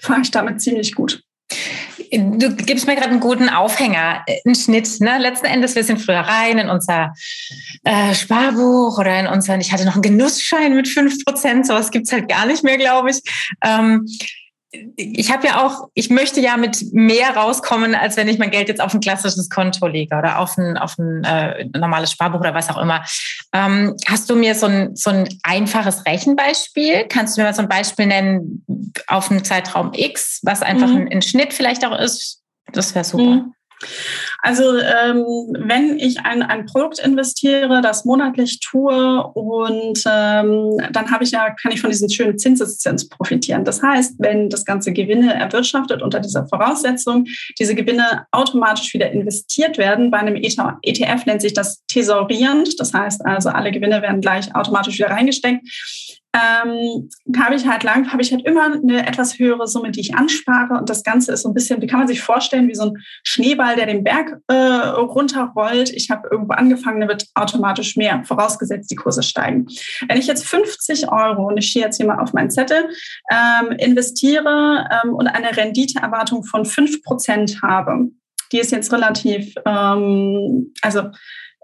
fahre 0.00 0.20
ich 0.20 0.30
damit 0.30 0.60
ziemlich 0.60 0.94
gut. 0.94 1.22
Du 2.12 2.54
gibst 2.56 2.86
mir 2.86 2.94
gerade 2.94 3.10
einen 3.10 3.20
guten 3.20 3.48
Aufhänger, 3.48 4.24
einen 4.44 4.54
Schnitt. 4.54 5.00
Ne? 5.00 5.18
Letzten 5.18 5.46
Endes, 5.46 5.74
wir 5.74 5.84
sind 5.84 6.00
früher 6.00 6.20
rein 6.20 6.58
in 6.58 6.68
unser 6.68 7.12
äh, 7.84 8.14
Sparbuch 8.14 8.98
oder 8.98 9.20
in 9.20 9.26
unseren, 9.26 9.60
ich 9.60 9.72
hatte 9.72 9.84
noch 9.84 9.94
einen 9.94 10.02
Genussschein 10.02 10.74
mit 10.74 10.88
fünf 10.88 11.24
Prozent, 11.24 11.66
sowas 11.66 11.90
gibt's 11.90 12.12
halt 12.12 12.28
gar 12.28 12.46
nicht 12.46 12.64
mehr, 12.64 12.78
glaube 12.78 13.10
ich. 13.10 13.20
Ähm, 13.62 14.06
ich 14.96 15.32
habe 15.32 15.46
ja 15.46 15.64
auch, 15.64 15.88
ich 15.94 16.10
möchte 16.10 16.40
ja 16.40 16.56
mit 16.56 16.92
mehr 16.92 17.36
rauskommen, 17.36 17.94
als 17.94 18.16
wenn 18.16 18.28
ich 18.28 18.38
mein 18.38 18.50
Geld 18.50 18.68
jetzt 18.68 18.80
auf 18.80 18.94
ein 18.94 19.00
klassisches 19.00 19.48
Konto 19.48 19.86
lege 19.86 20.16
oder 20.16 20.38
auf 20.38 20.56
ein, 20.56 20.76
auf 20.76 20.98
ein 20.98 21.24
äh, 21.24 21.66
normales 21.76 22.12
Sparbuch 22.12 22.40
oder 22.40 22.54
was 22.54 22.70
auch 22.70 22.78
immer. 22.78 23.04
Ähm, 23.52 23.96
hast 24.06 24.28
du 24.30 24.36
mir 24.36 24.54
so 24.54 24.66
ein, 24.66 24.96
so 24.96 25.10
ein 25.10 25.28
einfaches 25.42 26.06
Rechenbeispiel? 26.06 27.06
Kannst 27.08 27.36
du 27.36 27.40
mir 27.40 27.48
mal 27.48 27.54
so 27.54 27.62
ein 27.62 27.68
Beispiel 27.68 28.06
nennen 28.06 28.64
auf 29.06 29.30
einen 29.30 29.44
Zeitraum 29.44 29.92
X, 29.94 30.40
was 30.42 30.62
einfach 30.62 30.88
mhm. 30.88 30.96
ein, 30.96 31.12
ein, 31.12 31.22
Schnitt 31.22 31.52
vielleicht 31.52 31.84
auch 31.84 31.98
ist? 31.98 32.42
Das 32.72 32.94
wäre 32.94 33.04
super. 33.04 33.24
Mhm. 33.24 33.52
Also 34.42 34.76
ähm, 34.78 35.24
wenn 35.58 35.98
ich 35.98 36.20
ein, 36.20 36.42
ein 36.42 36.66
Produkt 36.66 36.98
investiere, 36.98 37.80
das 37.82 38.04
monatlich 38.04 38.60
tue 38.60 39.22
und 39.34 40.02
ähm, 40.06 40.78
dann 40.92 41.10
habe 41.10 41.24
ich 41.24 41.30
ja, 41.30 41.50
kann 41.50 41.72
ich 41.72 41.80
von 41.80 41.90
diesem 41.90 42.08
schönen 42.08 42.38
Zinseszins 42.38 43.08
profitieren. 43.08 43.64
Das 43.64 43.82
heißt, 43.82 44.16
wenn 44.18 44.48
das 44.48 44.64
ganze 44.64 44.92
Gewinne 44.92 45.34
erwirtschaftet 45.34 46.02
unter 46.02 46.20
dieser 46.20 46.46
Voraussetzung, 46.48 47.26
diese 47.58 47.74
Gewinne 47.74 48.26
automatisch 48.32 48.94
wieder 48.94 49.10
investiert 49.10 49.78
werden. 49.78 50.10
Bei 50.10 50.18
einem 50.18 50.36
ETF 50.36 50.80
e 50.82 51.16
nennt 51.26 51.40
sich 51.40 51.54
das 51.54 51.84
thesaurierend. 51.86 52.78
Das 52.78 52.92
heißt 52.92 53.24
also, 53.24 53.50
alle 53.50 53.72
Gewinne 53.72 54.02
werden 54.02 54.20
gleich 54.20 54.54
automatisch 54.54 54.98
wieder 54.98 55.10
reingesteckt 55.10 55.66
ähm, 56.36 57.08
habe 57.38 57.54
ich 57.54 57.66
halt 57.66 57.82
lang, 57.82 58.12
habe 58.12 58.20
ich 58.20 58.30
halt 58.30 58.46
immer 58.46 58.64
eine 58.64 59.06
etwas 59.06 59.38
höhere 59.38 59.66
Summe, 59.66 59.90
die 59.90 60.00
ich 60.00 60.14
anspare. 60.14 60.74
Und 60.74 60.90
das 60.90 61.02
Ganze 61.02 61.32
ist 61.32 61.42
so 61.42 61.48
ein 61.48 61.54
bisschen, 61.54 61.80
wie 61.80 61.86
kann 61.86 62.00
man 62.00 62.08
sich 62.08 62.20
vorstellen, 62.20 62.68
wie 62.68 62.74
so 62.74 62.90
ein 62.90 62.98
Schneeball, 63.22 63.76
der 63.76 63.86
den 63.86 64.04
Berg 64.04 64.38
äh, 64.48 64.54
runterrollt. 64.54 65.90
Ich 65.90 66.10
habe 66.10 66.28
irgendwo 66.30 66.52
angefangen, 66.52 67.00
da 67.00 67.08
wird 67.08 67.26
automatisch 67.34 67.96
mehr, 67.96 68.22
vorausgesetzt 68.24 68.90
die 68.90 68.96
Kurse 68.96 69.22
steigen. 69.22 69.66
Wenn 70.08 70.18
ich 70.18 70.26
jetzt 70.26 70.46
50 70.46 71.10
Euro, 71.10 71.48
und 71.48 71.56
ich 71.56 71.70
stehe 71.70 71.84
jetzt 71.84 71.96
hier 71.96 72.06
mal 72.06 72.20
auf 72.20 72.32
meinen 72.32 72.50
Zettel, 72.50 72.88
ähm, 73.30 73.72
investiere 73.78 74.88
ähm, 75.04 75.14
und 75.14 75.28
eine 75.28 75.56
Renditeerwartung 75.56 76.44
von 76.44 76.64
5% 76.64 77.62
habe, 77.62 78.10
die 78.52 78.58
ist 78.58 78.72
jetzt 78.72 78.92
relativ, 78.92 79.54
ähm, 79.64 80.72
also 80.82 81.10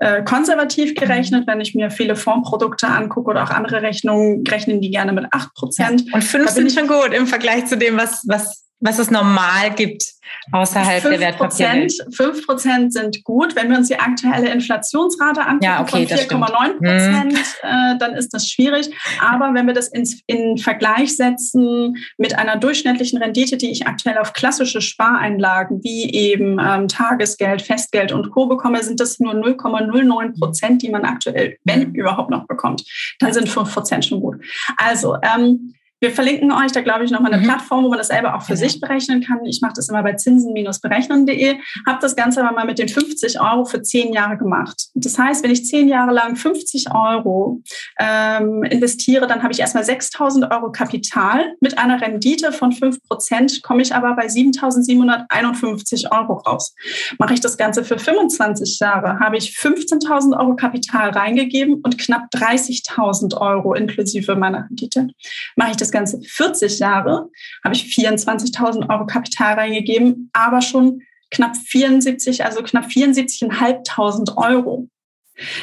äh, 0.03 0.25
konservativ 0.25 0.97
gerechnet. 0.97 1.47
Wenn 1.47 1.61
ich 1.61 1.77
mir 1.77 1.89
viele 1.91 2.17
Fondsprodukte 2.17 2.89
angucke 2.89 3.31
oder 3.31 3.45
auch 3.45 3.51
andere 3.51 3.83
Rechnungen, 3.83 4.45
rechnen 4.47 4.81
die 4.81 4.91
gerne 4.91 5.13
mit 5.13 5.27
8 5.31 5.55
Prozent. 5.55 6.13
Und 6.13 6.25
5 6.25 6.51
sind 6.51 6.73
schon 6.73 6.89
gut 6.89 7.13
im 7.15 7.29
Vergleich 7.29 7.67
zu 7.67 7.79
dem, 7.79 7.97
was, 7.97 8.25
was, 8.27 8.65
was 8.83 8.99
es 8.99 9.11
normal 9.11 9.71
gibt 9.75 10.03
außerhalb 10.51 11.03
der 11.03 11.21
Wertpapierwelt. 11.21 11.93
5 12.11 12.47
Prozent 12.47 12.93
sind 12.93 13.23
gut. 13.25 13.55
Wenn 13.55 13.71
wir 13.71 13.79
uns 13.79 13.89
die 13.89 13.99
aktuelle 13.99 14.51
Inflationsrate 14.51 15.43
angucken 15.43 15.65
ja, 15.65 15.81
okay, 15.81 16.07
von 16.07 16.41
4,9 16.43 16.79
Prozent, 16.79 17.39
mhm. 17.63 17.99
dann 17.99 18.15
ist 18.15 18.35
das 18.35 18.49
schwierig. 18.49 18.91
Aber 19.21 19.55
wenn 19.55 19.67
wir 19.67 19.75
das 19.75 19.89
ins, 19.89 20.21
in 20.27 20.59
Vergleich 20.59 21.17
setzen 21.17 21.97
mit 22.19 22.39
einer 22.39 22.57
durchschnittlichen 22.57 23.23
Rendite, 23.23 23.57
die 23.57 23.71
ich 23.71 23.87
aktuell 23.87 24.19
auf 24.19 24.33
klassische 24.33 24.81
Spareinlagen 24.81 25.83
wie 25.83 26.13
eben 26.13 26.59
ähm, 26.59 26.89
Tagesgeld, 26.89 27.63
Festgeld 27.63 28.13
und 28.13 28.31
Co. 28.31 28.47
bekomme, 28.47 28.83
sind 28.83 29.01
das 29.01 29.21
nur 29.21 29.35
0,09 29.35 30.39
Prozent, 30.39 30.83
die 30.83 30.91
man 30.91 31.05
aktuell, 31.05 31.57
wenn 31.65 31.91
mhm. 31.91 31.95
überhaupt 31.95 32.31
noch 32.31 32.47
bekommt. 32.47 32.85
Dann 33.21 33.33
sind 33.33 33.49
5 33.49 33.73
Prozent 33.73 34.05
schon 34.05 34.21
gut. 34.21 34.37
Also, 34.77 35.17
ähm, 35.23 35.75
wir 36.03 36.11
verlinken 36.11 36.51
euch 36.51 36.73
da, 36.73 36.81
glaube 36.81 37.05
ich, 37.05 37.13
nochmal 37.13 37.33
eine 37.33 37.41
mhm. 37.41 37.47
Plattform, 37.47 37.85
wo 37.85 37.89
man 37.89 37.99
das 37.99 38.09
selber 38.09 38.35
auch 38.35 38.43
für 38.43 38.55
genau. 38.55 38.67
sich 38.67 38.81
berechnen 38.81 39.23
kann. 39.23 39.45
Ich 39.45 39.61
mache 39.63 39.75
das 39.77 39.89
immer 39.89 40.03
bei 40.03 40.15
zinsen-berechnen.de. 40.15 41.59
Habe 41.87 41.99
das 42.01 42.17
Ganze 42.17 42.45
aber 42.45 42.53
mal 42.53 42.67
mit 42.67 42.81
den 42.81 42.89
50 42.89 43.41
Euro 43.41 43.65
für 43.65 43.83
zehn 43.83 44.13
Jahre 44.13 44.37
gemacht. 44.37 44.89
Das 44.95 45.17
heißt, 45.17 45.45
wenn 45.45 45.53
ich 45.53 45.65
zehn 45.65 45.87
Jahre 45.87 46.13
lang 46.13 46.35
50 46.35 46.93
Euro 46.93 47.63
ähm, 48.01 48.65
investiere, 48.65 49.29
dann 49.29 49.45
habe 49.45 49.53
ich 49.53 49.61
erstmal 49.61 49.85
6.000 49.85 50.51
Euro 50.51 50.73
Kapital. 50.73 51.55
Mit 51.61 51.79
einer 51.79 52.01
Rendite 52.01 52.51
von 52.51 52.73
5 52.73 53.01
Prozent 53.05 53.63
komme 53.63 53.83
ich 53.83 53.95
aber 53.95 54.17
bei 54.17 54.27
7.751 54.27 56.11
Euro 56.11 56.35
raus. 56.39 56.75
Mache 57.21 57.35
ich 57.35 57.41
das 57.41 57.57
Ganze 57.57 57.85
für 57.85 58.01
25 58.01 58.81
Jahre, 58.81 59.21
habe 59.21 59.37
ich 59.37 59.57
15.000 59.57 60.37
Euro 60.37 60.57
Kapital 60.57 61.11
reingegeben 61.11 61.81
und 61.81 61.97
knapp 61.99 62.25
30.000 62.35 63.41
Euro 63.41 63.75
inklusive 63.75 64.35
meiner 64.35 64.67
Rendite. 64.69 65.07
Mache 65.55 65.71
ich 65.71 65.77
das 65.77 65.92
Ganze 65.93 66.21
40 66.21 66.79
Jahre, 66.79 67.29
habe 67.65 67.75
ich 67.75 67.85
24.000 67.85 68.91
Euro 68.91 69.07
Kapital 69.07 69.55
reingegeben, 69.55 70.31
aber 70.33 70.61
schon 70.61 71.03
knapp 71.31 71.57
74, 71.57 72.45
also 72.45 72.63
knapp 72.63 72.87
74.500 72.87 74.37
Euro. 74.37 74.89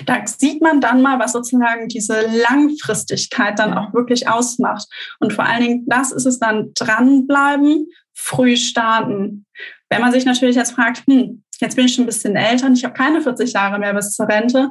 Da 0.05 0.25
sieht 0.25 0.61
man 0.61 0.81
dann 0.81 1.01
mal, 1.01 1.19
was 1.19 1.33
sozusagen 1.33 1.87
diese 1.87 2.21
Langfristigkeit 2.49 3.59
dann 3.59 3.73
auch 3.73 3.93
wirklich 3.93 4.27
ausmacht. 4.27 4.87
Und 5.19 5.33
vor 5.33 5.45
allen 5.45 5.61
Dingen, 5.61 5.85
das 5.87 6.11
ist 6.11 6.25
es 6.25 6.39
dann 6.39 6.71
dranbleiben, 6.73 7.87
früh 8.13 8.57
starten. 8.57 9.45
Wenn 9.89 10.01
man 10.01 10.11
sich 10.11 10.25
natürlich 10.25 10.55
jetzt 10.55 10.71
fragt, 10.71 11.03
hm, 11.07 11.43
jetzt 11.59 11.75
bin 11.75 11.85
ich 11.85 11.93
schon 11.93 12.03
ein 12.03 12.07
bisschen 12.07 12.35
älter 12.35 12.65
und 12.65 12.73
ich 12.73 12.83
habe 12.83 12.93
keine 12.93 13.21
40 13.21 13.53
Jahre 13.53 13.79
mehr 13.79 13.93
bis 13.93 14.15
zur 14.15 14.27
Rente, 14.27 14.69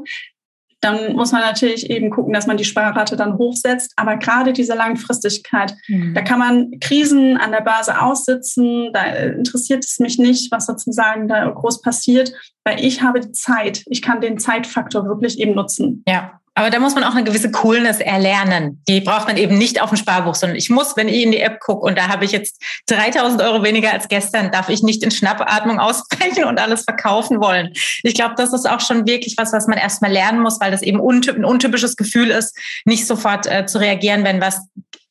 dann 0.80 1.14
muss 1.14 1.32
man 1.32 1.40
natürlich 1.40 1.90
eben 1.90 2.10
gucken, 2.10 2.32
dass 2.32 2.46
man 2.46 2.56
die 2.56 2.64
Sparrate 2.64 3.16
dann 3.16 3.36
hochsetzt. 3.36 3.92
Aber 3.96 4.16
gerade 4.16 4.52
diese 4.52 4.74
Langfristigkeit, 4.74 5.74
mhm. 5.88 6.14
da 6.14 6.22
kann 6.22 6.38
man 6.38 6.78
Krisen 6.80 7.36
an 7.36 7.50
der 7.50 7.62
Börse 7.62 8.00
aussitzen. 8.00 8.92
Da 8.92 9.04
interessiert 9.04 9.84
es 9.84 9.98
mich 9.98 10.18
nicht, 10.18 10.52
was 10.52 10.66
sozusagen 10.66 11.26
da 11.26 11.48
groß 11.48 11.82
passiert, 11.82 12.32
weil 12.64 12.84
ich 12.84 13.02
habe 13.02 13.20
die 13.20 13.32
Zeit. 13.32 13.82
Ich 13.86 14.02
kann 14.02 14.20
den 14.20 14.38
Zeitfaktor 14.38 15.04
wirklich 15.04 15.40
eben 15.40 15.54
nutzen. 15.54 16.04
Ja, 16.06 16.37
Aber 16.58 16.70
da 16.70 16.80
muss 16.80 16.96
man 16.96 17.04
auch 17.04 17.14
eine 17.14 17.22
gewisse 17.22 17.52
Coolness 17.52 18.00
erlernen. 18.00 18.82
Die 18.88 19.00
braucht 19.00 19.28
man 19.28 19.36
eben 19.36 19.56
nicht 19.56 19.80
auf 19.80 19.90
dem 19.90 19.96
Sparbuch, 19.96 20.34
sondern 20.34 20.56
ich 20.56 20.70
muss, 20.70 20.96
wenn 20.96 21.06
ich 21.06 21.22
in 21.22 21.30
die 21.30 21.38
App 21.38 21.60
gucke 21.60 21.86
und 21.86 21.96
da 21.96 22.08
habe 22.08 22.24
ich 22.24 22.32
jetzt 22.32 22.60
3000 22.86 23.40
Euro 23.42 23.62
weniger 23.62 23.92
als 23.92 24.08
gestern, 24.08 24.50
darf 24.50 24.68
ich 24.68 24.82
nicht 24.82 25.04
in 25.04 25.12
Schnappatmung 25.12 25.78
ausbrechen 25.78 26.46
und 26.46 26.58
alles 26.58 26.82
verkaufen 26.82 27.40
wollen. 27.40 27.74
Ich 28.02 28.14
glaube, 28.14 28.34
das 28.36 28.52
ist 28.52 28.68
auch 28.68 28.80
schon 28.80 29.06
wirklich 29.06 29.36
was, 29.38 29.52
was 29.52 29.68
man 29.68 29.78
erstmal 29.78 30.10
lernen 30.10 30.40
muss, 30.40 30.60
weil 30.60 30.72
das 30.72 30.82
eben 30.82 30.98
ein 30.98 31.44
untypisches 31.44 31.94
Gefühl 31.94 32.30
ist, 32.30 32.58
nicht 32.84 33.06
sofort 33.06 33.46
äh, 33.46 33.66
zu 33.66 33.78
reagieren, 33.78 34.24
wenn 34.24 34.40
was 34.40 34.60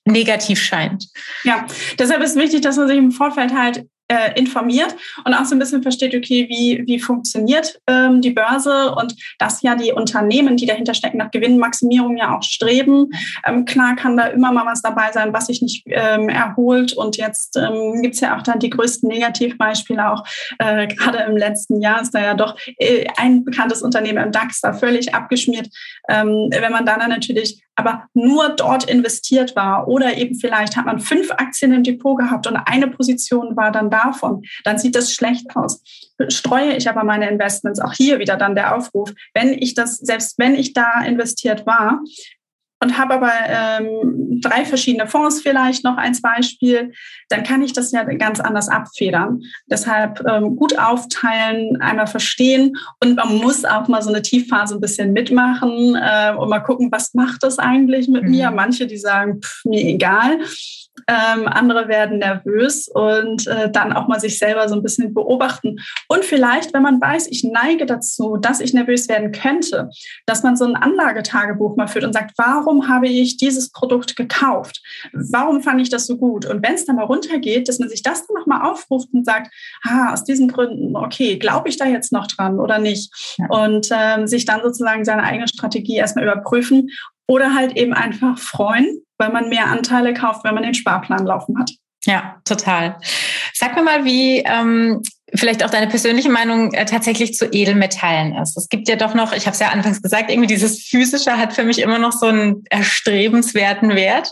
negativ 0.04 0.62
scheint. 0.62 1.06
Ja, 1.46 1.66
deshalb 1.98 2.22
ist 2.24 2.36
wichtig, 2.36 2.60
dass 2.60 2.76
man 2.76 2.90
sich 2.90 2.98
im 2.98 3.14
Vorfeld 3.14 3.54
halt 3.54 3.86
äh, 4.08 4.40
informiert 4.40 4.96
und 5.26 5.34
auch 5.34 5.46
so 5.46 5.56
ein 5.56 5.60
bisschen 5.60 5.84
versteht, 5.84 6.16
okay, 6.16 6.48
wie, 6.50 6.84
wie 6.86 7.00
funktioniert 7.00 7.80
ähm, 7.88 8.22
die 8.22 8.32
Börse 8.32 8.96
und 8.96 9.16
dass 9.40 9.62
ja 9.62 9.76
die 9.76 9.92
Unternehmen, 9.92 10.58
die 10.58 10.66
dahinter 10.66 10.94
stecken, 10.94 11.18
nach 11.18 11.32
Gewinnmaximierung 11.32 12.18
ja 12.18 12.36
auch 12.36 12.44
streben. 12.44 13.10
Ähm, 13.46 13.66
klar 13.66 13.96
kann 13.96 14.18
da 14.18 14.28
immer 14.28 14.52
mal 14.52 14.66
was 14.66 14.82
dabei 14.82 15.12
sein, 15.12 15.34
was 15.34 15.48
sich 15.48 15.62
nicht 15.62 15.84
ähm, 15.88 16.30
erholt 16.30 16.94
und 16.94 17.18
jetzt 17.18 17.58
ähm, 17.58 18.02
gibt 18.02 18.16
es 18.16 18.22
ja 18.22 18.38
auch 18.38 18.44
dann 18.44 18.60
die 18.60 18.70
größten 18.70 19.10
Negativbeispiele 19.10 20.12
auch 20.12 20.24
äh, 20.60 20.88
gerade 20.88 21.20
im 21.20 21.38
letzten 21.38 21.82
Jahr 21.82 22.02
ist 22.02 22.14
da 22.14 22.22
ja 22.22 22.34
doch 22.34 22.58
äh, 22.78 23.06
ein 23.18 23.44
bekanntes 23.44 23.82
Unternehmen 23.82 24.24
im 24.24 24.32
DAX 24.32 24.62
da 24.62 24.74
völlig 24.74 25.14
abgeschmiert. 25.14 25.68
Ähm, 26.10 26.50
wenn 26.52 26.72
man 26.72 26.86
dann 26.86 27.08
natürlich 27.10 27.62
aber 27.78 28.10
nur 28.14 28.50
dort 28.50 28.90
investiert 28.90 29.56
war. 29.56 29.88
Oder 29.88 30.18
eben 30.18 30.36
vielleicht 30.36 30.76
hat 30.76 30.86
man 30.86 31.00
fünf 31.00 31.32
Aktien 31.32 31.72
im 31.72 31.84
Depot 31.84 32.18
gehabt 32.18 32.48
und 32.48 32.58
eine 32.58 32.88
Position 32.88 33.56
war 33.56 33.72
dann 33.72 33.90
davon, 33.90 34.42
dann 34.64 34.78
sieht 34.78 34.96
das 34.96 35.14
schlecht 35.14 35.56
aus. 35.56 35.82
Streue 36.30 36.76
ich 36.76 36.90
aber 36.90 37.04
meine 37.04 37.30
Investments, 37.30 37.80
auch 37.80 37.94
hier 37.94 38.20
wieder 38.20 38.36
dann 38.36 38.56
der 38.56 38.76
Aufruf, 38.76 39.14
wenn 39.34 39.54
ich 39.54 39.76
das, 39.76 39.98
selbst 39.98 40.40
wenn 40.40 40.56
ich 40.56 40.74
da 40.74 41.02
investiert 41.02 41.66
war, 41.66 42.02
und 42.80 42.98
habe 42.98 43.16
aber 43.16 43.32
ähm, 43.48 44.40
drei 44.42 44.66
verschiedene 44.66 45.08
Fonds 45.08 45.42
vielleicht 45.42 45.84
noch 45.84 45.98
als 45.98 46.22
Beispiel, 46.22 46.92
dann 47.30 47.44
kann 47.44 47.62
ich 47.62 47.74
das 47.74 47.92
ja 47.92 48.04
ganz 48.04 48.40
anders 48.40 48.70
abfedern. 48.70 49.42
Deshalb 49.66 50.24
ähm, 50.28 50.56
gut 50.56 50.78
aufteilen, 50.78 51.82
einmal 51.82 52.08
verstehen 52.08 52.78
und 53.04 53.16
man 53.16 53.36
muss 53.38 53.66
auch 53.66 53.88
mal 53.88 54.02
so 54.02 54.10
eine 54.10 54.22
Tiefphase 54.22 54.76
ein 54.76 54.82
bisschen 54.82 55.14
mitmachen 55.14 55.96
äh, 55.96 56.34
und 56.36 56.50
mal 56.50 56.60
gucken, 56.60 56.92
was 56.92 57.14
macht 57.14 57.44
das 57.44 57.60
eigentlich 57.60 58.08
mit 58.08 58.24
mhm. 58.24 58.32
mir. 58.32 58.52
Manche, 58.52 58.88
die 58.88 58.98
sagen, 58.98 59.42
pff, 59.42 59.66
mir 59.66 59.84
egal. 59.84 60.40
Ähm, 61.08 61.48
andere 61.48 61.88
werden 61.88 62.20
nervös 62.20 62.88
und 62.88 63.48
äh, 63.48 63.70
dann 63.72 63.94
auch 63.94 64.08
mal 64.08 64.20
sich 64.20 64.38
selber 64.40 64.68
so 64.68 64.76
ein 64.76 64.84
bisschen 64.84 65.14
beobachten. 65.14 65.78
Und 66.08 66.26
vielleicht, 66.26 66.74
wenn 66.74 66.82
man 66.82 67.00
weiß, 67.00 67.28
ich 67.28 67.44
neige 67.44 67.86
dazu, 67.86 68.38
dass 68.38 68.60
ich 68.60 68.74
nervös 68.74 69.08
werden 69.08 69.32
könnte, 69.32 69.90
dass 70.26 70.44
man 70.44 70.58
so 70.58 70.66
ein 70.66 70.76
Anlagetagebuch 70.76 71.76
mal 71.78 71.88
führt 71.88 72.06
und 72.06 72.14
sagt, 72.14 72.32
warum 72.38 72.90
habe 72.90 73.08
ich 73.08 73.38
dieses 73.38 73.72
Produkt 73.72 74.16
gekauft? 74.16 74.82
Warum 75.14 75.62
fand 75.62 75.82
ich 75.82 75.90
das 75.90 76.08
so 76.08 76.18
gut? 76.18 76.46
Und 76.46 76.64
wenn 76.64 76.74
es 76.74 76.86
dann 76.86 76.96
mal 76.96 77.06
runtergeht, 77.06 77.68
dass 77.68 77.80
man 77.80 77.90
sich 77.90 78.04
das 78.04 78.26
dann 78.28 78.36
nochmal 78.36 78.70
aufruft 78.70 79.10
und 79.14 79.26
sagt, 79.26 79.54
ah, 79.84 80.14
aus 80.14 80.24
diesen 80.24 80.48
Gründen, 80.48 80.96
okay, 80.96 81.38
glaube 81.38 81.70
ich 81.70 81.78
da 81.78 81.86
jetzt 81.86 82.12
noch 82.12 82.28
dran 82.28 82.60
oder 82.60 82.80
nicht? 82.80 83.36
Ja. 83.38 83.48
Und 83.50 83.90
ähm, 83.92 84.28
sich 84.28 84.46
dann 84.46 84.62
sozusagen 84.62 85.06
seine 85.06 85.24
eigene 85.24 85.48
Strategie 85.48 85.96
erstmal 85.96 86.26
überprüfen 86.26 86.90
oder 87.28 87.54
halt 87.54 87.78
eben 87.78 87.94
einfach 87.94 88.40
freuen, 88.40 89.02
weil 89.18 89.32
man 89.32 89.50
mehr 89.50 89.68
Anteile 89.68 90.14
kauft, 90.14 90.44
wenn 90.44 90.56
man 90.56 90.64
den 90.64 90.74
Sparplan 90.74 91.26
laufen 91.26 91.60
hat. 91.60 91.72
Ja, 92.06 92.38
total. 92.46 93.00
Sag 93.54 93.76
mir 93.76 93.84
mal, 93.84 94.06
wie 94.06 94.40
ähm, 94.40 95.02
vielleicht 95.36 95.64
auch 95.64 95.70
deine 95.70 95.88
persönliche 95.88 96.30
Meinung 96.30 96.74
äh, 96.74 96.86
tatsächlich 96.86 97.34
zu 97.34 97.46
Edelmetallen 97.46 98.36
ist. 98.36 98.58
Es 98.58 98.70
gibt 98.70 98.88
ja 98.88 98.96
doch 98.96 99.14
noch, 99.14 99.34
ich 99.34 99.46
habe 99.46 99.54
es 99.54 99.60
ja 99.60 99.70
anfangs 99.70 100.02
gesagt, 100.02 100.32
irgendwie 100.32 100.48
dieses 100.48 100.84
Physische 100.84 101.38
hat 101.38 101.54
für 101.54 101.64
mich 101.64 101.80
immer 101.80 102.00
noch 102.00 102.14
so 102.14 102.28
einen 102.28 102.64
erstrebenswerten 102.70 103.96
Wert. 103.96 104.32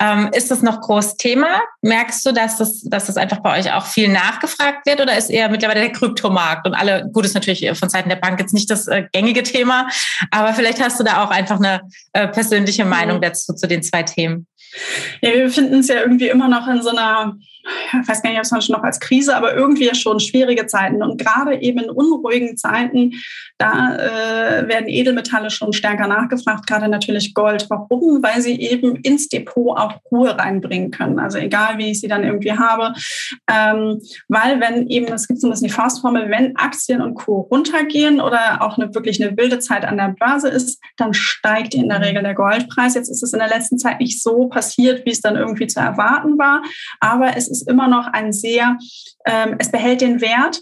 Ähm, 0.00 0.30
ist 0.34 0.50
das 0.50 0.62
noch 0.62 0.82
groß 0.82 1.16
Thema? 1.16 1.62
Merkst 1.80 2.26
du, 2.26 2.32
dass 2.32 2.58
das, 2.58 2.82
dass 2.82 3.06
das 3.06 3.16
einfach 3.16 3.38
bei 3.38 3.58
euch 3.58 3.72
auch 3.72 3.86
viel 3.86 4.08
nachgefragt 4.08 4.86
wird 4.86 5.00
oder 5.00 5.16
ist 5.16 5.30
eher 5.30 5.48
mittlerweile 5.48 5.80
der 5.80 5.92
Kryptomarkt 5.92 6.66
und 6.66 6.74
alle, 6.74 7.08
gut 7.12 7.24
ist 7.24 7.34
natürlich 7.34 7.66
von 7.78 7.88
Seiten 7.88 8.10
der 8.10 8.16
Bank 8.16 8.38
jetzt 8.38 8.52
nicht 8.52 8.70
das 8.70 8.86
äh, 8.86 9.04
gängige 9.12 9.42
Thema, 9.42 9.88
aber 10.30 10.52
vielleicht 10.52 10.82
hast 10.82 11.00
du 11.00 11.04
da 11.04 11.24
auch 11.24 11.30
einfach 11.30 11.56
eine 11.56 11.82
äh, 12.12 12.28
persönliche 12.28 12.84
Meinung 12.84 13.18
mhm. 13.18 13.22
dazu 13.22 13.54
zu 13.54 13.66
den 13.66 13.82
zwei 13.82 14.02
Themen. 14.02 14.46
Ja, 15.20 15.32
wir 15.32 15.44
befinden 15.44 15.74
uns 15.74 15.88
ja 15.88 16.00
irgendwie 16.00 16.28
immer 16.28 16.48
noch 16.48 16.68
in 16.68 16.82
so 16.82 16.90
einer 16.90 17.36
ich 18.02 18.08
weiß 18.08 18.22
gar 18.22 18.30
nicht, 18.30 18.38
ob 18.38 18.44
es 18.44 18.50
man 18.50 18.62
schon 18.62 18.76
noch 18.76 18.82
als 18.82 19.00
Krise, 19.00 19.36
aber 19.36 19.54
irgendwie 19.54 19.94
schon 19.94 20.20
schwierige 20.20 20.66
Zeiten. 20.66 21.02
Und 21.02 21.18
gerade 21.18 21.60
eben 21.60 21.80
in 21.80 21.90
unruhigen 21.90 22.56
Zeiten, 22.56 23.12
da 23.58 23.96
äh, 23.96 24.68
werden 24.68 24.88
Edelmetalle 24.88 25.50
schon 25.50 25.72
stärker 25.72 26.08
nachgefragt, 26.08 26.66
gerade 26.66 26.88
natürlich 26.88 27.34
Gold. 27.34 27.66
Warum? 27.70 28.22
Weil 28.22 28.40
sie 28.40 28.60
eben 28.60 28.96
ins 28.96 29.28
Depot 29.28 29.78
auch 29.78 30.00
Ruhe 30.10 30.36
reinbringen 30.36 30.90
können. 30.90 31.18
Also 31.18 31.38
egal, 31.38 31.78
wie 31.78 31.92
ich 31.92 32.00
sie 32.00 32.08
dann 32.08 32.24
irgendwie 32.24 32.52
habe. 32.52 32.92
Ähm, 33.50 34.00
weil 34.28 34.60
wenn 34.60 34.88
eben, 34.88 35.12
es 35.12 35.28
gibt 35.28 35.40
so 35.40 35.46
ein 35.46 35.50
bisschen 35.50 35.68
die 35.68 35.72
Faustformel, 35.72 36.30
wenn 36.30 36.56
Aktien 36.56 37.00
und 37.00 37.14
Co. 37.14 37.48
runtergehen 37.50 38.20
oder 38.20 38.60
auch 38.62 38.76
eine 38.76 38.94
wirklich 38.94 39.22
eine 39.22 39.36
wilde 39.36 39.60
Zeit 39.60 39.84
an 39.84 39.96
der 39.96 40.14
Börse 40.18 40.48
ist, 40.48 40.80
dann 40.96 41.14
steigt 41.14 41.74
in 41.74 41.88
der 41.88 42.00
Regel 42.00 42.22
der 42.22 42.34
Goldpreis. 42.34 42.94
Jetzt 42.94 43.08
ist 43.08 43.22
es 43.22 43.32
in 43.32 43.38
der 43.38 43.48
letzten 43.48 43.78
Zeit 43.78 44.00
nicht 44.00 44.22
so 44.22 44.48
passiert, 44.48 45.06
wie 45.06 45.10
es 45.10 45.20
dann 45.20 45.36
irgendwie 45.36 45.66
zu 45.66 45.80
erwarten 45.80 46.38
war. 46.38 46.62
Aber 47.00 47.36
es 47.36 47.48
ist 47.48 47.53
immer 47.62 47.88
noch 47.88 48.06
ein 48.08 48.32
sehr, 48.32 48.78
ähm, 49.26 49.56
es 49.58 49.70
behält 49.70 50.00
den 50.00 50.20
Wert 50.20 50.60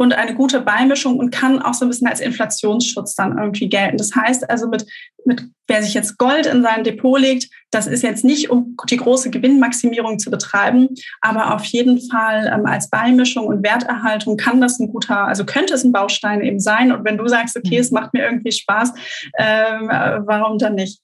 und 0.00 0.12
eine 0.12 0.34
gute 0.34 0.60
Beimischung 0.60 1.18
und 1.18 1.30
kann 1.30 1.60
auch 1.60 1.74
so 1.74 1.84
ein 1.84 1.88
bisschen 1.88 2.06
als 2.06 2.20
Inflationsschutz 2.20 3.16
dann 3.16 3.36
irgendwie 3.36 3.68
gelten. 3.68 3.96
Das 3.96 4.14
heißt 4.14 4.48
also 4.48 4.68
mit, 4.68 4.86
mit 5.24 5.42
wer 5.66 5.82
sich 5.82 5.92
jetzt 5.92 6.16
Gold 6.18 6.46
in 6.46 6.62
sein 6.62 6.84
Depot 6.84 7.20
legt, 7.20 7.48
das 7.72 7.88
ist 7.88 8.02
jetzt 8.02 8.24
nicht, 8.24 8.48
um 8.48 8.76
die 8.88 8.96
große 8.96 9.30
Gewinnmaximierung 9.30 10.20
zu 10.20 10.30
betreiben, 10.30 10.88
aber 11.20 11.52
auf 11.52 11.64
jeden 11.64 12.00
Fall 12.08 12.50
ähm, 12.52 12.64
als 12.64 12.88
Beimischung 12.88 13.46
und 13.46 13.64
Werterhaltung 13.64 14.36
kann 14.36 14.60
das 14.60 14.78
ein 14.78 14.88
guter, 14.88 15.26
also 15.26 15.44
könnte 15.44 15.74
es 15.74 15.82
ein 15.82 15.92
Baustein 15.92 16.42
eben 16.42 16.60
sein. 16.60 16.92
Und 16.92 17.04
wenn 17.04 17.18
du 17.18 17.26
sagst, 17.26 17.56
okay, 17.56 17.74
mhm. 17.74 17.80
es 17.80 17.90
macht 17.90 18.14
mir 18.14 18.24
irgendwie 18.24 18.52
Spaß, 18.52 18.92
ähm, 19.38 19.90
äh, 19.90 20.20
warum 20.24 20.58
dann 20.58 20.76
nicht? 20.76 21.00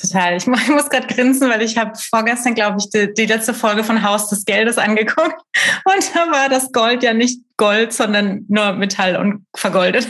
Total. 0.00 0.36
Ich, 0.36 0.46
muss 0.46 0.90
gerade 0.90 1.06
grinsen, 1.12 1.50
weil 1.50 1.62
ich 1.62 1.76
habe 1.76 1.92
vorgestern, 1.98 2.54
glaube 2.54 2.76
ich, 2.78 2.88
die, 2.90 3.12
die, 3.12 3.26
letzte 3.26 3.52
Folge 3.52 3.82
von 3.82 4.02
Haus 4.02 4.28
des 4.28 4.44
Geldes 4.44 4.78
angeguckt. 4.78 5.36
Und 5.84 6.14
da 6.14 6.30
war 6.30 6.48
das 6.48 6.70
Gold 6.70 7.02
ja 7.02 7.12
nicht 7.12 7.40
Gold, 7.56 7.92
sondern 7.92 8.44
nur 8.48 8.72
Metall 8.74 9.16
und 9.16 9.44
vergoldet. 9.56 10.06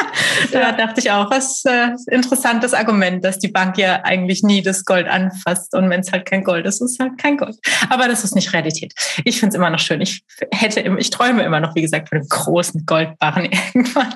da 0.52 0.60
ja. 0.60 0.72
dachte 0.72 1.00
ich 1.00 1.10
auch, 1.10 1.28
was 1.30 1.64
äh, 1.64 1.88
interessantes 2.10 2.72
Argument, 2.72 3.24
dass 3.24 3.40
die 3.40 3.48
Bank 3.48 3.78
ja 3.78 4.02
eigentlich 4.04 4.44
nie 4.44 4.62
das 4.62 4.84
Gold 4.84 5.08
anfasst. 5.08 5.74
Und 5.74 5.90
wenn 5.90 6.00
es 6.00 6.12
halt 6.12 6.24
kein 6.24 6.44
Gold 6.44 6.64
ist, 6.64 6.80
ist 6.80 6.92
es 6.92 6.98
halt 7.00 7.18
kein 7.18 7.36
Gold. 7.36 7.56
Aber 7.90 8.06
das 8.06 8.22
ist 8.22 8.36
nicht 8.36 8.52
Realität. 8.52 8.94
Ich 9.24 9.40
finde 9.40 9.54
es 9.54 9.56
immer 9.56 9.70
noch 9.70 9.80
schön. 9.80 10.00
Ich 10.00 10.22
hätte, 10.52 10.80
ich 10.98 11.10
träume 11.10 11.42
immer 11.42 11.58
noch, 11.58 11.74
wie 11.74 11.82
gesagt, 11.82 12.10
von 12.10 12.18
einem 12.18 12.28
großen 12.28 12.86
Goldbarren 12.86 13.46
irgendwann. 13.74 14.14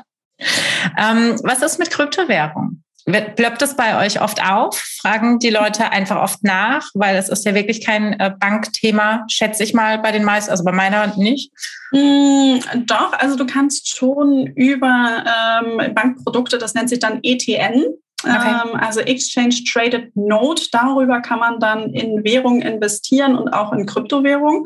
Ähm, 0.96 1.40
was 1.42 1.62
ist 1.62 1.78
mit 1.78 1.90
Kryptowährung? 1.90 2.82
Ploppt 3.06 3.62
das 3.62 3.76
bei 3.76 4.04
euch 4.04 4.20
oft 4.20 4.42
auf? 4.42 4.76
Fragen 5.00 5.38
die 5.38 5.50
Leute 5.50 5.92
einfach 5.92 6.20
oft 6.20 6.42
nach? 6.42 6.88
Weil 6.94 7.16
es 7.16 7.28
ist 7.28 7.44
ja 7.44 7.54
wirklich 7.54 7.84
kein 7.84 8.18
äh, 8.18 8.32
Bankthema, 8.36 9.24
schätze 9.28 9.62
ich 9.62 9.74
mal 9.74 9.98
bei 9.98 10.10
den 10.10 10.24
meisten, 10.24 10.50
also 10.50 10.64
bei 10.64 10.72
meiner 10.72 11.16
nicht. 11.16 11.52
Mm, 11.92 12.58
doch, 12.84 13.12
also 13.12 13.36
du 13.36 13.46
kannst 13.46 13.96
schon 13.96 14.48
über 14.56 15.24
ähm, 15.24 15.94
Bankprodukte, 15.94 16.58
das 16.58 16.74
nennt 16.74 16.88
sich 16.88 16.98
dann 16.98 17.20
ETN, 17.22 17.84
Okay. 18.24 18.32
Ähm, 18.34 18.74
also 18.80 19.00
Exchange 19.00 19.56
Traded 19.70 20.16
Note, 20.16 20.64
darüber 20.72 21.20
kann 21.20 21.38
man 21.38 21.60
dann 21.60 21.90
in 21.90 22.24
Währungen 22.24 22.62
investieren 22.62 23.36
und 23.36 23.50
auch 23.50 23.72
in 23.72 23.84
Kryptowährungen. 23.84 24.64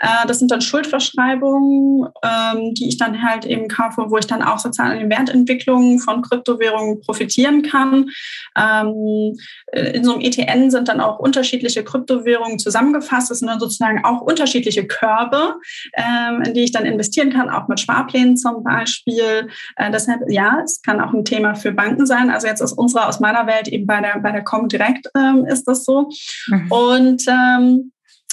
Äh, 0.00 0.26
das 0.26 0.38
sind 0.38 0.50
dann 0.50 0.62
Schuldverschreibungen, 0.62 2.08
ähm, 2.22 2.74
die 2.74 2.88
ich 2.88 2.96
dann 2.96 3.22
halt 3.22 3.44
eben 3.44 3.68
kaufe, 3.68 4.06
wo 4.08 4.16
ich 4.16 4.26
dann 4.26 4.42
auch 4.42 4.58
sozusagen 4.58 4.92
an 4.92 4.98
den 4.98 5.10
Wertentwicklungen 5.10 5.98
von 5.98 6.22
Kryptowährungen 6.22 7.00
profitieren 7.02 7.62
kann. 7.62 8.08
Ähm, 8.56 9.36
in 9.76 10.04
so 10.04 10.12
einem 10.12 10.20
ETN 10.20 10.70
sind 10.70 10.88
dann 10.88 11.00
auch 11.00 11.18
unterschiedliche 11.18 11.84
Kryptowährungen 11.84 12.58
zusammengefasst. 12.58 13.30
Das 13.30 13.40
sind 13.40 13.48
dann 13.48 13.60
sozusagen 13.60 14.04
auch 14.04 14.20
unterschiedliche 14.20 14.86
Körbe, 14.86 15.56
in 16.44 16.54
die 16.54 16.64
ich 16.64 16.72
dann 16.72 16.84
investieren 16.84 17.32
kann, 17.32 17.50
auch 17.50 17.68
mit 17.68 17.80
Sparplänen 17.80 18.36
zum 18.36 18.62
Beispiel. 18.62 19.48
Äh, 19.76 19.90
deshalb, 19.90 20.20
ja, 20.28 20.60
es 20.64 20.82
kann 20.82 21.00
auch 21.00 21.12
ein 21.12 21.24
Thema 21.24 21.54
für 21.54 21.72
Banken 21.72 22.06
sein. 22.06 22.30
Also 22.30 22.46
jetzt 22.46 22.60
ist 22.60 22.72
unserer, 22.72 23.08
aus 23.08 23.20
meiner 23.20 23.46
Welt, 23.46 23.68
eben 23.68 23.86
bei 23.86 24.00
der, 24.00 24.18
bei 24.20 24.32
der 24.32 24.44
Comdirect 24.44 25.08
ähm, 25.16 25.44
ist 25.46 25.64
das 25.64 25.84
so. 25.84 26.10
Mhm. 26.48 26.72
Und 26.72 27.22
ähm, 27.28 27.92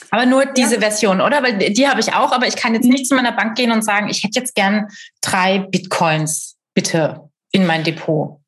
aber 0.10 0.25
nur 0.25 0.45
diese 0.45 0.75
ja. 0.75 0.82
Version, 0.82 1.21
oder? 1.21 1.41
Weil 1.41 1.58
die 1.58 1.88
habe 1.88 1.99
ich 1.99 2.13
auch, 2.13 2.32
aber 2.32 2.47
ich 2.47 2.56
kann 2.56 2.75
jetzt 2.75 2.86
nicht 2.86 3.08
zu 3.08 3.15
meiner 3.15 3.32
Bank 3.32 3.56
gehen 3.56 3.71
und 3.71 3.84
sagen, 3.84 4.10
ich 4.10 4.23
hätte 4.23 4.39
jetzt 4.39 4.53
gern 4.53 4.88
drei 5.21 5.60
Bitcoins, 5.60 6.56
bitte, 6.75 7.21
in 7.51 7.65
mein 7.65 7.84
Depot. 7.84 8.42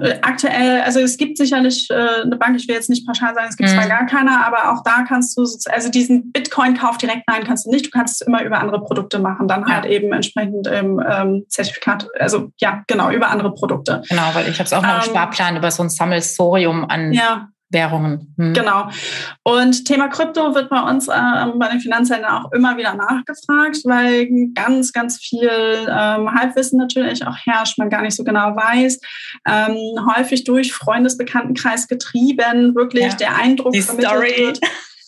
Äh, 0.00 0.18
aktuell, 0.22 0.82
also 0.82 1.00
es 1.00 1.16
gibt 1.16 1.36
sicherlich 1.36 1.88
äh, 1.90 2.22
eine 2.22 2.36
Bank, 2.36 2.56
ich 2.56 2.68
will 2.68 2.74
jetzt 2.74 2.90
nicht 2.90 3.06
pauschal 3.06 3.34
sagen, 3.34 3.46
es 3.48 3.56
gibt 3.56 3.70
mhm. 3.70 3.74
zwar 3.74 3.88
gar 3.88 4.06
keine, 4.06 4.44
aber 4.44 4.72
auch 4.72 4.82
da 4.84 5.04
kannst 5.06 5.36
du, 5.36 5.42
also 5.42 5.90
diesen 5.90 6.32
Bitcoin-Kauf 6.32 6.98
direkt, 6.98 7.24
nein, 7.28 7.44
kannst 7.44 7.66
du 7.66 7.70
nicht. 7.70 7.86
Du 7.86 7.90
kannst 7.90 8.20
es 8.20 8.26
immer 8.26 8.42
über 8.42 8.60
andere 8.60 8.82
Produkte 8.82 9.18
machen, 9.18 9.48
dann 9.48 9.66
halt 9.66 9.84
ja. 9.84 9.90
eben 9.90 10.12
entsprechend 10.12 10.66
im 10.66 11.02
ähm, 11.06 11.44
Zertifikat, 11.48 12.08
also 12.18 12.52
ja, 12.58 12.82
genau, 12.86 13.10
über 13.10 13.30
andere 13.30 13.52
Produkte. 13.52 14.02
Genau, 14.08 14.30
weil 14.34 14.48
ich 14.48 14.58
habe 14.58 14.66
es 14.66 14.72
auch 14.72 14.82
noch 14.82 14.90
im 14.90 14.96
ähm, 14.96 15.10
Sparplan 15.10 15.56
über 15.56 15.70
so 15.70 15.82
ein 15.82 15.90
Sammelsorium 15.90 16.84
an 16.88 17.12
ja. 17.12 17.48
Währungen. 17.70 18.34
Hm. 18.36 18.52
Genau. 18.52 18.88
Und 19.44 19.84
Thema 19.84 20.08
Krypto 20.08 20.54
wird 20.54 20.68
bei 20.70 20.80
uns 20.80 21.08
ähm, 21.08 21.58
bei 21.58 21.68
den 21.68 21.80
Finanzhändlern 21.80 22.44
auch 22.44 22.52
immer 22.52 22.76
wieder 22.76 22.94
nachgefragt, 22.94 23.78
weil 23.84 24.28
ganz, 24.54 24.92
ganz 24.92 25.18
viel 25.18 25.48
ähm, 25.48 26.34
Halbwissen 26.34 26.78
natürlich 26.78 27.26
auch 27.26 27.36
herrscht, 27.44 27.78
man 27.78 27.88
gar 27.88 28.02
nicht 28.02 28.16
so 28.16 28.24
genau 28.24 28.56
weiß. 28.56 29.00
Ähm, 29.46 29.76
häufig 30.16 30.44
durch 30.44 30.72
Freundesbekanntenkreis 30.72 31.86
getrieben, 31.86 32.74
wirklich 32.74 33.04
ja. 33.04 33.14
der 33.14 33.36
Eindruck 33.36 33.72
Die 33.72 33.82
Story. 33.82 34.34
Wird, 34.36 34.60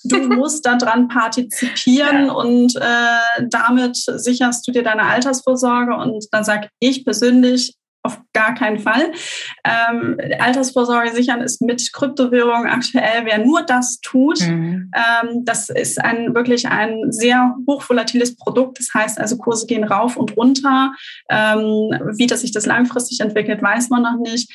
du 0.05 0.19
musst 0.29 0.65
daran 0.65 1.09
partizipieren 1.09 2.27
ja. 2.27 2.33
und 2.33 2.77
äh, 2.77 3.47
damit 3.49 3.97
sicherst 3.97 4.67
du 4.67 4.73
dir 4.73 4.85
deine 4.85 5.03
Altersvorsorge. 5.03 5.95
Und 5.95 6.27
dann 6.31 6.45
sage 6.45 6.69
ich 6.79 7.05
persönlich, 7.05 7.75
auf 8.03 8.21
gar 8.33 8.55
keinen 8.55 8.79
Fall. 8.79 9.13
Ähm, 9.65 10.19
Altersvorsorge 10.39 11.13
sichern 11.13 11.41
ist 11.41 11.63
mit 11.63 11.93
Kryptowährungen 11.93 12.69
aktuell, 12.69 13.25
wer 13.25 13.39
nur 13.39 13.63
das 13.63 14.01
tut, 14.01 14.41
mhm. 14.41 14.91
ähm, 14.95 15.45
das 15.45 15.69
ist 15.69 16.01
ein 16.01 16.35
wirklich 16.35 16.69
ein 16.69 17.13
sehr 17.13 17.55
hochvolatiles 17.67 18.37
Produkt. 18.37 18.79
Das 18.79 18.89
heißt 18.93 19.21
also, 19.21 19.37
Kurse 19.37 19.67
gehen 19.67 19.85
rauf 19.85 20.17
und 20.17 20.37
runter. 20.37 20.93
Ähm, 21.31 21.91
wie 22.17 22.27
das 22.27 22.41
sich 22.41 22.53
das 22.53 22.67
langfristig 22.67 23.21
entwickelt, 23.21 23.63
weiß 23.63 23.89
man 23.91 24.03
noch 24.03 24.19
nicht. 24.19 24.51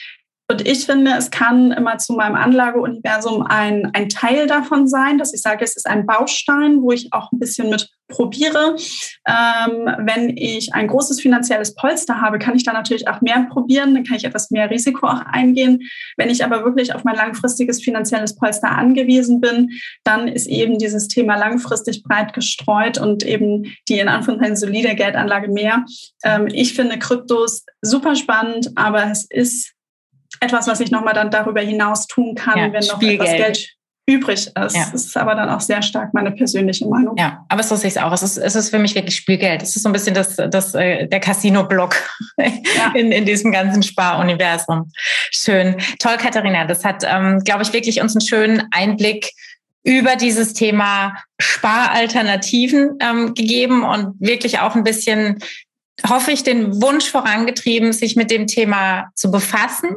Und 0.49 0.65
ich 0.65 0.85
finde, 0.85 1.11
es 1.17 1.29
kann 1.29 1.71
immer 1.73 1.97
zu 1.97 2.13
meinem 2.13 2.35
Anlageuniversum 2.35 3.41
ein, 3.41 3.89
ein 3.93 4.07
Teil 4.07 4.47
davon 4.47 4.87
sein, 4.87 5.17
dass 5.17 5.33
ich 5.33 5.41
sage, 5.41 5.63
es 5.63 5.75
ist 5.75 5.87
ein 5.87 6.05
Baustein, 6.05 6.81
wo 6.81 6.91
ich 6.91 7.09
auch 7.11 7.31
ein 7.33 7.39
bisschen 7.39 7.69
mit 7.69 7.89
probiere. 8.07 8.75
Ähm, 9.27 9.89
wenn 9.99 10.35
ich 10.35 10.73
ein 10.73 10.87
großes 10.87 11.21
finanzielles 11.21 11.75
Polster 11.75 12.21
habe, 12.21 12.39
kann 12.39 12.55
ich 12.55 12.63
da 12.63 12.73
natürlich 12.73 13.07
auch 13.07 13.21
mehr 13.21 13.47
probieren, 13.49 13.93
dann 13.93 14.03
kann 14.03 14.17
ich 14.17 14.23
etwas 14.23 14.49
mehr 14.51 14.69
Risiko 14.69 15.07
auch 15.07 15.21
eingehen. 15.25 15.81
Wenn 16.15 16.29
ich 16.29 16.43
aber 16.43 16.63
wirklich 16.63 16.93
auf 16.95 17.03
mein 17.03 17.15
langfristiges 17.15 17.83
finanzielles 17.83 18.35
Polster 18.35 18.71
angewiesen 18.71 19.41
bin, 19.41 19.71
dann 20.03 20.27
ist 20.27 20.47
eben 20.47 20.77
dieses 20.77 21.07
Thema 21.07 21.35
langfristig 21.35 22.03
breit 22.03 22.33
gestreut 22.33 22.97
und 22.97 23.23
eben 23.23 23.75
die 23.89 23.99
in 23.99 24.07
Anführungszeichen 24.07 24.55
solide 24.57 24.95
Geldanlage 24.95 25.49
mehr. 25.49 25.85
Ähm, 26.23 26.47
ich 26.51 26.73
finde 26.73 26.99
Kryptos 26.99 27.65
super 27.81 28.15
spannend, 28.15 28.71
aber 28.75 29.11
es 29.11 29.25
ist 29.29 29.73
etwas, 30.39 30.67
was 30.67 30.79
ich 30.79 30.91
nochmal 30.91 31.13
dann 31.13 31.31
darüber 31.31 31.61
hinaus 31.61 32.07
tun 32.07 32.35
kann, 32.35 32.57
ja, 32.57 32.73
wenn 32.73 32.85
noch 32.85 32.95
Spielgeld. 32.95 33.21
etwas 33.21 33.35
Geld 33.35 33.76
übrig 34.09 34.47
ist. 34.47 34.75
Ja. 34.75 34.89
Das 34.91 35.05
ist 35.05 35.17
aber 35.17 35.35
dann 35.35 35.49
auch 35.49 35.59
sehr 35.59 35.81
stark 35.81 36.13
meine 36.13 36.31
persönliche 36.31 36.87
Meinung. 36.87 37.15
Ja, 37.17 37.45
aber 37.49 37.61
so 37.61 37.75
sehe 37.75 37.89
ich 37.89 37.95
es 37.97 38.01
auch. 38.01 38.13
Es 38.13 38.23
ist, 38.23 38.37
es 38.37 38.55
ist 38.55 38.69
für 38.69 38.79
mich 38.79 38.95
wirklich 38.95 39.15
Spielgeld. 39.17 39.61
Es 39.61 39.75
ist 39.75 39.83
so 39.83 39.89
ein 39.89 39.93
bisschen 39.93 40.13
das, 40.13 40.37
das, 40.37 40.73
äh, 40.75 41.07
der 41.07 41.19
Casino-Block 41.19 41.95
ja. 42.37 42.45
in, 42.95 43.11
in 43.11 43.25
diesem 43.25 43.51
ganzen 43.51 43.83
Sparuniversum. 43.83 44.89
Schön. 45.31 45.75
Toll, 45.99 46.15
Katharina. 46.17 46.65
Das 46.65 46.85
hat, 46.85 47.03
ähm, 47.05 47.43
glaube 47.43 47.63
ich, 47.63 47.73
wirklich 47.73 48.01
uns 48.01 48.15
einen 48.15 48.25
schönen 48.25 48.63
Einblick 48.71 49.31
über 49.83 50.15
dieses 50.15 50.53
Thema 50.53 51.15
Sparalternativen 51.39 52.97
ähm, 53.01 53.33
gegeben 53.33 53.83
und 53.83 54.15
wirklich 54.19 54.59
auch 54.59 54.75
ein 54.75 54.83
bisschen 54.83 55.39
hoffe 56.07 56.31
ich, 56.31 56.43
den 56.43 56.81
Wunsch 56.81 57.09
vorangetrieben, 57.09 57.91
sich 57.91 58.15
mit 58.15 58.29
dem 58.29 58.47
Thema 58.47 59.09
zu 59.15 59.31
befassen. 59.31 59.95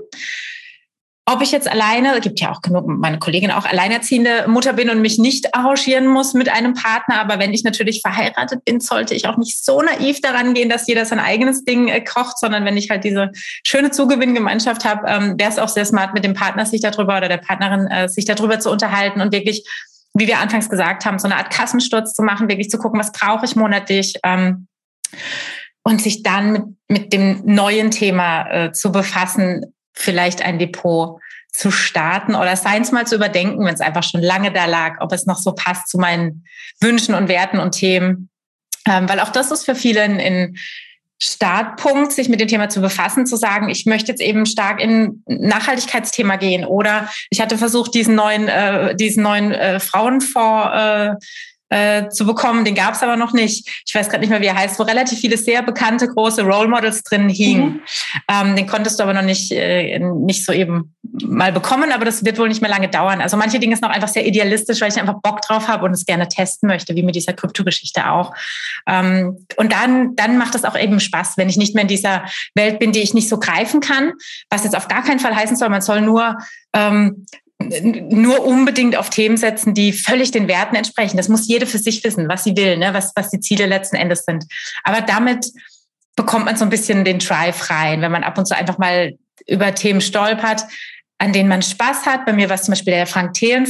Ob 1.32 1.42
ich 1.42 1.52
jetzt 1.52 1.70
alleine, 1.70 2.20
gibt 2.20 2.40
ja 2.40 2.50
auch 2.50 2.60
genug, 2.60 2.88
meine 2.88 3.20
Kollegin 3.20 3.52
auch 3.52 3.64
alleinerziehende 3.64 4.46
Mutter 4.48 4.72
bin 4.72 4.90
und 4.90 5.00
mich 5.00 5.16
nicht 5.16 5.54
arrangieren 5.54 6.08
muss 6.08 6.34
mit 6.34 6.48
einem 6.48 6.74
Partner, 6.74 7.20
aber 7.20 7.38
wenn 7.38 7.54
ich 7.54 7.62
natürlich 7.62 8.00
verheiratet 8.00 8.64
bin, 8.64 8.80
sollte 8.80 9.14
ich 9.14 9.28
auch 9.28 9.36
nicht 9.36 9.64
so 9.64 9.80
naiv 9.80 10.20
daran 10.20 10.54
gehen, 10.54 10.68
dass 10.68 10.88
jeder 10.88 11.04
sein 11.04 11.20
eigenes 11.20 11.64
Ding 11.64 11.86
äh, 11.86 12.02
kocht, 12.02 12.40
sondern 12.40 12.64
wenn 12.64 12.76
ich 12.76 12.90
halt 12.90 13.04
diese 13.04 13.30
schöne 13.64 13.92
Zugewinngemeinschaft 13.92 14.84
habe, 14.84 15.06
ähm, 15.06 15.38
wäre 15.38 15.50
es 15.50 15.60
auch 15.60 15.68
sehr 15.68 15.84
smart, 15.84 16.14
mit 16.14 16.24
dem 16.24 16.34
Partner 16.34 16.66
sich 16.66 16.80
darüber 16.80 17.18
oder 17.18 17.28
der 17.28 17.36
Partnerin 17.36 17.86
äh, 17.86 18.08
sich 18.08 18.24
darüber 18.24 18.58
zu 18.58 18.68
unterhalten 18.68 19.20
und 19.20 19.30
wirklich, 19.30 19.64
wie 20.14 20.26
wir 20.26 20.40
anfangs 20.40 20.68
gesagt 20.68 21.04
haben, 21.04 21.20
so 21.20 21.28
eine 21.28 21.36
Art 21.36 21.52
Kassensturz 21.52 22.12
zu 22.12 22.24
machen, 22.24 22.48
wirklich 22.48 22.70
zu 22.70 22.78
gucken, 22.78 22.98
was 22.98 23.12
brauche 23.12 23.44
ich 23.44 23.54
monatlich. 23.54 24.14
Ähm, 24.24 24.66
und 25.84 26.02
sich 26.02 26.24
dann 26.24 26.52
mit, 26.52 26.64
mit 26.88 27.12
dem 27.12 27.42
neuen 27.44 27.92
Thema 27.92 28.50
äh, 28.50 28.72
zu 28.72 28.90
befassen, 28.90 29.72
vielleicht 29.92 30.42
ein 30.42 30.58
Depot 30.58 31.20
zu 31.52 31.70
starten 31.70 32.34
oder 32.34 32.56
seins 32.56 32.92
mal 32.92 33.06
zu 33.06 33.16
überdenken, 33.16 33.64
wenn 33.64 33.74
es 33.74 33.80
einfach 33.80 34.04
schon 34.04 34.22
lange 34.22 34.52
da 34.52 34.66
lag, 34.66 35.00
ob 35.00 35.12
es 35.12 35.26
noch 35.26 35.38
so 35.38 35.52
passt 35.52 35.88
zu 35.88 35.98
meinen 35.98 36.44
Wünschen 36.80 37.14
und 37.14 37.28
Werten 37.28 37.58
und 37.58 37.72
Themen. 37.72 38.30
Ähm, 38.86 39.08
weil 39.08 39.20
auch 39.20 39.30
das 39.30 39.50
ist 39.50 39.64
für 39.64 39.74
viele 39.74 40.02
ein, 40.02 40.56
Startpunkt, 41.22 42.12
sich 42.12 42.30
mit 42.30 42.40
dem 42.40 42.48
Thema 42.48 42.70
zu 42.70 42.80
befassen, 42.80 43.26
zu 43.26 43.36
sagen, 43.36 43.68
ich 43.68 43.84
möchte 43.84 44.10
jetzt 44.10 44.22
eben 44.22 44.46
stark 44.46 44.80
in 44.80 45.22
Nachhaltigkeitsthema 45.26 46.36
gehen 46.36 46.64
oder 46.64 47.10
ich 47.28 47.42
hatte 47.42 47.58
versucht, 47.58 47.94
diesen 47.94 48.14
neuen, 48.14 48.48
äh, 48.48 48.96
diesen 48.96 49.22
neuen 49.22 49.52
äh, 49.52 49.80
Frauenfonds 49.80 50.70
äh, 50.72 51.14
äh, 51.70 52.08
zu 52.08 52.26
bekommen. 52.26 52.64
Den 52.64 52.74
gab 52.74 52.94
es 52.94 53.02
aber 53.02 53.16
noch 53.16 53.32
nicht. 53.32 53.82
Ich 53.86 53.94
weiß 53.94 54.08
gerade 54.08 54.20
nicht 54.20 54.30
mehr, 54.30 54.40
wie 54.40 54.46
er 54.46 54.56
heißt, 54.56 54.78
wo 54.78 54.82
relativ 54.82 55.20
viele 55.20 55.36
sehr 55.36 55.62
bekannte 55.62 56.08
große 56.08 56.42
Role 56.42 56.68
Models 56.68 57.02
drin 57.02 57.28
hingen. 57.28 57.64
Mhm. 57.64 57.80
Ähm, 58.28 58.56
den 58.56 58.66
konntest 58.66 58.98
du 58.98 59.04
aber 59.04 59.14
noch 59.14 59.22
nicht, 59.22 59.52
äh, 59.52 59.98
nicht 59.98 60.44
so 60.44 60.52
eben 60.52 60.94
mal 61.02 61.52
bekommen, 61.52 61.92
aber 61.92 62.04
das 62.04 62.24
wird 62.24 62.38
wohl 62.38 62.48
nicht 62.48 62.60
mehr 62.60 62.70
lange 62.70 62.88
dauern. 62.88 63.20
Also 63.20 63.36
manche 63.36 63.58
Dinge 63.58 63.76
sind 63.76 63.82
noch 63.82 63.94
einfach 63.94 64.08
sehr 64.08 64.26
idealistisch, 64.26 64.80
weil 64.80 64.90
ich 64.90 65.00
einfach 65.00 65.20
Bock 65.22 65.42
drauf 65.42 65.68
habe 65.68 65.84
und 65.84 65.92
es 65.92 66.04
gerne 66.04 66.28
testen 66.28 66.68
möchte, 66.68 66.94
wie 66.96 67.02
mit 67.02 67.14
dieser 67.14 67.32
Kryptogeschichte 67.32 68.10
auch. 68.10 68.34
Ähm, 68.86 69.46
und 69.56 69.72
dann, 69.72 70.16
dann 70.16 70.38
macht 70.38 70.54
es 70.54 70.64
auch 70.64 70.76
eben 70.76 71.00
Spaß, 71.00 71.36
wenn 71.36 71.48
ich 71.48 71.56
nicht 71.56 71.74
mehr 71.74 71.82
in 71.82 71.88
dieser 71.88 72.24
Welt 72.54 72.78
bin, 72.78 72.92
die 72.92 73.00
ich 73.00 73.14
nicht 73.14 73.28
so 73.28 73.38
greifen 73.38 73.80
kann, 73.80 74.12
was 74.48 74.64
jetzt 74.64 74.76
auf 74.76 74.88
gar 74.88 75.02
keinen 75.02 75.20
Fall 75.20 75.34
heißen 75.34 75.56
soll, 75.56 75.68
man 75.68 75.82
soll 75.82 76.00
nur 76.00 76.36
ähm, 76.72 77.26
nur 77.60 78.44
unbedingt 78.46 78.96
auf 78.96 79.10
Themen 79.10 79.36
setzen, 79.36 79.74
die 79.74 79.92
völlig 79.92 80.30
den 80.30 80.48
Werten 80.48 80.76
entsprechen. 80.76 81.16
Das 81.16 81.28
muss 81.28 81.46
jede 81.46 81.66
für 81.66 81.78
sich 81.78 82.02
wissen, 82.02 82.28
was 82.28 82.44
sie 82.44 82.56
will, 82.56 82.78
ne? 82.78 82.94
was, 82.94 83.12
was 83.14 83.30
die 83.30 83.40
Ziele 83.40 83.66
letzten 83.66 83.96
Endes 83.96 84.24
sind. 84.24 84.46
Aber 84.82 85.02
damit 85.02 85.46
bekommt 86.16 86.46
man 86.46 86.56
so 86.56 86.64
ein 86.64 86.70
bisschen 86.70 87.04
den 87.04 87.18
Drive 87.18 87.70
rein, 87.70 88.00
wenn 88.00 88.12
man 88.12 88.24
ab 88.24 88.38
und 88.38 88.46
zu 88.46 88.56
einfach 88.56 88.78
mal 88.78 89.14
über 89.46 89.74
Themen 89.74 90.00
stolpert, 90.00 90.62
an 91.18 91.32
denen 91.32 91.48
man 91.48 91.62
Spaß 91.62 92.06
hat. 92.06 92.24
Bei 92.24 92.32
mir 92.32 92.48
war 92.48 92.56
es 92.56 92.62
zum 92.62 92.72
Beispiel 92.72 92.94
der 92.94 93.06
Frank 93.06 93.34
Thelen 93.34 93.66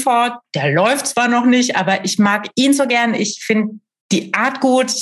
Der 0.55 0.71
läuft 0.71 1.09
zwar 1.09 1.29
noch 1.29 1.45
nicht, 1.45 1.77
aber 1.77 2.05
ich 2.05 2.19
mag 2.19 2.49
ihn 2.55 2.73
so 2.73 2.87
gern. 2.87 3.15
Ich 3.15 3.43
finde 3.45 3.81
die 4.13 4.35
Art 4.35 4.61
gut. 4.61 4.93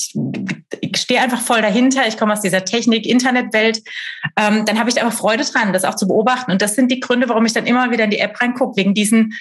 Ich, 0.81 0.97
stehe 0.97 1.21
einfach 1.21 1.41
voll 1.41 1.63
dahinter. 1.63 2.07
Ich 2.07 2.19
komme 2.19 2.33
aus 2.33 2.41
dieser 2.41 2.65
Technik-Internet-Welt. 2.65 3.83
Ähm, 4.37 4.65
dann 4.65 4.79
habe 4.79 4.91
ich 4.91 5.01
einfach 5.01 5.17
Freude 5.17 5.45
dran, 5.45 5.73
das 5.73 5.85
auch 5.85 5.95
zu 5.95 6.07
beobachten. 6.07 6.53
Und 6.53 6.63
das 6.63 6.75
sind 6.75 6.91
die 6.91 7.01
Gründe, 7.01 7.29
warum 7.29 7.47
ich 7.47 7.53
dann 7.53 7.67
immer 7.67 7.91
wieder 7.91 8.05
in 8.05 8.11
die 8.11 8.19
App 8.19 8.41
reingucke, 8.41 8.77
wegen 8.77 8.95
diesen 8.95 9.33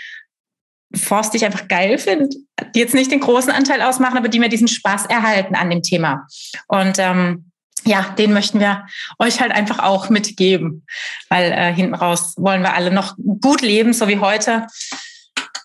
Forst, 0.95 1.33
die 1.33 1.37
ich 1.37 1.45
einfach 1.45 1.67
geil 1.67 1.97
finde, 1.97 2.29
die 2.73 2.79
jetzt 2.79 2.93
nicht 2.93 3.11
den 3.11 3.19
großen 3.19 3.51
Anteil 3.51 3.81
ausmachen, 3.81 4.17
aber 4.17 4.29
die 4.29 4.39
mir 4.39 4.49
diesen 4.49 4.69
Spaß 4.69 5.07
erhalten 5.07 5.55
an 5.55 5.69
dem 5.69 5.81
Thema. 5.81 6.25
Und 6.67 6.97
ähm, 6.97 7.51
ja, 7.83 8.03
den 8.17 8.33
möchten 8.33 8.59
wir 8.59 8.85
euch 9.19 9.41
halt 9.41 9.51
einfach 9.51 9.79
auch 9.79 10.09
mitgeben, 10.09 10.85
weil 11.29 11.51
äh, 11.51 11.73
hinten 11.73 11.93
raus 11.93 12.33
wollen 12.37 12.61
wir 12.61 12.73
alle 12.73 12.91
noch 12.91 13.15
gut 13.41 13.61
leben, 13.61 13.93
so 13.93 14.07
wie 14.07 14.19
heute 14.19 14.67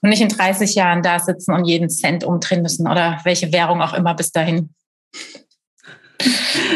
und 0.02 0.10
nicht 0.10 0.20
in 0.20 0.28
30 0.28 0.74
Jahren 0.74 1.02
da 1.02 1.18
sitzen 1.18 1.54
und 1.54 1.64
jeden 1.64 1.88
Cent 1.88 2.24
umdrehen 2.24 2.62
müssen 2.62 2.88
oder 2.88 3.20
welche 3.24 3.52
Währung 3.52 3.80
auch 3.80 3.94
immer 3.94 4.14
bis 4.14 4.32
dahin. 4.32 4.74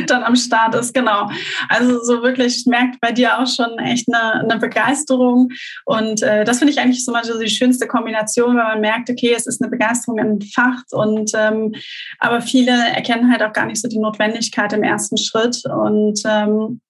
dann 0.06 0.22
am 0.22 0.36
Start 0.36 0.74
ist, 0.74 0.94
genau. 0.94 1.30
Also 1.68 2.02
so 2.02 2.22
wirklich 2.22 2.64
merkt 2.66 3.00
bei 3.00 3.12
dir 3.12 3.38
auch 3.38 3.46
schon 3.46 3.78
echt 3.78 4.06
eine, 4.12 4.40
eine 4.40 4.58
Begeisterung. 4.58 5.50
Und 5.84 6.22
äh, 6.22 6.44
das 6.44 6.58
finde 6.58 6.72
ich 6.72 6.80
eigentlich 6.80 7.04
so 7.04 7.12
mal 7.12 7.24
so 7.24 7.38
die 7.38 7.48
schönste 7.48 7.86
Kombination, 7.86 8.56
weil 8.56 8.64
man 8.64 8.80
merkt, 8.80 9.10
okay, 9.10 9.34
es 9.36 9.46
ist 9.46 9.60
eine 9.60 9.70
Begeisterung 9.70 10.18
entfacht 10.18 10.92
und 10.92 11.32
ähm, 11.34 11.74
aber 12.18 12.40
viele 12.40 12.72
erkennen 12.72 13.30
halt 13.30 13.42
auch 13.42 13.52
gar 13.52 13.66
nicht 13.66 13.80
so 13.80 13.88
die 13.88 13.98
Notwendigkeit 13.98 14.72
im 14.72 14.82
ersten 14.82 15.16
Schritt. 15.16 15.62
Und 15.64 16.20
ähm, 16.24 16.80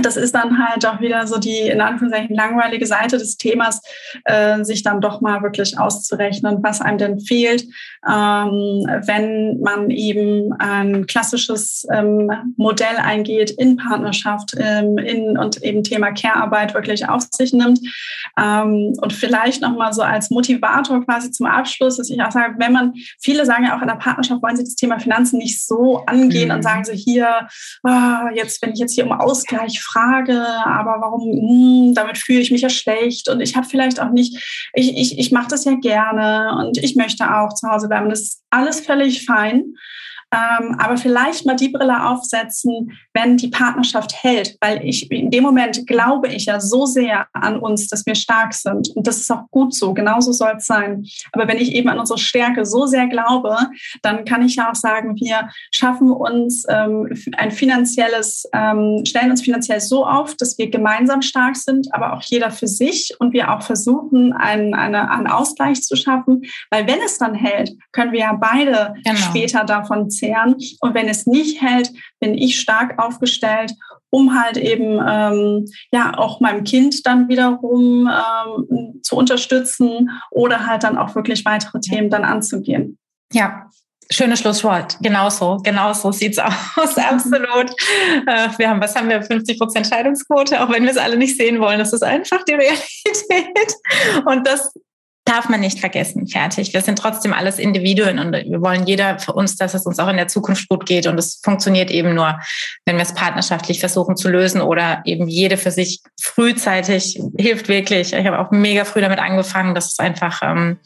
das 0.00 0.16
ist 0.16 0.34
dann 0.34 0.58
halt 0.58 0.86
auch 0.86 1.00
wieder 1.00 1.26
so 1.26 1.38
die 1.38 1.60
in 1.60 1.80
Anführungszeichen 1.80 2.34
langweilige 2.34 2.86
Seite 2.86 3.18
des 3.18 3.36
Themas, 3.36 3.82
äh, 4.24 4.64
sich 4.64 4.82
dann 4.82 5.00
doch 5.00 5.20
mal 5.20 5.42
wirklich 5.42 5.78
auszurechnen, 5.78 6.62
was 6.62 6.80
einem 6.80 6.98
denn 6.98 7.20
fehlt, 7.20 7.64
ähm, 8.08 8.86
wenn 9.06 9.60
man 9.60 9.90
eben 9.90 10.52
ein 10.58 11.06
klassisches 11.06 11.86
ähm, 11.92 12.30
Modell 12.56 12.96
eingeht 12.96 13.50
in 13.50 13.76
Partnerschaft 13.76 14.54
ähm, 14.56 14.96
in, 14.98 15.36
und 15.36 15.62
eben 15.62 15.82
Thema 15.82 16.12
Care-Arbeit 16.12 16.74
wirklich 16.74 17.08
auf 17.08 17.24
sich 17.30 17.52
nimmt. 17.52 17.80
Ähm, 18.38 18.94
und 19.00 19.12
vielleicht 19.12 19.60
noch 19.60 19.76
mal 19.76 19.92
so 19.92 20.02
als 20.02 20.30
Motivator 20.30 21.04
quasi 21.04 21.30
zum 21.30 21.46
Abschluss, 21.46 21.98
dass 21.98 22.08
ich 22.08 22.22
auch 22.22 22.32
sage, 22.32 22.54
wenn 22.58 22.72
man, 22.72 22.94
viele 23.20 23.44
sagen 23.44 23.64
ja 23.64 23.76
auch 23.76 23.82
in 23.82 23.88
der 23.88 23.96
Partnerschaft, 23.96 24.42
wollen 24.42 24.56
sie 24.56 24.64
das 24.64 24.74
Thema 24.74 24.98
Finanzen 24.98 25.38
nicht 25.38 25.64
so 25.64 26.04
angehen 26.06 26.48
mhm. 26.48 26.56
und 26.56 26.62
sagen 26.62 26.84
sie 26.84 26.96
hier, 26.96 27.48
oh, 27.82 28.28
jetzt, 28.34 28.62
wenn 28.62 28.72
ich 28.72 28.78
jetzt 28.78 28.94
hier 28.94 29.04
um 29.04 29.12
Ausgleich 29.12 29.61
ja, 29.62 29.66
ich 29.66 29.80
frage, 29.80 30.38
aber 30.64 31.00
warum, 31.00 31.22
hm, 31.22 31.94
damit 31.94 32.18
fühle 32.18 32.40
ich 32.40 32.50
mich 32.50 32.62
ja 32.62 32.70
schlecht 32.70 33.28
und 33.28 33.40
ich 33.40 33.56
habe 33.56 33.66
vielleicht 33.66 34.00
auch 34.00 34.10
nicht, 34.10 34.68
ich, 34.74 34.96
ich, 34.96 35.18
ich 35.18 35.32
mache 35.32 35.48
das 35.48 35.64
ja 35.64 35.74
gerne 35.74 36.56
und 36.58 36.78
ich 36.78 36.96
möchte 36.96 37.34
auch 37.34 37.54
zu 37.54 37.68
Hause 37.68 37.88
bleiben. 37.88 38.08
Das 38.08 38.20
ist 38.20 38.42
alles 38.50 38.80
völlig 38.80 39.24
fein. 39.24 39.74
Ähm, 40.32 40.76
aber 40.78 40.96
vielleicht 40.96 41.44
mal 41.44 41.56
die 41.56 41.68
Brille 41.68 42.08
aufsetzen, 42.08 42.92
wenn 43.12 43.36
die 43.36 43.48
Partnerschaft 43.48 44.14
hält, 44.22 44.56
weil 44.60 44.80
ich 44.82 45.10
in 45.10 45.30
dem 45.30 45.42
Moment 45.42 45.86
glaube 45.86 46.28
ich 46.28 46.46
ja 46.46 46.58
so 46.58 46.86
sehr 46.86 47.26
an 47.34 47.58
uns, 47.58 47.88
dass 47.88 48.06
wir 48.06 48.14
stark 48.14 48.54
sind. 48.54 48.88
Und 48.94 49.06
das 49.06 49.18
ist 49.18 49.30
auch 49.30 49.50
gut 49.50 49.74
so, 49.74 49.92
genauso 49.92 50.32
soll 50.32 50.54
es 50.56 50.66
sein. 50.66 51.04
Aber 51.32 51.46
wenn 51.48 51.58
ich 51.58 51.72
eben 51.72 51.90
an 51.90 51.98
unsere 51.98 52.18
Stärke 52.18 52.64
so 52.64 52.86
sehr 52.86 53.08
glaube, 53.08 53.56
dann 54.00 54.24
kann 54.24 54.42
ich 54.42 54.56
ja 54.56 54.70
auch 54.70 54.74
sagen, 54.74 55.16
wir 55.16 55.50
schaffen 55.70 56.10
uns 56.10 56.64
ähm, 56.68 57.08
ein 57.36 57.50
finanzielles, 57.50 58.48
ähm, 58.54 59.02
stellen 59.06 59.30
uns 59.30 59.42
finanziell 59.42 59.80
so 59.80 60.06
auf, 60.06 60.34
dass 60.36 60.56
wir 60.56 60.70
gemeinsam 60.70 61.20
stark 61.20 61.56
sind, 61.56 61.92
aber 61.92 62.14
auch 62.14 62.22
jeder 62.22 62.50
für 62.50 62.68
sich 62.68 63.14
und 63.18 63.34
wir 63.34 63.52
auch 63.52 63.62
versuchen, 63.62 64.32
einen, 64.32 64.72
eine, 64.72 65.10
einen 65.10 65.26
Ausgleich 65.26 65.82
zu 65.82 65.94
schaffen. 65.94 66.44
Weil 66.70 66.86
wenn 66.86 67.00
es 67.04 67.18
dann 67.18 67.34
hält, 67.34 67.72
können 67.92 68.12
wir 68.12 68.20
ja 68.20 68.32
beide 68.32 68.94
genau. 69.04 69.18
später 69.18 69.64
davon 69.64 70.10
zehren. 70.22 70.56
Und 70.80 70.94
wenn 70.94 71.08
es 71.08 71.26
nicht 71.26 71.60
hält, 71.60 71.90
bin 72.20 72.34
ich 72.34 72.60
stark 72.60 72.98
aufgestellt, 72.98 73.72
um 74.10 74.40
halt 74.40 74.56
eben 74.56 75.00
ähm, 75.06 75.66
ja 75.92 76.16
auch 76.16 76.40
meinem 76.40 76.64
Kind 76.64 77.06
dann 77.06 77.28
wiederum 77.28 78.08
ähm, 78.08 79.00
zu 79.02 79.16
unterstützen 79.16 80.10
oder 80.30 80.66
halt 80.66 80.84
dann 80.84 80.98
auch 80.98 81.14
wirklich 81.14 81.44
weitere 81.44 81.80
Themen 81.80 82.10
dann 82.10 82.24
anzugehen. 82.24 82.98
Ja, 83.32 83.68
Schönes 84.10 84.40
Schlusswort. 84.40 84.98
Genauso, 85.00 85.56
genauso 85.62 86.12
sieht's 86.12 86.38
aus. 86.38 86.52
Absolut. 86.98 87.70
Äh, 88.26 88.48
wir 88.58 88.68
haben, 88.68 88.80
was 88.80 88.94
haben 88.94 89.08
wir? 89.08 89.22
50 89.22 89.58
Prozent 89.58 89.86
Scheidungsquote, 89.86 90.62
auch 90.62 90.70
wenn 90.70 90.82
wir 90.82 90.90
es 90.90 90.98
alle 90.98 91.16
nicht 91.16 91.38
sehen 91.38 91.60
wollen. 91.60 91.78
Das 91.78 91.94
ist 91.94 92.02
einfach 92.02 92.44
die 92.44 92.52
Realität. 92.52 93.74
Und 94.26 94.46
das 94.46 94.74
darf 95.32 95.48
man 95.48 95.60
nicht 95.60 95.80
vergessen. 95.80 96.26
Fertig. 96.26 96.74
Wir 96.74 96.82
sind 96.82 96.98
trotzdem 96.98 97.32
alles 97.32 97.58
Individuen 97.58 98.18
und 98.18 98.32
wir 98.32 98.60
wollen 98.60 98.86
jeder 98.86 99.18
für 99.18 99.32
uns, 99.32 99.56
dass 99.56 99.72
es 99.72 99.86
uns 99.86 99.98
auch 99.98 100.08
in 100.08 100.18
der 100.18 100.28
Zukunft 100.28 100.68
gut 100.68 100.84
geht. 100.84 101.06
Und 101.06 101.18
es 101.18 101.40
funktioniert 101.42 101.90
eben 101.90 102.14
nur, 102.14 102.38
wenn 102.84 102.96
wir 102.96 103.02
es 103.02 103.14
partnerschaftlich 103.14 103.80
versuchen 103.80 104.16
zu 104.16 104.28
lösen 104.28 104.60
oder 104.60 105.00
eben 105.06 105.28
jede 105.28 105.56
für 105.56 105.70
sich 105.70 106.00
frühzeitig 106.20 107.18
hilft 107.38 107.68
wirklich. 107.68 108.12
Ich 108.12 108.26
habe 108.26 108.38
auch 108.38 108.50
mega 108.50 108.84
früh 108.84 109.00
damit 109.00 109.18
angefangen. 109.20 109.74
Das 109.74 109.86
ist 109.86 110.00
einfach 110.00 110.42
ähm, 110.42 110.78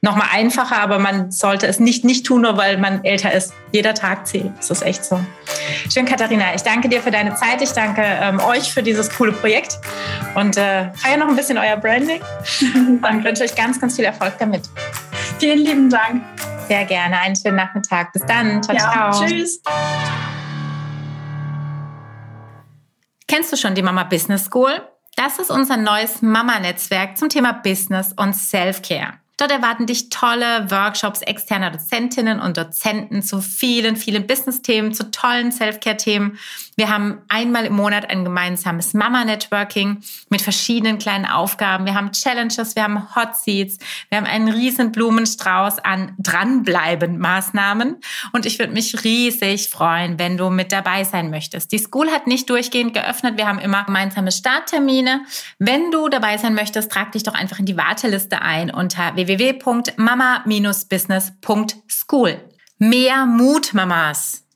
nochmal 0.00 0.28
einfacher, 0.32 0.80
aber 0.80 1.00
man 1.00 1.32
sollte 1.32 1.66
es 1.66 1.80
nicht 1.80 2.04
nicht 2.04 2.24
tun, 2.24 2.42
nur 2.42 2.56
weil 2.56 2.78
man 2.78 3.04
älter 3.04 3.32
ist. 3.32 3.52
Jeder 3.72 3.94
Tag 3.94 4.26
zählt. 4.26 4.52
Das 4.58 4.70
ist 4.70 4.82
echt 4.82 5.04
so. 5.04 5.20
Schön, 5.92 6.04
Katharina. 6.04 6.54
Ich 6.54 6.62
danke 6.62 6.88
dir 6.88 7.02
für 7.02 7.10
deine 7.10 7.34
Zeit. 7.34 7.60
Ich 7.62 7.72
danke 7.72 8.02
ähm, 8.02 8.40
euch 8.40 8.72
für 8.72 8.82
dieses 8.82 9.10
coole 9.10 9.32
Projekt 9.32 9.78
und 10.34 10.56
äh, 10.56 10.92
feier 10.94 11.16
noch 11.16 11.28
ein 11.28 11.36
bisschen 11.36 11.58
euer 11.58 11.76
Branding. 11.76 12.20
und 12.74 13.24
wünsche 13.24 13.42
euch 13.42 13.54
ganz, 13.54 13.80
ganz 13.80 13.87
viel 13.96 14.04
Erfolg 14.04 14.34
damit. 14.38 14.68
Vielen 15.38 15.58
lieben 15.58 15.90
Dank. 15.90 16.22
Sehr 16.68 16.84
gerne. 16.84 17.18
Einen 17.18 17.36
schönen 17.36 17.56
Nachmittag. 17.56 18.12
Bis 18.12 18.24
dann. 18.26 18.62
Ciao, 18.62 18.76
ja, 18.76 19.10
ciao. 19.12 19.26
Tschüss. 19.26 19.62
Kennst 23.26 23.52
du 23.52 23.56
schon 23.56 23.74
die 23.74 23.82
Mama 23.82 24.04
Business 24.04 24.46
School? 24.46 24.80
Das 25.16 25.38
ist 25.38 25.50
unser 25.50 25.76
neues 25.76 26.22
Mama-Netzwerk 26.22 27.18
zum 27.18 27.28
Thema 27.28 27.52
Business 27.52 28.12
und 28.16 28.34
Self-Care. 28.34 29.14
Dort 29.36 29.52
erwarten 29.52 29.86
dich 29.86 30.10
tolle 30.10 30.70
Workshops 30.70 31.22
externer 31.22 31.70
Dozentinnen 31.70 32.40
und 32.40 32.56
Dozenten 32.56 33.22
zu 33.22 33.40
vielen, 33.40 33.96
vielen 33.96 34.26
Business-Themen, 34.26 34.92
zu 34.92 35.10
tollen 35.10 35.52
Self-Care-Themen. 35.52 36.38
Wir 36.78 36.88
haben 36.88 37.18
einmal 37.28 37.66
im 37.66 37.74
Monat 37.74 38.08
ein 38.08 38.24
gemeinsames 38.24 38.94
Mama-Networking 38.94 39.98
mit 40.30 40.40
verschiedenen 40.40 40.98
kleinen 40.98 41.26
Aufgaben. 41.26 41.84
Wir 41.84 41.94
haben 41.94 42.12
Challenges, 42.12 42.76
wir 42.76 42.84
haben 42.84 43.14
Hot 43.16 43.36
Seats, 43.36 43.78
wir 44.08 44.18
haben 44.18 44.26
einen 44.26 44.48
riesen 44.48 44.92
Blumenstrauß 44.92 45.80
an 45.80 46.14
Dranbleiben-Maßnahmen. 46.18 47.96
Und 48.32 48.46
ich 48.46 48.58
würde 48.58 48.72
mich 48.72 49.04
riesig 49.04 49.68
freuen, 49.68 50.18
wenn 50.18 50.36
du 50.36 50.50
mit 50.50 50.72
dabei 50.72 51.04
sein 51.04 51.30
möchtest. 51.30 51.72
Die 51.72 51.78
School 51.78 52.10
hat 52.10 52.26
nicht 52.26 52.48
durchgehend 52.48 52.94
geöffnet. 52.94 53.36
Wir 53.36 53.46
haben 53.46 53.58
immer 53.58 53.84
gemeinsame 53.84 54.32
Starttermine. 54.32 55.22
Wenn 55.58 55.90
du 55.90 56.08
dabei 56.08 56.38
sein 56.38 56.54
möchtest, 56.54 56.92
trag 56.92 57.12
dich 57.12 57.24
doch 57.24 57.34
einfach 57.34 57.58
in 57.58 57.66
die 57.66 57.76
Warteliste 57.76 58.40
ein 58.40 58.70
unter 58.70 59.16
www 59.16 59.58
www.mama-business.school. 59.58 62.40
Mehr 62.78 63.26
Mut, 63.26 63.74
Mamas! 63.74 64.47